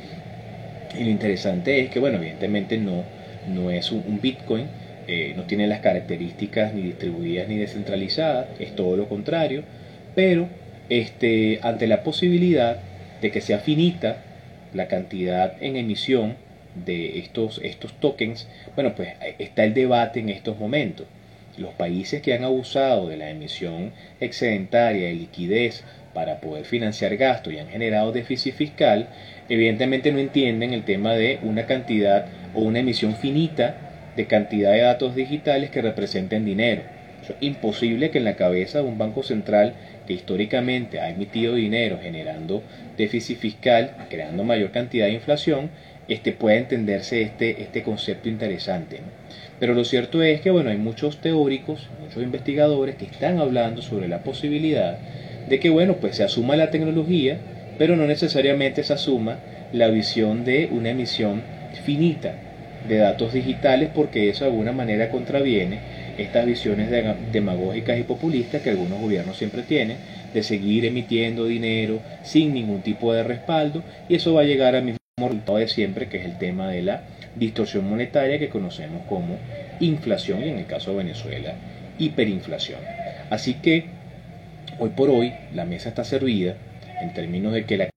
y 0.97 1.03
lo 1.03 1.09
interesante 1.09 1.81
es 1.81 1.89
que, 1.89 1.99
bueno, 1.99 2.17
evidentemente 2.17 2.77
no, 2.77 3.03
no 3.47 3.69
es 3.69 3.91
un, 3.91 4.19
Bitcoin, 4.21 4.65
eh, 5.07 5.33
no 5.35 5.43
tiene 5.43 5.67
las 5.67 5.79
características 5.81 6.73
ni 6.73 6.81
distribuidas 6.81 7.47
ni 7.47 7.57
descentralizadas, 7.57 8.47
es 8.59 8.75
todo 8.75 8.97
lo 8.97 9.07
contrario, 9.07 9.63
pero 10.15 10.47
este, 10.89 11.59
ante 11.63 11.87
la 11.87 12.03
posibilidad 12.03 12.77
de 13.21 13.31
que 13.31 13.41
sea 13.41 13.59
finita 13.59 14.23
la 14.73 14.87
cantidad 14.87 15.61
en 15.61 15.75
emisión 15.75 16.35
de 16.85 17.19
estos, 17.19 17.59
estos 17.63 17.93
tokens, 17.99 18.47
bueno, 18.75 18.93
pues 18.95 19.09
está 19.39 19.63
el 19.63 19.73
debate 19.73 20.19
en 20.19 20.29
estos 20.29 20.59
momentos. 20.59 21.07
Los 21.57 21.73
países 21.73 22.21
que 22.21 22.33
han 22.33 22.43
abusado 22.43 23.07
de 23.07 23.17
la 23.17 23.31
emisión 23.31 23.91
excedentaria 24.19 25.07
de 25.07 25.15
liquidez 25.15 25.83
para 26.13 26.39
poder 26.39 26.65
financiar 26.65 27.15
gastos 27.17 27.53
y 27.53 27.59
han 27.59 27.69
generado 27.69 28.11
déficit 28.11 28.53
fiscal, 28.53 29.07
evidentemente 29.49 30.11
no 30.11 30.19
entienden 30.19 30.73
el 30.73 30.83
tema 30.83 31.15
de 31.15 31.39
una 31.41 31.65
cantidad 31.65 32.25
o 32.53 32.61
una 32.61 32.79
emisión 32.79 33.15
finita 33.15 33.75
de 34.15 34.25
cantidad 34.25 34.71
de 34.71 34.81
datos 34.81 35.15
digitales 35.15 35.69
que 35.69 35.81
representen 35.81 36.45
dinero. 36.45 36.83
Es 37.21 37.33
imposible 37.39 38.11
que 38.11 38.19
en 38.19 38.25
la 38.25 38.35
cabeza 38.35 38.79
de 38.79 38.85
un 38.85 38.97
banco 38.97 39.23
central 39.23 39.73
que 40.07 40.13
históricamente 40.13 40.99
ha 40.99 41.09
emitido 41.09 41.55
dinero 41.55 41.99
generando 42.01 42.63
déficit 42.97 43.37
fiscal, 43.37 43.91
creando 44.09 44.43
mayor 44.43 44.71
cantidad 44.71 45.05
de 45.05 45.13
inflación, 45.13 45.69
este, 46.07 46.31
pueda 46.31 46.57
entenderse 46.57 47.21
este, 47.21 47.61
este 47.61 47.83
concepto 47.83 48.29
interesante. 48.29 49.01
Pero 49.59 49.73
lo 49.73 49.83
cierto 49.83 50.23
es 50.23 50.41
que 50.41 50.51
bueno, 50.51 50.69
hay 50.69 50.77
muchos 50.77 51.19
teóricos, 51.19 51.89
muchos 52.01 52.23
investigadores 52.23 52.95
que 52.95 53.05
están 53.05 53.39
hablando 53.39 53.81
sobre 53.81 54.07
la 54.07 54.23
posibilidad 54.23 54.97
de 55.49 55.59
que 55.59 55.69
bueno, 55.69 55.95
pues 55.95 56.15
se 56.15 56.23
asuma 56.23 56.55
la 56.55 56.71
tecnología, 56.71 57.37
pero 57.77 57.95
no 57.95 58.07
necesariamente 58.07 58.83
se 58.83 58.93
asuma 58.93 59.39
la 59.73 59.89
visión 59.89 60.45
de 60.45 60.69
una 60.71 60.91
emisión 60.91 61.41
finita 61.83 62.35
de 62.87 62.97
datos 62.97 63.33
digitales 63.33 63.89
porque 63.93 64.29
eso 64.29 64.45
de 64.45 64.51
alguna 64.51 64.71
manera 64.71 65.09
contraviene 65.09 65.79
estas 66.17 66.45
visiones 66.45 66.89
demagógicas 67.31 67.99
y 67.99 68.03
populistas 68.03 68.61
que 68.61 68.71
algunos 68.71 68.99
gobiernos 68.99 69.37
siempre 69.37 69.63
tienen 69.63 69.97
de 70.33 70.43
seguir 70.43 70.85
emitiendo 70.85 71.45
dinero 71.45 71.99
sin 72.23 72.53
ningún 72.53 72.81
tipo 72.81 73.13
de 73.13 73.23
respaldo 73.23 73.83
y 74.09 74.15
eso 74.15 74.33
va 74.33 74.41
a 74.41 74.45
llegar 74.45 74.75
al 74.75 74.83
mismo 74.83 74.97
resultado 75.17 75.57
de 75.57 75.67
siempre 75.67 76.09
que 76.09 76.17
es 76.17 76.25
el 76.25 76.37
tema 76.37 76.69
de 76.69 76.81
la 76.81 77.03
distorsión 77.35 77.89
monetaria 77.89 78.39
que 78.39 78.49
conocemos 78.49 79.03
como 79.07 79.37
inflación 79.79 80.43
y 80.43 80.49
en 80.49 80.59
el 80.59 80.65
caso 80.65 80.91
de 80.91 80.97
Venezuela 80.97 81.55
hiperinflación. 81.99 82.79
Así 83.29 83.55
que 83.55 83.85
hoy 84.79 84.89
por 84.89 85.09
hoy 85.09 85.33
la 85.53 85.65
mesa 85.65 85.89
está 85.89 86.03
servida 86.03 86.55
en 87.01 87.13
términos 87.13 87.53
de 87.53 87.65
que 87.65 87.77
la 87.77 87.89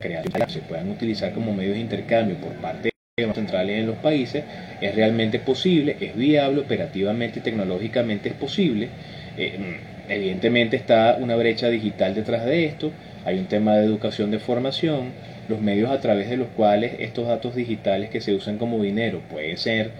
creación 0.00 0.50
se 0.50 0.60
puedan 0.60 0.90
utilizar 0.90 1.32
como 1.32 1.52
medios 1.52 1.74
de 1.74 1.80
intercambio 1.80 2.36
por 2.36 2.52
parte 2.54 2.91
centrales 3.34 3.78
en 3.78 3.86
los 3.86 3.96
países 3.96 4.44
es 4.80 4.94
realmente 4.94 5.38
posible, 5.38 5.96
es 6.00 6.16
viable, 6.16 6.60
operativamente 6.60 7.38
y 7.38 7.42
tecnológicamente 7.42 8.28
es 8.28 8.34
posible. 8.34 8.88
Eh, 9.36 9.58
evidentemente 10.08 10.76
está 10.76 11.16
una 11.18 11.36
brecha 11.36 11.68
digital 11.68 12.14
detrás 12.14 12.44
de 12.44 12.64
esto, 12.66 12.90
hay 13.24 13.38
un 13.38 13.46
tema 13.46 13.76
de 13.76 13.84
educación, 13.84 14.30
de 14.30 14.38
formación, 14.38 15.12
los 15.48 15.60
medios 15.60 15.90
a 15.90 16.00
través 16.00 16.28
de 16.28 16.36
los 16.36 16.48
cuales 16.48 16.94
estos 16.98 17.28
datos 17.28 17.54
digitales 17.54 18.10
que 18.10 18.20
se 18.20 18.34
usan 18.34 18.58
como 18.58 18.82
dinero 18.82 19.20
pueden 19.30 19.56
ser 19.56 19.90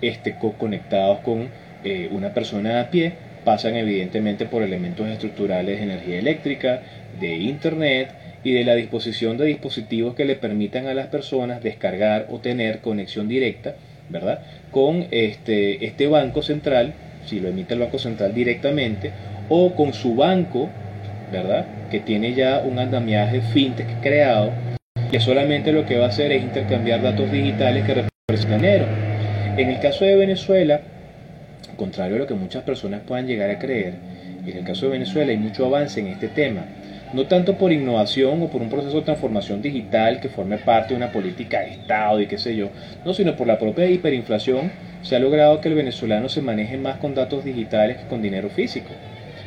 este, 0.00 0.36
conectados 0.58 1.20
con 1.20 1.48
eh, 1.84 2.08
una 2.10 2.34
persona 2.34 2.80
a 2.80 2.90
pie, 2.90 3.14
pasan 3.44 3.76
evidentemente 3.76 4.46
por 4.46 4.62
elementos 4.62 5.08
estructurales 5.08 5.78
de 5.78 5.84
energía 5.84 6.18
eléctrica, 6.18 6.82
de 7.20 7.36
internet, 7.36 8.08
y 8.44 8.52
de 8.52 8.64
la 8.64 8.74
disposición 8.74 9.36
de 9.36 9.46
dispositivos 9.46 10.14
que 10.14 10.24
le 10.24 10.36
permitan 10.36 10.86
a 10.86 10.94
las 10.94 11.06
personas 11.06 11.62
descargar 11.62 12.26
o 12.30 12.38
tener 12.38 12.80
conexión 12.80 13.28
directa, 13.28 13.76
¿verdad? 14.08 14.40
Con 14.70 15.06
este, 15.10 15.84
este 15.84 16.06
banco 16.08 16.42
central, 16.42 16.92
si 17.26 17.40
lo 17.40 17.48
emite 17.48 17.74
el 17.74 17.80
banco 17.80 17.98
central 17.98 18.34
directamente, 18.34 19.12
o 19.48 19.74
con 19.74 19.92
su 19.92 20.14
banco, 20.14 20.68
¿verdad? 21.30 21.66
Que 21.90 22.00
tiene 22.00 22.34
ya 22.34 22.62
un 22.64 22.78
andamiaje 22.78 23.40
fintech 23.40 24.00
creado, 24.00 24.50
que 25.10 25.20
solamente 25.20 25.72
lo 25.72 25.86
que 25.86 25.98
va 25.98 26.06
a 26.06 26.08
hacer 26.08 26.32
es 26.32 26.42
intercambiar 26.42 27.02
datos 27.02 27.30
digitales 27.30 27.84
que 27.84 27.94
representan 27.94 28.60
dinero. 28.60 28.86
En 29.56 29.68
el 29.68 29.78
caso 29.80 30.04
de 30.04 30.16
Venezuela, 30.16 30.80
contrario 31.76 32.16
a 32.16 32.18
lo 32.20 32.26
que 32.26 32.34
muchas 32.34 32.64
personas 32.64 33.02
puedan 33.06 33.26
llegar 33.26 33.50
a 33.50 33.58
creer, 33.58 33.94
en 34.44 34.56
el 34.56 34.64
caso 34.64 34.86
de 34.86 34.92
Venezuela 34.92 35.30
hay 35.30 35.38
mucho 35.38 35.66
avance 35.66 36.00
en 36.00 36.08
este 36.08 36.28
tema 36.28 36.64
no 37.12 37.26
tanto 37.26 37.58
por 37.58 37.72
innovación 37.72 38.42
o 38.42 38.48
por 38.48 38.62
un 38.62 38.70
proceso 38.70 38.96
de 38.96 39.02
transformación 39.02 39.60
digital 39.60 40.20
que 40.20 40.28
forme 40.28 40.58
parte 40.58 40.94
de 40.94 40.96
una 40.96 41.12
política 41.12 41.60
de 41.60 41.72
Estado 41.72 42.20
y 42.20 42.26
qué 42.26 42.38
sé 42.38 42.56
yo, 42.56 42.70
no, 43.04 43.12
sino 43.12 43.36
por 43.36 43.46
la 43.46 43.58
propia 43.58 43.86
hiperinflación 43.86 44.72
se 45.02 45.16
ha 45.16 45.18
logrado 45.18 45.60
que 45.60 45.68
el 45.68 45.74
venezolano 45.74 46.28
se 46.28 46.40
maneje 46.40 46.76
más 46.76 46.96
con 46.98 47.14
datos 47.14 47.44
digitales 47.44 47.98
que 47.98 48.06
con 48.06 48.22
dinero 48.22 48.48
físico. 48.48 48.90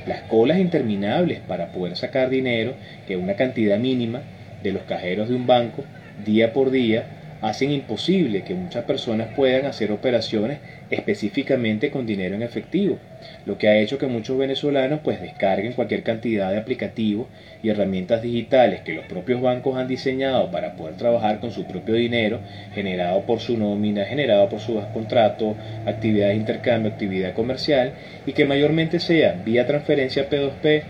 Las 0.06 0.22
colas 0.24 0.60
interminables 0.60 1.40
para 1.40 1.72
poder 1.72 1.96
sacar 1.96 2.30
dinero, 2.30 2.76
que 3.08 3.18
una 3.18 3.34
cantidad 3.34 3.80
mínima 3.80 4.22
de 4.62 4.72
los 4.72 4.84
cajeros 4.84 5.30
de 5.30 5.36
un 5.36 5.48
banco, 5.48 5.84
día 6.24 6.54
por 6.54 6.70
día, 6.70 7.06
hacen 7.42 7.72
imposible 7.72 8.44
que 8.44 8.54
muchas 8.54 8.84
personas 8.86 9.30
puedan 9.36 9.66
hacer 9.66 9.92
operaciones 9.92 10.60
específicamente 10.90 11.90
con 11.90 12.06
dinero 12.06 12.36
en 12.36 12.44
efectivo, 12.44 13.00
lo 13.46 13.58
que 13.58 13.68
ha 13.68 13.78
hecho 13.78 13.98
que 13.98 14.08
muchos 14.08 14.38
venezolanos 14.38 15.00
pues 15.04 15.22
descarguen 15.22 15.74
cualquier 15.74 16.04
cantidad 16.04 16.52
de 16.52 16.58
aplicativos 16.58 17.28
y 17.64 17.70
herramientas 17.70 18.22
digitales 18.22 18.82
que 18.82 18.94
los 18.94 19.06
propios 19.06 19.42
bancos 19.42 19.78
han 19.78 19.88
diseñado 19.88 20.52
para 20.52 20.76
poder 20.76 20.96
trabajar 20.96 21.40
con 21.40 21.52
su 21.52 21.66
propio 21.66 21.96
dinero 21.96 22.40
generado 22.74 23.22
por 23.22 23.40
su 23.40 23.58
nómina, 23.58 24.06
generado 24.06 24.48
por 24.50 24.60
sus 24.60 24.84
contratos, 24.86 25.56
actividad 25.86 26.30
de 26.30 26.36
intercambio, 26.36 26.92
actividad 26.92 27.34
comercial 27.34 27.94
y 28.26 28.34
que 28.34 28.46
mayormente 28.46 29.00
sea 29.00 29.42
vía 29.44 29.66
transferencia 29.66 30.30
P2P, 30.30 30.84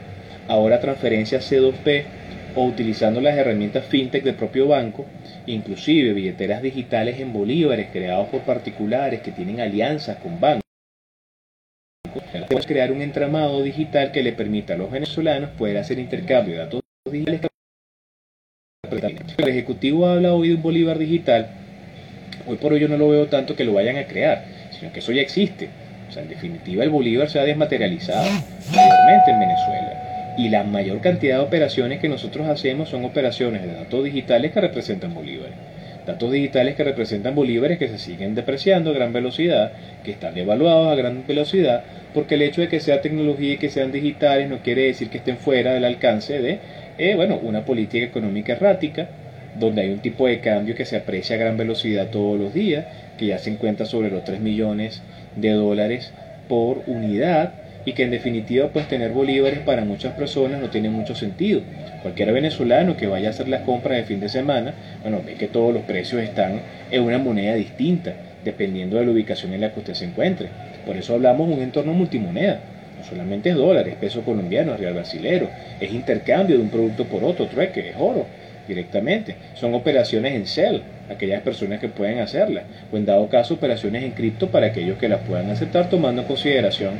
ahora 0.48 0.80
transferencia 0.80 1.40
C2P 1.40 2.04
o 2.56 2.66
utilizando 2.66 3.22
las 3.22 3.38
herramientas 3.38 3.86
fintech 3.86 4.24
del 4.24 4.36
propio 4.36 4.68
banco, 4.68 5.06
inclusive 5.46 6.14
billeteras 6.14 6.62
digitales 6.62 7.20
en 7.20 7.34
bolívares 7.34 7.90
creados 7.92 8.30
por 8.30 8.42
particulares 8.42 9.22
que 9.22 9.32
tienen 9.32 9.60
alianzas 9.60 10.18
con 10.18 10.40
bancos. 10.40 10.62
Podemos 12.48 12.66
crear 12.66 12.92
un 12.92 13.02
entramado 13.02 13.62
digital 13.62 14.12
que 14.12 14.24
le 14.24 14.32
permita 14.32 14.74
a 14.74 14.78
los 14.78 14.90
venezolanos 14.90 15.52
poder 15.52 15.78
hacer 15.78 16.00
intercambio 16.00 16.54
de 16.54 16.60
datos 16.60 16.82
digitales. 17.12 17.42
El 19.38 19.48
Ejecutivo 19.48 20.08
habla 20.08 20.34
hoy 20.34 20.50
de 20.50 20.56
un 20.56 20.62
bolívar 20.62 20.98
digital. 20.98 21.50
Hoy 22.48 22.58
por 22.58 22.74
hoy 22.74 22.80
yo 22.80 22.88
no 22.88 22.98
lo 22.98 23.10
veo 23.10 23.28
tanto 23.28 23.56
que 23.56 23.64
lo 23.64 23.74
vayan 23.74 23.98
a 23.98 24.06
crear, 24.06 24.46
sino 24.72 24.94
que 24.94 25.00
eso 25.00 25.12
ya 25.12 25.22
existe. 25.22 25.70
O 26.08 26.12
sea, 26.12 26.22
en 26.22 26.30
definitiva 26.30 26.84
el 26.84 26.90
bolívar 26.90 27.30
se 27.30 27.40
ha 27.40 27.44
desmaterializado 27.44 28.30
mayormente 28.72 29.32
en 29.32 29.40
Venezuela 29.40 30.05
y 30.38 30.50
la 30.50 30.64
mayor 30.64 31.02
cantidad 31.02 31.38
de 31.38 31.44
operaciones 31.44 32.00
que 32.00 32.10
nosotros 32.10 32.48
hacemos 32.48 32.90
son 32.90 33.06
operaciones 33.06 33.64
de 33.64 33.74
datos 33.74 34.04
digitales 34.04 34.52
que 34.52 34.62
representan 34.62 35.14
bolívares. 35.14 35.56
Datos 36.06 36.32
digitales 36.32 36.76
que 36.76 36.84
representan 36.84 37.34
bolívares 37.34 37.80
que 37.80 37.88
se 37.88 37.98
siguen 37.98 38.36
depreciando 38.36 38.92
a 38.92 38.94
gran 38.94 39.12
velocidad, 39.12 39.72
que 40.04 40.12
están 40.12 40.36
devaluados 40.36 40.92
a 40.92 40.96
gran 40.96 41.26
velocidad, 41.26 41.84
porque 42.14 42.36
el 42.36 42.44
hecho 42.44 42.62
de 42.62 42.68
que 42.68 42.80
sea 42.80 43.02
tecnología 43.02 43.54
y 43.54 43.58
que 43.58 43.70
sean 43.70 43.92
digitales 43.92 44.50
no 44.50 44.60
quiere 44.60 44.84
decir 44.84 45.10
que 45.10 45.18
estén 45.18 45.38
fuera 45.38 45.74
del 45.74 45.86
alcance 45.86 46.40
de 46.40 46.60
eh, 46.98 47.16
bueno, 47.16 47.40
una 47.42 47.66
política 47.66 48.06
económica 48.06 48.54
errática, 48.54 49.10
donde 49.60 49.82
hay 49.82 49.90
un 49.90 50.00
tipo 50.00 50.28
de 50.28 50.40
cambio 50.40 50.76
que 50.76 50.86
se 50.86 50.98
aprecia 50.98 51.36
a 51.36 51.40
gran 51.40 51.58
velocidad 51.58 52.10
todos 52.10 52.40
los 52.40 52.54
días, 52.54 52.86
que 53.18 53.28
ya 53.28 53.38
se 53.38 53.50
encuentra 53.50 53.86
sobre 53.86 54.12
los 54.12 54.24
3 54.24 54.40
millones 54.40 55.02
de 55.36 55.52
dólares 55.52 56.14
por 56.48 56.84
unidad, 56.88 57.54
y 57.86 57.94
que 57.94 58.04
en 58.04 58.12
definitiva 58.12 58.68
pues 58.70 58.88
tener 58.88 59.12
bolívares 59.12 59.60
para 59.60 59.86
muchas 59.86 60.14
personas 60.14 60.60
no 60.60 60.70
tiene 60.70 60.90
mucho 60.90 61.16
sentido. 61.16 61.62
Cualquier 62.02 62.34
venezolano 62.34 62.98
que 62.98 63.08
vaya 63.08 63.28
a 63.28 63.32
hacer 63.32 63.48
las 63.48 63.62
compras 63.62 63.98
de 63.98 64.04
fin 64.04 64.20
de 64.20 64.30
semana, 64.30 64.74
bueno, 65.02 65.22
ve 65.26 65.36
que 65.36 65.48
todos 65.48 65.74
los 65.74 65.84
precios 65.84 66.22
están 66.22 66.62
en 66.92 67.04
una 67.04 67.20
moneda 67.20 67.54
distinta, 67.54 68.14
dependiendo 68.44 68.98
de 68.98 69.06
la 69.06 69.12
ubicación 69.12 69.54
en 69.54 69.62
la 69.62 69.72
que 69.72 69.80
usted 69.80 69.94
se 69.94 70.06
encuentre. 70.06 70.50
Por 70.86 70.98
eso 70.98 71.14
hablamos 71.14 71.48
de 71.48 71.54
un 71.56 71.62
entorno 71.62 71.94
multimoneda. 71.94 72.60
No 72.98 73.04
solamente 73.04 73.50
es 73.50 73.56
dólar, 73.56 73.88
es 73.88 73.96
peso 73.96 74.22
colombiano, 74.22 74.74
es 74.74 74.80
real 74.80 74.94
brasilero, 74.94 75.50
es 75.80 75.92
intercambio 75.92 76.58
de 76.58 76.64
un 76.64 76.70
producto 76.70 77.06
por 77.06 77.24
otro, 77.24 77.46
trueque, 77.48 77.90
es 77.90 77.96
oro 77.98 78.26
directamente. 78.68 79.36
Son 79.54 79.74
operaciones 79.76 80.34
en 80.34 80.48
CEL, 80.48 80.82
aquellas 81.10 81.42
personas 81.42 81.80
que 81.80 81.88
pueden 81.88 82.20
hacerlas, 82.20 82.64
o 82.92 82.98
en 82.98 83.06
dado 83.06 83.28
caso 83.30 83.56
operaciones 83.56 84.04
en 84.04 84.12
cripto 84.12 84.48
para 84.48 84.68
aquellos 84.68 84.98
que 84.98 85.08
las 85.08 85.22
puedan 85.22 85.50
aceptar 85.52 85.90
tomando 85.90 86.22
en 86.22 86.28
consideración 86.28 86.94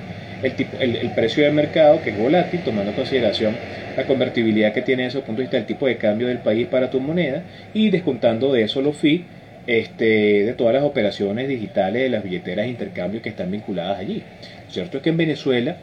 el, 0.44 0.56
tipo, 0.56 0.78
el, 0.80 1.12
precio 1.12 1.44
del 1.44 1.54
mercado, 1.54 2.02
que 2.02 2.12
es 2.12 2.18
volátil, 2.18 2.62
tomando 2.62 2.92
en 2.92 2.96
consideración 2.96 3.56
la 3.96 4.04
convertibilidad 4.06 4.74
que 4.74 4.82
tiene 4.82 5.04
desde 5.04 5.20
el 5.20 5.26
punto 5.26 5.40
de 5.40 5.44
vista 5.44 5.58
del 5.58 5.66
tipo 5.66 5.88
de 5.88 5.98
cambio 5.98 6.28
del 6.28 6.40
país 6.40 6.68
para 6.68 6.90
tu 6.90 7.00
moneda 7.00 7.44
y 7.74 7.90
descontando 7.90 8.52
de 8.52 8.64
eso 8.64 8.82
los 8.82 8.98
fees 8.98 9.22
este, 9.68 10.44
de 10.44 10.54
todas 10.54 10.74
las 10.74 10.84
operaciones 10.84 11.48
digitales 11.48 12.04
de 12.04 12.10
las 12.10 12.24
billeteras 12.24 12.66
de 12.66 12.72
intercambio 12.72 13.22
que 13.22 13.30
están 13.30 13.52
vinculadas 13.52 14.00
allí. 14.00 14.24
Cierto 14.70 14.98
es 14.98 15.04
que 15.04 15.10
en 15.10 15.18
Venezuela 15.18 15.78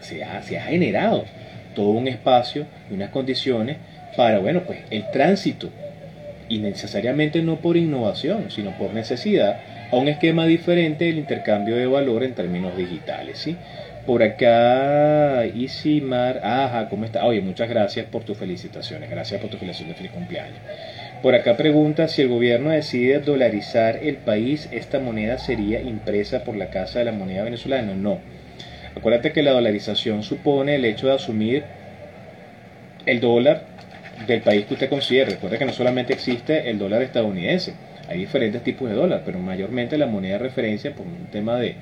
se 0.00 0.24
ha, 0.24 0.42
se 0.42 0.58
ha 0.58 0.62
generado 0.62 1.24
todo 1.74 1.90
un 1.90 2.08
espacio 2.08 2.66
y 2.90 2.94
unas 2.94 3.10
condiciones 3.10 3.76
para, 4.16 4.38
bueno, 4.38 4.62
pues 4.66 4.80
el 4.90 5.10
tránsito, 5.10 5.70
y 6.48 6.58
necesariamente 6.58 7.42
no 7.42 7.56
por 7.56 7.76
innovación, 7.76 8.50
sino 8.50 8.76
por 8.76 8.92
necesidad, 8.92 9.58
a 9.90 9.96
un 9.96 10.08
esquema 10.08 10.46
diferente 10.46 11.04
del 11.04 11.18
intercambio 11.18 11.76
de 11.76 11.86
valor 11.86 12.24
en 12.24 12.34
términos 12.34 12.76
digitales, 12.76 13.38
¿sí? 13.38 13.56
Por 14.06 14.22
acá, 14.22 15.46
Isimar, 15.46 16.40
ajá, 16.44 16.90
¿cómo 16.90 17.06
está? 17.06 17.24
Oye, 17.24 17.40
muchas 17.40 17.70
gracias 17.70 18.04
por 18.06 18.22
tus 18.22 18.36
felicitaciones, 18.36 19.08
gracias 19.08 19.40
por 19.40 19.48
tu 19.48 19.56
felicitación 19.56 19.88
de 19.88 19.94
feliz 19.94 20.12
cumpleaños. 20.12 20.58
Por 21.22 21.34
acá 21.34 21.56
pregunta 21.56 22.06
si 22.06 22.20
el 22.20 22.28
gobierno 22.28 22.68
decide 22.68 23.20
dolarizar 23.20 23.96
el 24.02 24.16
país, 24.16 24.68
esta 24.72 25.00
moneda 25.00 25.38
sería 25.38 25.80
impresa 25.80 26.44
por 26.44 26.54
la 26.54 26.68
Casa 26.68 26.98
de 26.98 27.06
la 27.06 27.12
Moneda 27.12 27.44
Venezolana. 27.44 27.94
No. 27.94 28.18
Acuérdate 28.94 29.32
que 29.32 29.42
la 29.42 29.52
dolarización 29.52 30.22
supone 30.22 30.74
el 30.74 30.84
hecho 30.84 31.06
de 31.06 31.14
asumir 31.14 31.64
el 33.06 33.20
dólar 33.20 33.62
del 34.26 34.42
país 34.42 34.66
que 34.66 34.74
usted 34.74 34.90
considere. 34.90 35.30
Recuerda 35.30 35.56
que 35.56 35.64
no 35.64 35.72
solamente 35.72 36.12
existe 36.12 36.68
el 36.68 36.78
dólar 36.78 37.00
estadounidense, 37.00 37.72
hay 38.08 38.18
diferentes 38.18 38.62
tipos 38.62 38.88
de 38.88 38.96
dólar, 38.96 39.22
pero 39.24 39.38
mayormente 39.38 39.96
la 39.98 40.06
moneda 40.06 40.34
de 40.34 40.38
referencia 40.40 40.94
por 40.94 41.06
un 41.06 41.26
tema 41.30 41.58
de, 41.58 41.76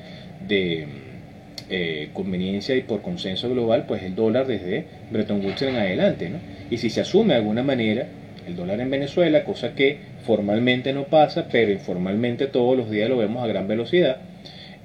eh, 1.70 2.10
conveniencia 2.12 2.76
y 2.76 2.82
por 2.82 3.02
consenso 3.02 3.48
global, 3.48 3.84
pues 3.86 4.02
el 4.02 4.14
dólar 4.14 4.46
desde 4.46 4.84
Bretton 5.10 5.44
Woods 5.44 5.62
en 5.62 5.76
adelante. 5.76 6.28
¿no? 6.28 6.38
Y 6.70 6.78
si 6.78 6.90
se 6.90 7.00
asume 7.00 7.34
de 7.34 7.40
alguna 7.40 7.62
manera 7.62 8.06
el 8.46 8.56
dólar 8.56 8.80
en 8.80 8.90
Venezuela, 8.90 9.44
cosa 9.44 9.74
que 9.74 9.98
formalmente 10.24 10.92
no 10.92 11.04
pasa, 11.04 11.48
pero 11.50 11.72
informalmente 11.72 12.46
todos 12.46 12.76
los 12.76 12.90
días 12.90 13.08
lo 13.08 13.16
vemos 13.16 13.42
a 13.42 13.46
gran 13.46 13.68
velocidad, 13.68 14.18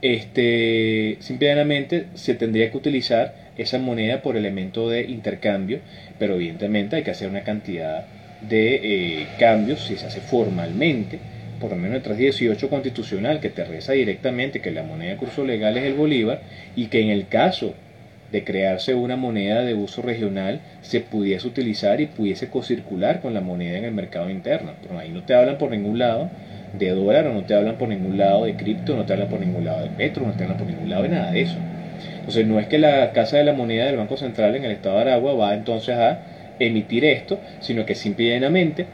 este, 0.01 1.17
simplemente 1.19 2.05
se 2.13 2.35
tendría 2.35 2.71
que 2.71 2.77
utilizar 2.77 3.33
esa 3.57 3.79
moneda 3.79 4.21
por 4.21 4.38
elemento 4.38 4.89
de 4.89 5.01
intercambio, 5.03 5.79
pero 6.19 6.35
evidentemente 6.35 6.97
hay 6.97 7.03
que 7.03 7.11
hacer 7.11 7.29
una 7.29 7.41
cantidad 7.41 8.05
de 8.41 9.21
eh, 9.21 9.27
cambios 9.39 9.85
si 9.85 9.95
se 9.95 10.05
hace 10.05 10.21
formalmente, 10.21 11.19
por 11.59 11.71
lo 11.71 11.75
menos 11.75 11.97
el 11.97 12.03
318 12.03 12.69
constitucional 12.69 13.39
que 13.39 13.49
te 13.49 13.63
reza 13.63 13.93
directamente 13.93 14.61
que 14.61 14.71
la 14.71 14.83
moneda 14.83 15.11
de 15.11 15.17
curso 15.17 15.43
legal 15.43 15.75
es 15.77 15.85
el 15.85 15.93
bolívar 15.93 16.41
y 16.75 16.88
que 16.88 17.01
en 17.01 17.09
el 17.09 17.27
caso 17.27 17.73
de 18.31 18.43
crearse 18.43 18.93
una 18.93 19.15
moneda 19.15 19.63
de 19.63 19.73
uso 19.73 20.01
regional 20.01 20.59
se 20.81 20.99
pudiese 20.99 21.47
utilizar 21.47 22.01
y 22.01 22.07
pudiese 22.07 22.49
cocircular 22.49 23.21
con 23.21 23.33
la 23.33 23.41
moneda 23.41 23.77
en 23.77 23.85
el 23.85 23.93
mercado 23.93 24.29
interno. 24.29 24.73
Pero 24.81 24.99
ahí 24.99 25.09
no 25.09 25.23
te 25.23 25.33
hablan 25.33 25.57
por 25.57 25.71
ningún 25.71 25.97
lado 25.97 26.29
de 26.77 26.89
dólar 26.89 27.27
o 27.27 27.33
no 27.33 27.43
te 27.43 27.55
hablan 27.55 27.77
por 27.77 27.88
ningún 27.88 28.17
lado 28.17 28.45
de 28.45 28.55
cripto, 28.55 28.95
no 28.95 29.05
te 29.05 29.13
hablan 29.13 29.29
por 29.29 29.39
ningún 29.39 29.63
lado 29.63 29.83
de 29.83 29.89
petro, 29.89 30.25
no 30.25 30.33
te 30.33 30.43
hablan 30.43 30.57
por 30.57 30.67
ningún 30.67 30.89
lado 30.89 31.03
de 31.03 31.09
nada 31.09 31.31
de 31.31 31.41
eso. 31.41 31.57
Entonces 32.19 32.45
no 32.45 32.59
es 32.59 32.67
que 32.67 32.77
la 32.77 33.13
Casa 33.13 33.38
de 33.38 33.45
la 33.45 33.53
Moneda 33.53 33.85
del 33.85 33.95
Banco 33.95 34.17
Central 34.17 34.55
en 34.55 34.65
el 34.65 34.71
estado 34.71 34.95
de 34.97 35.03
Aragua 35.03 35.33
va 35.33 35.53
entonces 35.53 35.95
a 35.97 36.19
emitir 36.60 37.05
esto, 37.05 37.39
sino 37.60 37.86
que 37.86 37.95
simplemente 37.95 38.86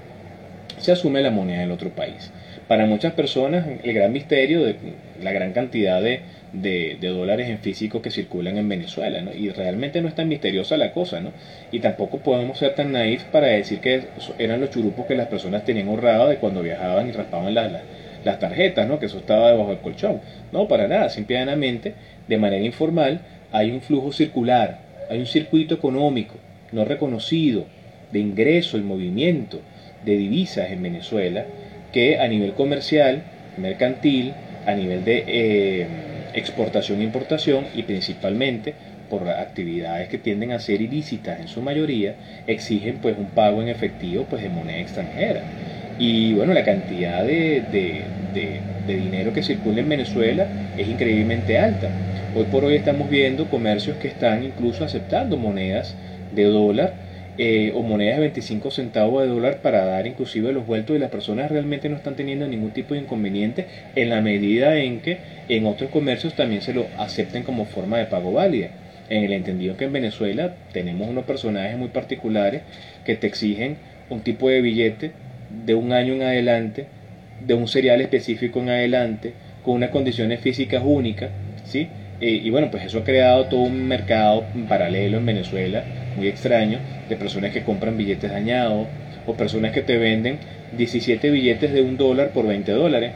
se 0.78 0.92
asume 0.92 1.22
la 1.22 1.32
moneda 1.32 1.62
del 1.62 1.72
otro 1.72 1.90
país. 1.90 2.32
Para 2.68 2.86
muchas 2.86 3.14
personas 3.14 3.66
el 3.84 3.94
gran 3.94 4.12
misterio 4.12 4.64
de 4.64 4.76
la 5.22 5.32
gran 5.32 5.52
cantidad 5.54 6.02
de, 6.02 6.98
dólares 7.02 7.50
en 7.50 7.60
físico 7.60 8.02
que 8.02 8.10
circulan 8.10 8.58
en 8.58 8.70
Venezuela, 8.70 9.22
¿no? 9.22 9.34
Y 9.34 9.50
realmente 9.50 10.02
no 10.02 10.08
es 10.08 10.16
tan 10.16 10.28
misteriosa 10.28 10.78
la 10.78 10.92
cosa, 10.92 11.20
¿no? 11.20 11.32
Y 11.72 11.80
tampoco 11.80 12.20
podemos 12.20 12.58
ser 12.58 12.74
tan 12.76 12.92
naif 12.92 13.24
para 13.26 13.48
decir 13.48 13.80
que 13.80 14.04
eran 14.40 14.62
los 14.62 14.70
churupos 14.70 15.06
que 15.06 15.16
las 15.16 15.28
personas 15.28 15.66
tenían 15.66 15.90
ahorrados 15.90 16.30
de 16.30 16.38
cuando 16.38 16.62
viajaban 16.62 17.10
y 17.10 17.12
raspaban 17.12 17.54
las, 17.54 17.72
las, 18.24 18.40
tarjetas, 18.40 18.88
¿no? 18.88 19.00
Que 19.00 19.08
eso 19.08 19.18
estaba 19.18 19.52
debajo 19.52 19.70
del 19.70 19.80
colchón. 19.80 20.22
No, 20.52 20.68
para 20.68 20.88
nada, 20.88 21.10
simplemente 21.10 21.96
de 22.28 22.38
manera 22.38 22.64
informal 22.64 23.22
hay 23.52 23.72
un 23.72 23.82
flujo 23.82 24.12
circular, 24.12 24.80
hay 25.10 25.20
un 25.20 25.28
circuito 25.28 25.76
económico 25.76 26.36
no 26.74 26.86
reconocido 26.86 27.66
de 28.12 28.20
ingreso 28.20 28.78
y 28.78 28.82
movimiento 28.82 29.62
de 30.06 30.18
divisas 30.18 30.72
en 30.72 30.84
Venezuela 30.84 31.46
que 31.92 32.20
a 32.20 32.28
nivel 32.28 32.54
comercial, 32.54 33.24
mercantil, 33.58 34.34
a 34.66 34.74
nivel 34.74 35.06
de 35.06 35.24
eh, 35.28 35.88
exportación 36.34 37.02
e 37.02 37.04
importación 37.04 37.66
y 37.76 37.84
principalmente 37.84 38.74
por 39.10 39.30
actividades 39.30 40.10
que 40.10 40.18
tienden 40.18 40.52
a 40.52 40.60
ser 40.60 40.82
ilícitas 40.82 41.40
en 41.40 41.48
su 41.48 41.62
mayoría, 41.62 42.16
exigen 42.48 42.98
pues 42.98 43.16
un 43.18 43.28
pago 43.28 43.62
en 43.62 43.70
efectivo 43.70 44.26
pues 44.30 44.42
de 44.42 44.50
moneda 44.50 44.80
extranjera. 44.80 45.44
Y 46.00 46.34
bueno, 46.34 46.54
la 46.54 46.64
cantidad 46.64 47.24
de, 47.24 47.62
de 48.88 48.96
dinero 48.96 49.32
que 49.32 49.44
circula 49.44 49.82
en 49.82 49.90
Venezuela 49.90 50.48
es 50.76 50.88
increíblemente 50.88 51.60
alta. 51.60 51.90
Hoy 52.36 52.46
por 52.46 52.66
hoy 52.66 52.76
estamos 52.76 53.10
viendo 53.10 53.48
comercios 53.48 53.98
que 53.98 54.08
están 54.08 54.44
incluso 54.44 54.84
aceptando 54.84 55.38
monedas 55.38 55.96
de 56.36 56.44
dólar 56.46 56.94
eh, 57.38 57.72
o 57.74 57.82
monedas 57.82 58.18
de 58.18 58.22
25 58.22 58.70
centavos 58.70 59.24
de 59.24 59.30
dólar 59.30 59.62
para 59.62 59.86
dar 59.86 60.06
inclusive 60.06 60.54
los 60.54 60.68
vueltos 60.68 60.96
y 60.96 61.00
las 61.00 61.10
personas 61.10 61.50
realmente 61.50 61.90
no 61.90 61.96
están 61.96 62.16
teniendo 62.16 62.48
ningún 62.48 62.72
tipo 62.72 62.94
de 62.94 63.00
inconveniente 63.02 63.66
en 63.96 64.10
la 64.10 64.22
medida 64.22 64.78
en 64.78 65.00
que 65.00 65.18
en 65.50 65.66
otros 65.66 65.90
comercios 65.90 66.36
también 66.36 66.62
se 66.62 66.74
lo 66.74 66.86
acepten 66.98 67.44
como 67.44 67.66
forma 67.66 67.98
de 67.98 68.06
pago 68.06 68.34
válida. 68.34 68.70
En 69.10 69.24
el 69.24 69.34
entendido 69.34 69.76
que 69.78 69.86
en 69.86 69.94
Venezuela 69.94 70.56
tenemos 70.72 71.10
unos 71.10 71.26
personajes 71.26 71.78
muy 71.78 71.88
particulares 71.90 72.62
que 73.04 73.16
te 73.16 73.28
exigen 73.28 73.78
un 74.10 74.22
tipo 74.22 74.50
de 74.50 74.62
billete 74.62 75.12
de 75.66 75.74
un 75.74 75.92
año 75.92 76.14
en 76.14 76.22
adelante, 76.22 76.86
de 77.46 77.54
un 77.56 77.68
serial 77.68 78.00
específico 78.02 78.60
en 78.60 78.70
adelante, 78.70 79.34
con 79.64 79.76
unas 79.76 79.90
condiciones 79.90 80.40
físicas 80.40 80.84
únicas, 80.86 81.32
¿sí? 81.66 81.88
Y 82.26 82.50
bueno, 82.50 82.72
pues 82.72 82.86
eso 82.86 83.00
ha 83.00 83.04
creado 83.04 83.46
todo 83.46 83.62
un 83.62 83.86
mercado 83.86 84.46
paralelo 84.70 85.18
en 85.18 85.26
Venezuela, 85.26 85.84
muy 86.16 86.28
extraño, 86.30 86.80
de 87.10 87.18
personas 87.18 87.52
que 87.52 87.64
compran 87.64 87.98
billetes 87.98 88.32
dañados 88.32 88.88
o 89.26 89.34
personas 89.34 89.72
que 89.72 89.82
te 89.82 89.98
venden 89.98 90.38
17 90.78 91.30
billetes 91.30 91.74
de 91.74 91.82
un 91.82 91.98
dólar 91.98 92.30
por 92.30 92.48
20 92.48 92.72
dólares 92.72 93.12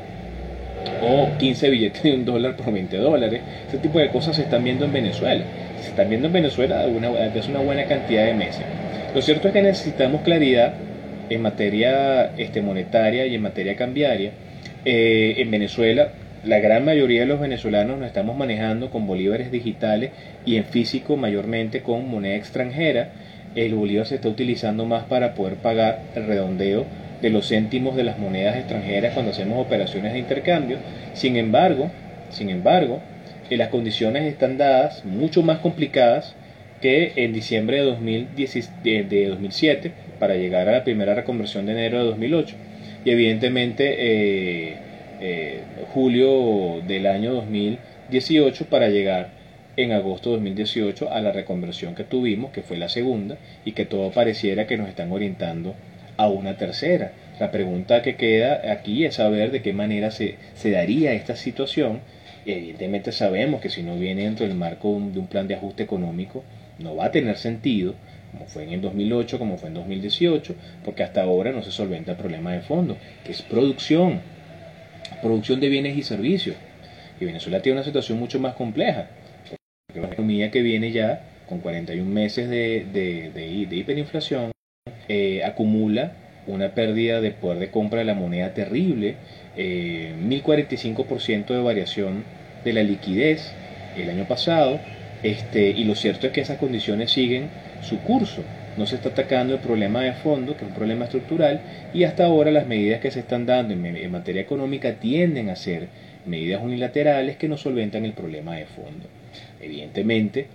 o 1.01 1.29
15 1.37 1.69
billetes 1.69 2.03
de 2.03 2.13
un 2.13 2.25
dólar 2.25 2.57
por 2.57 2.73
20 2.73 2.97
dólares. 2.97 3.41
Ese 3.67 3.77
tipo 3.77 3.99
de 3.99 4.09
cosas 4.09 4.35
se 4.35 4.43
están 4.43 4.63
viendo 4.63 4.85
en 4.85 4.93
Venezuela. 4.93 5.43
Se 5.81 5.89
están 5.89 6.09
viendo 6.09 6.27
en 6.27 6.33
Venezuela 6.33 6.85
desde 6.85 7.49
una 7.49 7.59
buena 7.59 7.85
cantidad 7.85 8.25
de 8.25 8.33
meses. 8.33 8.63
Lo 9.15 9.21
cierto 9.21 9.47
es 9.47 9.53
que 9.53 9.61
necesitamos 9.61 10.21
claridad 10.21 10.73
en 11.29 11.41
materia 11.41 12.31
este, 12.37 12.61
monetaria 12.61 13.25
y 13.25 13.35
en 13.35 13.41
materia 13.41 13.75
cambiaria. 13.75 14.31
Eh, 14.85 15.35
en 15.37 15.51
Venezuela 15.51 16.09
la 16.43 16.59
gran 16.59 16.85
mayoría 16.85 17.21
de 17.21 17.25
los 17.25 17.39
venezolanos 17.39 17.97
nos 17.97 18.07
estamos 18.07 18.37
manejando 18.37 18.89
con 18.89 19.07
bolívares 19.07 19.51
digitales 19.51 20.11
y 20.45 20.57
en 20.57 20.65
físico 20.65 21.17
mayormente 21.17 21.81
con 21.81 22.09
moneda 22.09 22.35
extranjera. 22.35 23.09
El 23.55 23.73
bolívar 23.73 24.05
se 24.05 24.15
está 24.15 24.29
utilizando 24.29 24.85
más 24.85 25.05
para 25.05 25.33
poder 25.33 25.55
pagar 25.55 26.01
el 26.15 26.27
redondeo 26.27 26.85
de 27.21 27.29
los 27.31 27.49
céntimos 27.49 27.95
de 27.95 28.03
las 28.03 28.19
monedas 28.19 28.55
extranjeras 28.55 29.13
cuando 29.13 29.31
hacemos 29.31 29.65
operaciones 29.65 30.13
de 30.13 30.19
intercambio. 30.19 30.77
Sin 31.13 31.37
embargo, 31.37 31.89
sin 32.29 32.49
embargo, 32.49 33.01
eh, 33.49 33.57
las 33.57 33.69
condiciones 33.69 34.23
están 34.23 34.57
dadas 34.57 35.05
mucho 35.05 35.41
más 35.41 35.59
complicadas 35.59 36.35
que 36.81 37.13
en 37.15 37.33
diciembre 37.33 37.77
de, 37.77 37.83
2007 37.83 39.91
para 40.19 40.35
llegar 40.35 40.69
a 40.69 40.73
la 40.73 40.83
primera 40.83 41.15
reconversión 41.15 41.65
de 41.65 41.71
enero 41.71 41.97
de 41.99 42.05
2008. 42.05 42.55
Y 43.05 43.09
evidentemente 43.09 43.95
eh, 43.97 44.77
eh, 45.19 45.61
julio 45.93 46.81
del 46.87 47.07
año 47.07 47.33
2018 47.33 48.65
para 48.65 48.89
llegar 48.89 49.29
en 49.77 49.91
agosto 49.91 50.29
de 50.29 50.37
2018 50.37 51.11
a 51.11 51.21
la 51.21 51.31
reconversión 51.31 51.95
que 51.95 52.03
tuvimos, 52.03 52.51
que 52.51 52.63
fue 52.63 52.77
la 52.77 52.89
segunda, 52.89 53.37
y 53.63 53.73
que 53.73 53.85
todo 53.85 54.11
pareciera 54.11 54.67
que 54.67 54.77
nos 54.77 54.89
están 54.89 55.11
orientando 55.11 55.75
a 56.17 56.27
una 56.27 56.57
tercera. 56.57 57.13
La 57.39 57.51
pregunta 57.51 58.01
que 58.01 58.15
queda 58.15 58.71
aquí 58.71 59.05
es 59.05 59.15
saber 59.15 59.51
de 59.51 59.61
qué 59.61 59.73
manera 59.73 60.09
se, 60.09 60.35
se 60.55 60.71
daría 60.71 61.13
esta 61.13 61.35
situación. 61.35 61.99
Evidentemente 62.45 63.11
sabemos 63.11 63.61
que 63.61 63.69
si 63.69 63.83
no 63.83 63.97
viene 63.97 64.23
dentro 64.23 64.47
del 64.47 64.55
marco 64.55 64.89
de 64.89 65.19
un 65.19 65.27
plan 65.27 65.47
de 65.47 65.55
ajuste 65.55 65.83
económico, 65.83 66.43
no 66.79 66.95
va 66.95 67.05
a 67.05 67.11
tener 67.11 67.37
sentido, 67.37 67.93
como 68.31 68.45
fue 68.45 68.63
en 68.63 68.71
el 68.71 68.81
2008, 68.81 69.37
como 69.37 69.57
fue 69.57 69.69
en 69.69 69.75
2018, 69.75 70.55
porque 70.83 71.03
hasta 71.03 71.21
ahora 71.21 71.51
no 71.51 71.61
se 71.61 71.71
solventa 71.71 72.11
el 72.11 72.17
problema 72.17 72.53
de 72.53 72.61
fondo, 72.61 72.97
que 73.23 73.31
es 73.31 73.41
producción 73.43 74.21
producción 75.21 75.59
de 75.59 75.69
bienes 75.69 75.97
y 75.97 76.03
servicios. 76.03 76.55
Y 77.19 77.25
Venezuela 77.25 77.61
tiene 77.61 77.77
una 77.77 77.85
situación 77.85 78.19
mucho 78.19 78.39
más 78.39 78.55
compleja. 78.55 79.09
porque 79.87 80.01
la 80.01 80.07
economía 80.07 80.51
que 80.51 80.61
viene 80.61 80.91
ya 80.91 81.21
con 81.47 81.59
41 81.59 82.09
meses 82.09 82.49
de, 82.49 82.85
de, 82.93 83.75
hiperinflación 83.75 84.51
eh, 85.07 85.43
acumula 85.43 86.13
una 86.45 86.73
pérdida 86.73 87.21
de 87.21 87.31
poder 87.31 87.59
de 87.59 87.71
compra 87.71 87.99
de 87.99 88.05
la 88.05 88.13
moneda 88.13 88.53
terrible, 88.53 89.15
eh, 89.55 90.13
1045% 90.21 91.47
de 91.47 91.61
variación 91.61 92.23
de 92.63 92.73
la 92.73 92.83
liquidez 92.83 93.51
el 93.97 94.09
año 94.09 94.27
pasado, 94.27 94.79
este, 95.23 95.69
y 95.69 95.83
lo 95.83 95.95
cierto 95.95 96.27
es 96.27 96.33
que 96.33 96.41
esas 96.41 96.57
condiciones 96.57 97.11
siguen 97.11 97.49
su 97.81 97.99
curso. 97.99 98.43
No 98.77 98.85
se 98.85 98.95
está 98.95 99.09
atacando 99.09 99.55
el 99.55 99.59
problema 99.59 100.03
de 100.03 100.13
fondo, 100.13 100.55
que 100.55 100.63
es 100.63 100.69
un 100.69 100.75
problema 100.75 101.05
estructural, 101.05 101.61
y 101.93 102.03
hasta 102.03 102.25
ahora 102.25 102.51
las 102.51 102.67
medidas 102.67 103.01
que 103.01 103.09
se 103.09 103.21
están 103.21 103.47
dando 103.47 103.73
en, 103.73 104.11
materia 104.11 104.41
económica 104.41 104.93
tienden 104.93 105.49
a 105.49 105.55
ser 105.55 105.87
medidas 106.25 106.61
unilaterales 106.61 107.37
que 107.37 107.47
no 107.47 107.57
solventan 107.57 108.05
el 108.05 108.13
problema 108.13 108.55
de 108.55 108.65
fondo. 108.65 109.07
Evidentemente, 109.59 110.45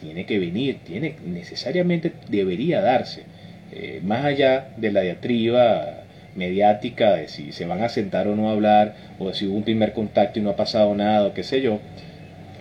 tiene 0.00 0.24
que 0.24 0.38
venir, 0.38 0.78
tiene 0.84 1.16
necesariamente 1.26 2.12
debería 2.28 2.80
darse, 2.80 3.24
eh, 3.72 4.00
más 4.02 4.24
allá 4.24 4.68
de 4.78 4.92
la 4.92 5.02
diatriba 5.02 6.04
mediática 6.34 7.14
de 7.14 7.28
si 7.28 7.52
se 7.52 7.66
van 7.66 7.82
a 7.82 7.88
sentar 7.88 8.26
o 8.26 8.36
no 8.36 8.48
a 8.48 8.52
hablar, 8.52 8.94
o 9.18 9.28
de 9.28 9.34
si 9.34 9.46
hubo 9.46 9.56
un 9.56 9.64
primer 9.64 9.92
contacto 9.92 10.38
y 10.38 10.42
no 10.42 10.50
ha 10.50 10.56
pasado 10.56 10.94
nada, 10.94 11.26
o 11.26 11.34
qué 11.34 11.42
sé 11.42 11.60
yo, 11.60 11.80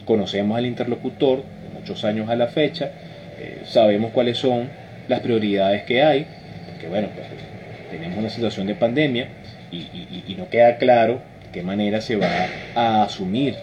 conocemos 0.04 0.58
al 0.58 0.66
interlocutor 0.66 1.44
muchos 1.74 2.04
años 2.04 2.30
a 2.30 2.36
la 2.36 2.48
fecha, 2.48 2.92
eh, 3.40 3.62
sabemos 3.64 4.12
cuáles 4.12 4.38
son 4.38 4.68
las 5.10 5.20
prioridades 5.20 5.84
que 5.84 6.04
hay, 6.04 6.26
porque 6.72 6.88
bueno, 6.88 7.10
pues 7.14 7.28
tenemos 7.92 8.18
una 8.18 8.30
situación 8.30 8.68
de 8.68 8.76
pandemia 8.76 9.28
y, 9.72 10.36
no 10.38 10.50
queda 10.50 10.78
claro 10.78 11.20
de 11.44 11.52
qué 11.52 11.64
manera 11.64 12.00
se 12.00 12.16
va 12.16 12.48
a 12.76 13.04
asumir 13.04 13.56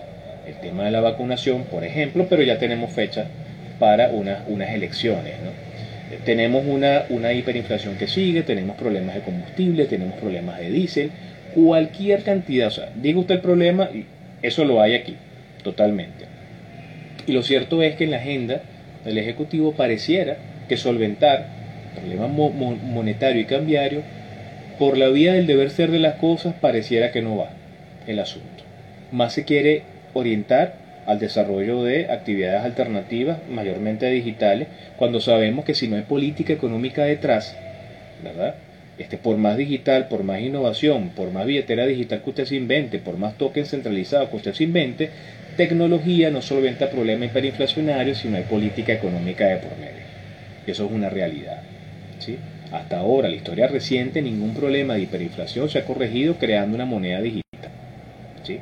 el 0.47 0.55
tema 0.57 0.84
de 0.84 0.90
la 0.90 1.01
vacunación, 1.01 1.64
por 1.64 1.84
ejemplo, 1.84 2.26
pero 2.28 2.42
ya 2.42 2.59
tenemos 2.59 2.92
fecha 2.92 3.26
para 3.78 4.11
unas, 4.11 4.40
unas 4.49 4.70
elecciones. 4.70 5.32
Eh, 6.11 6.18
tenemos 6.24 6.64
una, 6.66 7.05
una 7.09 7.32
hiperinflación 7.32 7.97
que 7.97 8.07
sigue, 8.09 8.42
tenemos 8.42 8.76
problemas 8.76 9.14
de 9.14 9.22
combustible, 9.22 9.86
tenemos 9.86 10.18
problemas 10.18 10.59
de 10.59 10.70
diésel, 10.70 11.11
cualquier 11.55 12.22
cantidad, 12.22 12.68
o 12.68 12.70
sea, 12.70 12.90
diga 12.94 13.20
usted 13.20 13.36
el 13.36 13.40
problema 13.40 13.88
y 13.92 14.05
eso 14.42 14.64
lo 14.64 14.82
hay 14.82 14.94
aquí, 14.94 15.16
totalmente. 15.62 16.26
Y 17.26 17.32
lo 17.32 17.42
cierto 17.42 17.82
es 17.82 17.97
que 17.97 18.05
en 18.05 18.11
la 18.11 18.18
agenda 18.18 18.61
del 19.05 19.18
Ejecutivo 19.18 19.72
pareciera 19.72 20.36
que 20.69 20.77
solventar 20.77 21.47
problemas 21.95 22.31
monetario 22.31 23.41
y 23.41 23.45
cambiario 23.45 24.03
por 24.79 24.99
la 24.99 25.09
vía 25.09 25.35
del 25.35 25.47
deber 25.47 25.71
ser 25.71 25.91
de 25.91 25.99
las 25.99 26.17
cosas 26.17 26.55
pareciera 26.61 27.11
que 27.11 27.23
no 27.23 27.37
va 27.37 27.51
el 28.07 28.19
asunto. 28.19 28.64
Más 29.11 29.33
se 29.33 29.45
quiere 29.45 29.83
orientar 30.12 30.75
al 31.07 31.19
desarrollo 31.19 31.85
de 31.85 32.11
actividades 32.11 32.64
alternativas, 32.64 33.39
mayormente 33.49 34.11
digitales, 34.11 34.69
cuando 34.97 35.21
sabemos 35.21 35.64
que 35.64 35.75
si 35.75 35.89
no 35.89 35.97
hay 35.97 36.03
política 36.03 36.53
económica 36.53 37.05
detrás, 37.05 37.57
¿verdad? 38.23 38.57
Este, 38.99 39.17
por 39.17 39.37
más 39.37 39.57
digital, 39.57 40.09
por 40.09 40.25
más 40.25 40.41
innovación, 40.41 41.11
por 41.11 41.31
más 41.31 41.47
billetera 41.47 41.87
digital 41.87 42.23
que 42.23 42.31
usted 42.31 42.45
se 42.47 42.57
invente, 42.57 42.99
por 42.99 43.19
más 43.19 43.37
token 43.37 43.67
centralizado 43.67 44.29
que 44.31 44.37
usted 44.37 44.55
se 44.55 44.64
invente, 44.64 45.11
tecnología 45.57 46.31
no 46.31 46.43
solventa 46.43 46.91
problemas 46.91 47.31
hiperinflacionarios 47.31 48.19
si 48.19 48.29
no 48.29 48.37
hay 48.37 48.45
política 48.45 48.93
económica 48.93 49.47
de 49.47 49.57
por 49.57 49.77
medio. 49.79 50.06
Eso 50.67 50.87
es 50.87 50.93
una 50.93 51.09
realidad. 51.09 51.62
¿sí? 52.19 52.39
Hasta 52.73 52.99
ahora, 52.99 53.29
la 53.29 53.37
historia 53.37 53.69
reciente, 53.69 54.23
ningún 54.23 54.55
problema 54.55 54.95
de 54.95 55.03
hiperinflación 55.03 55.69
se 55.69 55.79
ha 55.79 55.85
corregido 55.85 56.35
creando 56.35 56.75
una 56.75 56.85
moneda 56.85 57.21
digital. 57.21 57.71
¿sí? 58.43 58.61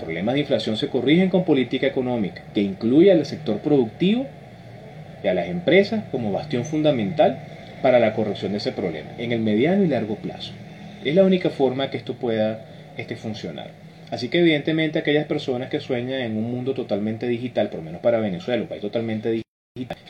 Problemas 0.00 0.34
de 0.34 0.40
inflación 0.40 0.76
se 0.76 0.88
corrigen 0.88 1.28
con 1.28 1.44
política 1.44 1.86
económica 1.86 2.42
que 2.54 2.62
incluye 2.62 3.12
al 3.12 3.24
sector 3.26 3.58
productivo 3.58 4.26
y 5.22 5.28
a 5.28 5.34
las 5.34 5.48
empresas 5.48 6.04
como 6.10 6.32
bastión 6.32 6.64
fundamental 6.64 7.38
para 7.82 7.98
la 7.98 8.14
corrección 8.14 8.52
de 8.52 8.58
ese 8.58 8.72
problema 8.72 9.10
en 9.18 9.32
el 9.32 9.40
mediano 9.40 9.84
y 9.84 9.88
largo 9.88 10.16
plazo. 10.16 10.52
Es 11.04 11.14
la 11.14 11.24
única 11.24 11.50
forma 11.50 11.90
que 11.90 11.96
esto 11.96 12.14
pueda 12.14 12.64
este, 12.96 13.16
funcionar. 13.16 13.70
Así 14.10 14.28
que 14.28 14.40
evidentemente 14.40 14.98
aquellas 14.98 15.26
personas 15.26 15.70
que 15.70 15.80
sueñan 15.80 16.20
en 16.20 16.36
un 16.36 16.50
mundo 16.50 16.74
totalmente 16.74 17.28
digital, 17.28 17.68
por 17.68 17.78
lo 17.78 17.84
menos 17.84 18.00
para 18.00 18.18
Venezuela, 18.20 18.62
un 18.62 18.68
país 18.68 18.82
totalmente 18.82 19.30
digital, 19.30 19.49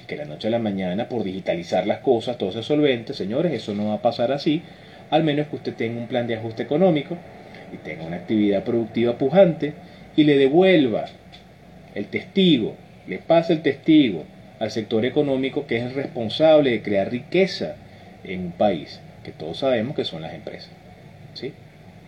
que 0.07 0.17
la 0.17 0.25
noche 0.25 0.49
a 0.49 0.51
la 0.51 0.59
mañana 0.59 1.07
por 1.11 1.23
digitalizar 1.23 1.87
las 1.87 1.99
cosas 1.99 2.39
todo 2.39 2.51
se 2.51 2.63
solvente, 2.63 3.13
señores, 3.13 3.53
eso 3.53 3.75
no 3.75 3.89
va 3.89 3.95
a 3.97 4.03
pasar 4.03 4.33
así, 4.33 4.63
al 5.11 5.23
menos 5.23 5.49
que 5.49 5.57
usted 5.57 5.75
tenga 5.75 6.01
un 6.01 6.09
plan 6.09 6.27
de 6.27 6.37
ajuste 6.37 6.63
económico 6.63 7.19
y 7.71 7.77
tenga 7.77 8.05
una 8.05 8.17
actividad 8.17 8.65
productiva 8.65 9.19
pujante 9.19 9.75
y 10.17 10.25
le 10.25 10.39
devuelva 10.39 11.05
el 11.95 12.07
testigo, 12.07 12.75
le 13.07 13.19
pase 13.19 13.53
el 13.53 13.61
testigo 13.61 14.25
al 14.61 14.71
sector 14.71 15.05
económico 15.05 15.67
que 15.67 15.77
es 15.77 15.83
el 15.85 15.95
responsable 15.95 16.71
de 16.71 16.83
crear 16.83 17.11
riqueza 17.11 17.77
en 18.25 18.41
un 18.47 18.53
país, 18.53 18.99
que 19.25 19.33
todos 19.33 19.59
sabemos 19.59 19.95
que 19.95 20.07
son 20.07 20.23
las 20.23 20.33
empresas. 20.33 20.71
¿sí? 21.35 21.53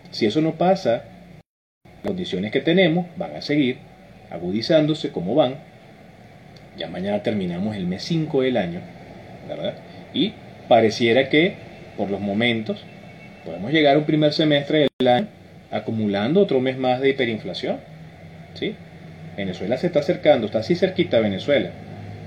Si 0.09 0.25
eso 0.25 0.41
no 0.41 0.55
pasa, 0.55 1.03
condiciones 2.03 2.51
que 2.51 2.61
tenemos 2.61 3.05
van 3.15 3.35
a 3.35 3.43
seguir 3.43 3.77
agudizándose 4.31 5.11
como 5.11 5.35
van. 5.35 5.72
Ya 6.77 6.87
mañana 6.87 7.21
terminamos 7.21 7.75
el 7.75 7.85
mes 7.85 8.03
5 8.03 8.41
del 8.41 8.57
año, 8.57 8.79
¿verdad? 9.47 9.75
Y 10.13 10.33
pareciera 10.67 11.29
que 11.29 11.55
por 11.97 12.09
los 12.09 12.19
momentos 12.19 12.83
podemos 13.45 13.71
llegar 13.71 13.95
a 13.95 13.99
un 13.99 14.05
primer 14.05 14.33
semestre 14.33 14.87
del 14.99 15.07
año 15.07 15.27
acumulando 15.71 16.39
otro 16.41 16.59
mes 16.59 16.77
más 16.77 17.01
de 17.01 17.09
hiperinflación. 17.09 17.77
¿Sí? 18.53 18.75
Venezuela 19.35 19.77
se 19.77 19.87
está 19.87 19.99
acercando, 19.99 20.45
está 20.45 20.59
así 20.59 20.75
cerquita 20.75 21.17
a 21.17 21.21
Venezuela, 21.21 21.71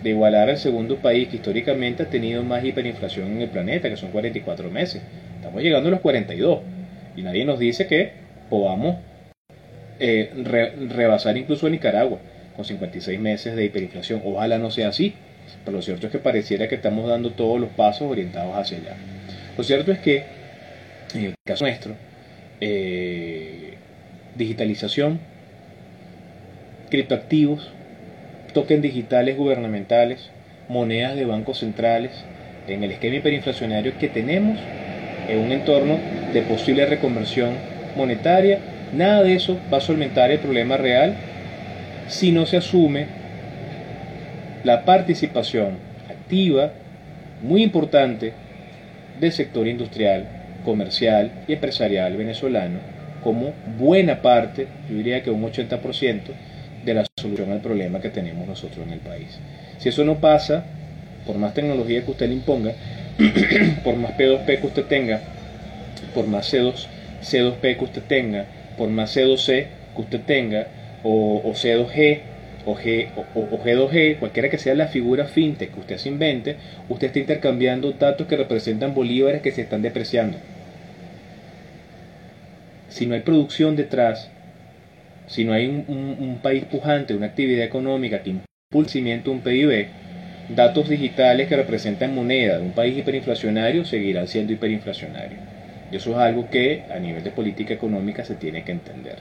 de 0.02 0.10
igualar 0.10 0.50
al 0.50 0.58
segundo 0.58 0.96
país 0.96 1.28
que 1.28 1.36
históricamente 1.36 2.02
ha 2.02 2.10
tenido 2.10 2.42
más 2.42 2.64
hiperinflación 2.64 3.32
en 3.32 3.42
el 3.42 3.48
planeta, 3.48 3.88
que 3.88 3.96
son 3.96 4.10
44 4.10 4.70
meses. 4.70 5.02
Estamos 5.36 5.62
llegando 5.62 5.88
a 5.88 5.92
los 5.92 6.00
42 6.00 6.60
y 7.16 7.22
nadie 7.22 7.44
nos 7.44 7.60
dice 7.60 7.86
que 7.86 8.12
podamos 8.50 8.96
eh, 10.00 10.30
rebasar 10.88 11.36
incluso 11.36 11.68
a 11.68 11.70
Nicaragua 11.70 12.18
con 12.56 12.64
56 12.64 13.20
meses 13.20 13.54
de 13.54 13.64
hiperinflación. 13.64 14.22
Ojalá 14.24 14.58
no 14.58 14.70
sea 14.70 14.88
así, 14.88 15.14
pero 15.64 15.76
lo 15.76 15.82
cierto 15.82 16.06
es 16.06 16.12
que 16.12 16.18
pareciera 16.18 16.68
que 16.68 16.74
estamos 16.74 17.08
dando 17.08 17.30
todos 17.32 17.60
los 17.60 17.70
pasos 17.70 18.10
orientados 18.10 18.56
hacia 18.56 18.78
allá. 18.78 18.96
Lo 19.56 19.62
cierto 19.62 19.92
es 19.92 19.98
que, 19.98 20.24
en 21.14 21.24
el 21.24 21.34
caso 21.44 21.64
nuestro, 21.64 21.94
eh, 22.60 23.74
digitalización, 24.36 25.20
criptoactivos, 26.90 27.70
tokens 28.52 28.82
digitales 28.82 29.36
gubernamentales, 29.36 30.30
monedas 30.68 31.14
de 31.16 31.24
bancos 31.24 31.58
centrales, 31.58 32.12
en 32.66 32.82
el 32.82 32.90
esquema 32.90 33.16
hiperinflacionario 33.16 33.96
que 33.98 34.08
tenemos 34.08 34.58
en 35.28 35.38
un 35.38 35.52
entorno 35.52 35.98
de 36.32 36.42
posible 36.42 36.84
reconversión 36.86 37.54
monetaria 37.96 38.58
Nada 38.92 39.22
de 39.24 39.34
eso 39.34 39.58
va 39.72 39.78
a 39.78 39.80
solventar 39.80 40.30
el 40.30 40.38
problema 40.38 40.76
real 40.76 41.14
si 42.08 42.32
no 42.32 42.46
se 42.46 42.56
asume 42.56 43.06
la 44.64 44.84
participación 44.84 45.78
activa, 46.08 46.72
muy 47.42 47.62
importante, 47.62 48.32
del 49.20 49.32
sector 49.32 49.66
industrial, 49.66 50.26
comercial 50.64 51.44
y 51.48 51.54
empresarial 51.54 52.16
venezolano 52.16 52.96
como 53.22 53.52
buena 53.78 54.22
parte, 54.22 54.68
yo 54.88 54.96
diría 54.96 55.22
que 55.22 55.30
un 55.30 55.42
80% 55.42 56.20
de 56.84 56.94
la 56.94 57.04
solución 57.18 57.50
al 57.50 57.60
problema 57.60 58.00
que 58.00 58.10
tenemos 58.10 58.46
nosotros 58.46 58.86
en 58.86 58.92
el 58.92 59.00
país. 59.00 59.40
Si 59.78 59.88
eso 59.88 60.04
no 60.04 60.20
pasa, 60.20 60.64
por 61.26 61.36
más 61.36 61.54
tecnología 61.54 62.04
que 62.04 62.10
usted 62.12 62.28
le 62.28 62.34
imponga, 62.34 62.72
por 63.84 63.96
más 63.96 64.12
P2P 64.12 64.60
que 64.60 64.66
usted 64.66 64.84
tenga, 64.84 65.20
por 66.14 66.28
más 66.28 66.52
C2, 66.52 66.86
C2P 67.22 67.78
que 67.78 67.84
usted 67.84 68.02
tenga, 68.02 68.46
por 68.78 68.90
más 68.90 69.16
C2C 69.16 69.66
que 69.96 70.00
usted 70.00 70.20
tenga, 70.20 70.68
o, 71.06 71.52
C2G, 71.54 72.20
o, 72.64 72.74
G, 72.74 73.08
o, 73.16 73.58
G2G, 73.64 74.18
cualquiera 74.18 74.50
que 74.50 74.58
sea 74.58 74.74
la 74.74 74.88
figura 74.88 75.26
fintech 75.26 75.72
que 75.72 75.80
usted 75.80 75.98
se 75.98 76.08
invente, 76.08 76.56
usted 76.88 77.08
está 77.08 77.18
intercambiando 77.20 77.92
datos 77.92 78.26
que 78.26 78.36
representan 78.36 78.94
bolívares 78.94 79.42
que 79.42 79.52
se 79.52 79.62
están 79.62 79.82
depreciando. 79.82 80.38
Si 82.88 83.06
no 83.06 83.14
hay 83.14 83.20
producción 83.20 83.76
detrás, 83.76 84.30
si 85.28 85.44
no 85.44 85.52
hay 85.52 85.66
un, 85.66 86.38
país 86.42 86.64
pujante, 86.64 87.14
una 87.14 87.26
actividad 87.26 87.64
económica 87.64 88.22
que 88.22 88.30
impulse 88.30 89.00
un 89.26 89.40
PIB, 89.40 89.86
datos 90.54 90.88
digitales 90.88 91.48
que 91.48 91.56
representan 91.56 92.14
moneda 92.14 92.58
de 92.58 92.64
un 92.64 92.72
país 92.72 92.96
hiperinflacionario 92.96 93.84
seguirán 93.84 94.28
siendo 94.28 94.52
hiperinflacionarios. 94.52 95.40
Y 95.92 95.96
eso 95.96 96.12
es 96.12 96.16
algo 96.16 96.48
que 96.50 96.84
a 96.92 96.98
nivel 96.98 97.22
de 97.22 97.30
política 97.30 97.74
económica 97.74 98.24
se 98.24 98.34
tiene 98.34 98.64
que 98.64 98.72
entender. 98.72 99.18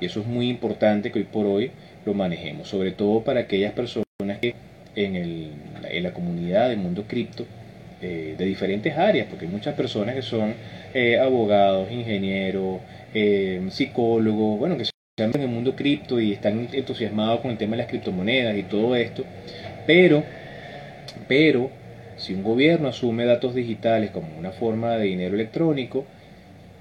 Y 0.00 0.06
eso 0.06 0.20
es 0.20 0.26
muy 0.26 0.48
importante 0.48 1.10
que 1.10 1.20
hoy 1.20 1.24
por 1.24 1.46
hoy 1.46 1.70
lo 2.04 2.14
manejemos, 2.14 2.68
sobre 2.68 2.92
todo 2.92 3.22
para 3.22 3.40
aquellas 3.40 3.72
personas 3.72 4.38
que 4.40 4.54
en, 4.94 5.16
el, 5.16 5.50
en 5.90 6.02
la 6.02 6.12
comunidad 6.12 6.68
del 6.68 6.78
mundo 6.78 7.04
cripto, 7.06 7.44
eh, 8.00 8.36
de 8.38 8.44
diferentes 8.44 8.96
áreas, 8.96 9.26
porque 9.28 9.46
hay 9.46 9.50
muchas 9.50 9.74
personas 9.74 10.14
que 10.14 10.22
son 10.22 10.54
eh, 10.94 11.18
abogados, 11.18 11.90
ingenieros, 11.90 12.80
eh, 13.12 13.60
psicólogos, 13.70 14.58
bueno, 14.58 14.76
que 14.76 14.84
en 15.16 15.40
el 15.40 15.48
mundo 15.48 15.74
cripto 15.74 16.20
y 16.20 16.32
están 16.32 16.68
entusiasmados 16.72 17.40
con 17.40 17.50
el 17.50 17.58
tema 17.58 17.72
de 17.72 17.78
las 17.78 17.88
criptomonedas 17.88 18.56
y 18.56 18.62
todo 18.62 18.94
esto, 18.94 19.24
pero, 19.84 20.22
pero, 21.26 21.70
si 22.16 22.34
un 22.34 22.44
gobierno 22.44 22.88
asume 22.88 23.24
datos 23.24 23.54
digitales 23.54 24.10
como 24.10 24.28
una 24.38 24.52
forma 24.52 24.96
de 24.96 25.06
dinero 25.06 25.34
electrónico 25.34 26.04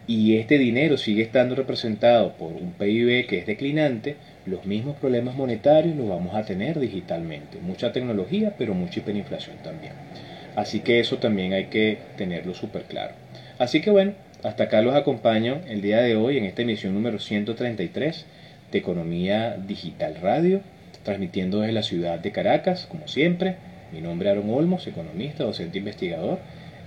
y 0.08 0.38
este 0.38 0.58
dinero 0.58 0.98
sigue 0.98 1.22
estando 1.22 1.54
representado 1.54 2.34
por 2.34 2.54
un 2.54 2.72
PIB 2.72 3.28
que 3.28 3.40
es 3.40 3.46
declinante, 3.46 4.16
los 4.46 4.66
mismos 4.66 4.96
problemas 4.96 5.36
monetarios 5.36 5.98
los 5.98 6.08
vamos 6.08 6.34
a 6.34 6.44
tener 6.44 6.80
digitalmente. 6.80 7.60
Mucha 7.60 7.92
tecnología, 7.92 8.56
pero 8.58 8.74
mucha 8.74 9.02
hiperinflación 9.02 9.58
también. 9.58 9.92
Así 10.56 10.80
que 10.80 11.02
eso 11.02 11.18
también 11.18 11.52
hay 11.52 11.66
que 11.66 11.98
tenerlo 12.16 12.54
súper 12.54 12.84
claro. 12.84 13.14
Así 13.60 13.82
que 13.82 13.92
bueno, 13.92 14.14
hasta 14.44 14.64
acá 14.64 14.82
los 14.82 14.96
acompaño 14.96 15.60
el 15.68 15.82
día 15.82 16.02
de 16.02 16.16
hoy 16.16 16.38
en 16.38 16.46
esta 16.46 16.62
emisión 16.62 16.94
número 16.94 17.20
133 17.20 18.26
de 18.72 18.78
Economía 18.78 19.58
Digital 19.58 20.16
Radio, 20.22 20.62
transmitiendo 21.04 21.60
desde 21.60 21.74
la 21.74 21.84
ciudad 21.84 22.20
de 22.20 22.32
Caracas, 22.32 22.88
como 22.90 23.10
siempre. 23.10 23.56
Mi 23.92 24.00
nombre 24.00 24.30
es 24.30 24.36
Aaron 24.36 24.50
Olmos, 24.54 24.88
economista, 24.88 25.44
docente 25.44 25.80
investigador. 25.80 26.40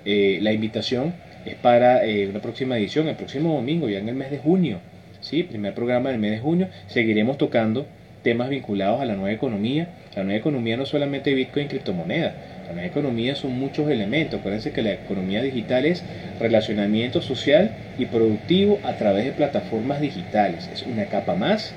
Eh, 0.07 0.39
la 0.41 0.53
invitación 0.53 1.15
es 1.45 1.55
para 1.57 2.05
eh, 2.05 2.29
una 2.29 2.41
próxima 2.41 2.77
edición, 2.77 3.09
el 3.09 3.17
próximo 3.17 3.55
domingo, 3.55 3.89
ya 3.89 3.99
en 3.99 4.09
el 4.09 4.15
mes 4.15 4.31
de 4.31 4.39
junio. 4.39 4.79
¿sí? 5.21 5.43
Primer 5.43 5.75
programa 5.75 6.11
del 6.11 6.19
mes 6.19 6.33
de 6.33 6.39
junio. 6.39 6.69
Seguiremos 6.87 7.39
tocando 7.39 7.87
temas 8.23 8.51
vinculados 8.51 9.01
a 9.01 9.05
la 9.05 9.15
nueva 9.15 9.33
economía. 9.33 9.89
La 10.15 10.25
nueva 10.25 10.39
economía 10.39 10.77
no 10.77 10.87
solamente 10.87 11.35
Bitcoin 11.35 11.67
y 11.67 11.69
criptomonedas. 11.69 12.35
La 12.67 12.73
nueva 12.73 12.87
economía 12.87 13.35
son 13.35 13.59
muchos 13.59 13.91
elementos. 13.91 14.41
Acuérdense 14.41 14.73
que 14.73 14.83
la 14.83 14.93
economía 14.93 15.43
digital 15.43 15.87
es 15.87 16.05
relacionamiento 16.39 17.23
social 17.23 17.75
y 17.99 18.07
productivo 18.07 18.79
a 18.85 18.95
través 18.95 19.25
de 19.25 19.33
plataformas 19.33 20.01
digitales. 20.01 20.69
Es 20.73 20.83
una 20.83 21.07
capa 21.07 21.35
más 21.35 21.75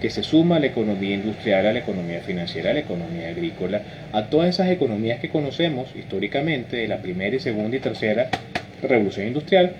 que 0.00 0.10
se 0.10 0.22
suma 0.22 0.56
a 0.56 0.60
la 0.60 0.66
economía 0.66 1.14
industrial, 1.14 1.66
a 1.66 1.72
la 1.72 1.78
economía 1.78 2.20
financiera, 2.20 2.70
a 2.70 2.74
la 2.74 2.80
economía 2.80 3.28
agrícola, 3.28 3.80
a 4.12 4.26
todas 4.26 4.50
esas 4.50 4.68
economías 4.70 5.20
que 5.20 5.30
conocemos 5.30 5.88
históricamente 5.96 6.76
de 6.76 6.88
la 6.88 6.98
primera 6.98 7.34
y 7.34 7.40
segunda 7.40 7.78
y 7.78 7.80
tercera 7.80 8.28
revolución 8.86 9.26
industrial, 9.26 9.72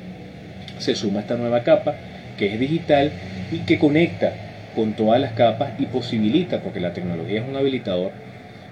se 0.78 0.94
suma 0.94 1.20
esta 1.20 1.36
nueva 1.36 1.62
capa 1.62 1.94
que 2.36 2.52
es 2.52 2.60
digital 2.60 3.12
y 3.50 3.60
que 3.60 3.78
conecta 3.78 4.32
con 4.74 4.92
todas 4.92 5.20
las 5.20 5.32
capas 5.32 5.72
y 5.78 5.86
posibilita, 5.86 6.60
porque 6.60 6.80
la 6.80 6.92
tecnología 6.92 7.40
es 7.40 7.48
un 7.48 7.56
habilitador 7.56 8.12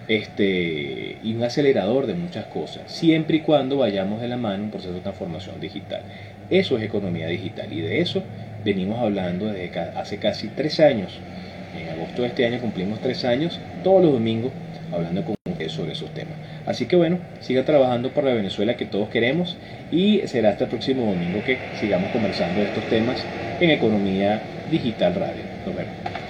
este, 0.06 1.16
y 1.22 1.34
un 1.34 1.42
acelerador 1.42 2.06
de 2.06 2.14
muchas 2.14 2.44
cosas, 2.46 2.92
siempre 2.92 3.38
y 3.38 3.40
cuando 3.40 3.78
vayamos 3.78 4.20
de 4.20 4.28
la 4.28 4.36
mano 4.36 4.64
un 4.64 4.70
proceso 4.70 4.92
de 4.92 5.00
transformación 5.00 5.60
digital. 5.60 6.02
Eso 6.50 6.76
es 6.76 6.84
economía 6.84 7.26
digital 7.26 7.72
y 7.72 7.80
de 7.80 8.00
eso 8.00 8.22
venimos 8.64 8.98
hablando 8.98 9.46
desde 9.46 9.78
hace 9.78 10.18
casi 10.18 10.48
tres 10.48 10.78
años. 10.78 11.18
En 11.74 11.88
agosto 11.88 12.22
de 12.22 12.28
este 12.28 12.46
año 12.46 12.60
cumplimos 12.60 13.00
tres 13.00 13.24
años, 13.24 13.58
todos 13.82 14.02
los 14.02 14.12
domingos, 14.12 14.52
hablando 14.92 15.24
con 15.24 15.33
sobre 15.68 15.92
esos 15.92 16.10
temas. 16.10 16.34
Así 16.66 16.86
que 16.86 16.96
bueno, 16.96 17.18
siga 17.40 17.64
trabajando 17.64 18.10
por 18.10 18.24
la 18.24 18.34
Venezuela 18.34 18.76
que 18.76 18.86
todos 18.86 19.08
queremos 19.08 19.56
y 19.90 20.20
será 20.26 20.50
hasta 20.50 20.64
el 20.64 20.70
próximo 20.70 21.06
domingo 21.06 21.42
que 21.44 21.58
sigamos 21.80 22.10
conversando 22.10 22.60
de 22.60 22.66
estos 22.66 22.84
temas 22.84 23.24
en 23.60 23.70
Economía 23.70 24.40
Digital 24.70 25.14
Radio. 25.14 25.42
Nos 25.66 25.76
vemos. 25.76 26.23